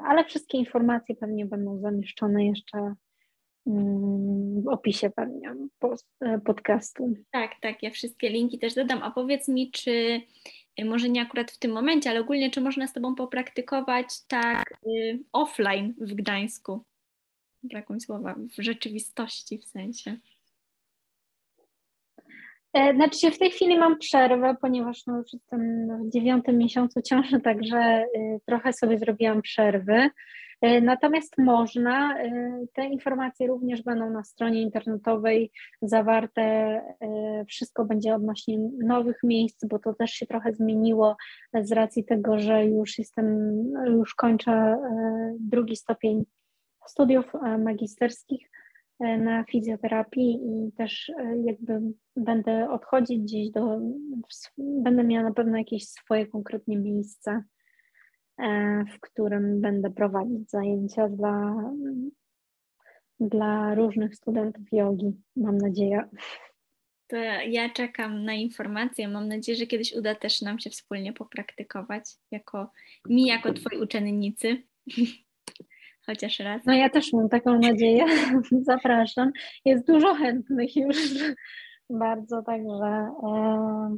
[0.05, 2.77] ale wszystkie informacje pewnie będą zamieszczone jeszcze
[3.67, 5.55] mm, w opisie pewnie
[6.21, 7.13] e, podcastu.
[7.31, 9.03] Tak, tak, ja wszystkie linki też dodam.
[9.03, 10.21] A powiedz mi, czy
[10.85, 14.73] może nie akurat w tym momencie, ale ogólnie, czy można z Tobą popraktykować tak
[15.33, 16.85] offline w Gdańsku?
[17.63, 20.17] Brakują słowa, w rzeczywistości w sensie?
[22.73, 27.01] E, znaczy się w tej chwili mam przerwę, ponieważ no już jestem w dziewiątym miesiącu
[27.01, 30.09] ciąży, także y, trochę sobie zrobiłam przerwy.
[30.61, 35.51] E, natomiast można, y, te informacje również będą na stronie internetowej
[35.81, 41.15] zawarte, e, wszystko będzie odnośnie nowych miejsc, bo to też się trochę zmieniło
[41.61, 43.27] z racji tego, że już jestem,
[43.85, 44.77] już kończę
[45.39, 46.25] drugi stopień
[46.89, 48.49] studiów e, magisterskich
[48.99, 51.81] e, na fizjoterapii i też e, jakby
[52.15, 53.79] będę odchodzić gdzieś do,
[54.57, 57.43] będę miała na pewno jakieś swoje konkretnie miejsce,
[58.95, 61.55] w którym będę prowadzić zajęcia dla,
[63.19, 66.09] dla różnych studentów jogi, mam nadzieję.
[67.07, 67.15] To
[67.47, 69.07] ja czekam na informacje.
[69.07, 72.71] Mam nadzieję, że kiedyś uda też nam się wspólnie popraktykować, jako
[73.05, 74.63] mi, jako Twojej uczennicy.
[76.07, 76.65] Chociaż raz.
[76.65, 78.05] No ja też mam taką nadzieję.
[78.61, 79.31] Zapraszam.
[79.65, 80.97] Jest dużo chętnych już
[81.89, 83.97] bardzo, także e,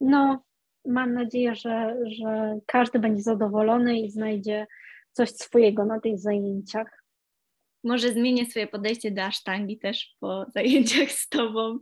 [0.00, 0.44] no
[0.86, 4.66] mam nadzieję, że, że każdy będzie zadowolony i znajdzie
[5.12, 7.04] coś swojego na tych zajęciach.
[7.84, 11.78] Może zmienię swoje podejście do asztangi też po zajęciach z Tobą.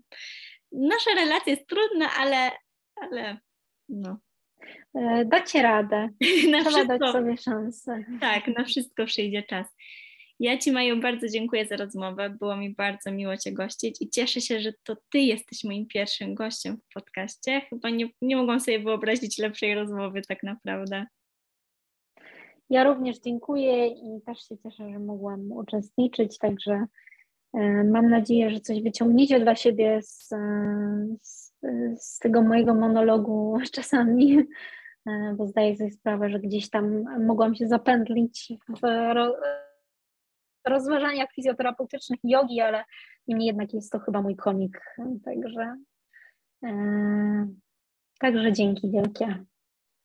[0.72, 2.50] Nasza relacja jest trudna, ale,
[2.96, 3.38] ale
[3.88, 4.18] no,
[5.24, 6.08] dacie radę.
[6.50, 8.04] Na Trzeba wszystko, dać sobie szansę.
[8.20, 9.66] Tak, na wszystko przyjdzie czas.
[10.40, 12.30] Ja Ci, Maju, bardzo dziękuję za rozmowę.
[12.30, 16.34] Było mi bardzo miło Cię gościć i cieszę się, że to Ty jesteś moim pierwszym
[16.34, 17.60] gościem w podcaście.
[17.60, 21.06] Chyba nie, nie mogłam sobie wyobrazić lepszej rozmowy tak naprawdę.
[22.70, 26.86] Ja również dziękuję i też się cieszę, że mogłam uczestniczyć, także
[27.54, 30.36] e, mam nadzieję, że coś wyciągniecie dla siebie z, e,
[31.22, 31.47] z,
[31.96, 34.48] z tego mojego monologu czasami
[35.08, 39.14] E, bo zdaję sobie sprawę, że gdzieś tam mogłam się zapędlić w
[40.66, 42.84] rozważaniach fizjoterapeutycznych jogi, ale
[43.26, 44.80] niemniej jednak jest to chyba mój komik,
[45.24, 45.76] także
[46.64, 47.48] e,
[48.20, 49.44] także dzięki wielkie.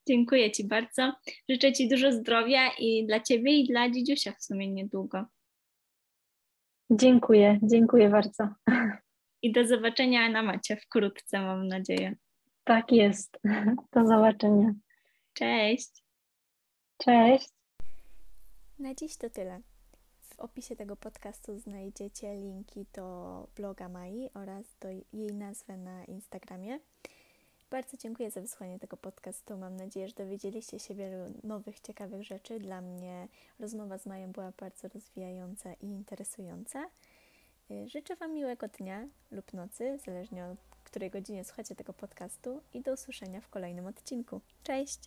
[0.08, 1.14] Dziękuję Ci bardzo.
[1.50, 5.26] Życzę Ci dużo zdrowia i dla Ciebie i dla dzidziusia w sumie niedługo.
[6.92, 8.48] Dziękuję, dziękuję bardzo.
[9.44, 12.16] I do zobaczenia na macie wkrótce, mam nadzieję.
[12.64, 13.40] Tak jest.
[13.94, 14.74] Do zobaczenia.
[15.34, 16.04] Cześć.
[16.98, 17.50] Cześć.
[18.80, 19.62] Na dziś to tyle.
[20.22, 26.80] W opisie tego podcastu znajdziecie linki do bloga Mai oraz do jej nazwy na Instagramie.
[27.70, 29.58] Bardzo dziękuję za wysłuchanie tego podcastu.
[29.58, 32.60] Mam nadzieję, że dowiedzieliście się wielu nowych, ciekawych rzeczy.
[32.60, 33.28] Dla mnie
[33.60, 36.90] rozmowa z Mają była bardzo rozwijająca i interesująca.
[37.72, 42.82] Y, życzę Wam miłego dnia lub nocy, zależnie od której godzinie słuchacie tego podcastu i
[42.82, 44.42] do usłyszenia w kolejnym odcinku.
[44.64, 45.00] Cześć!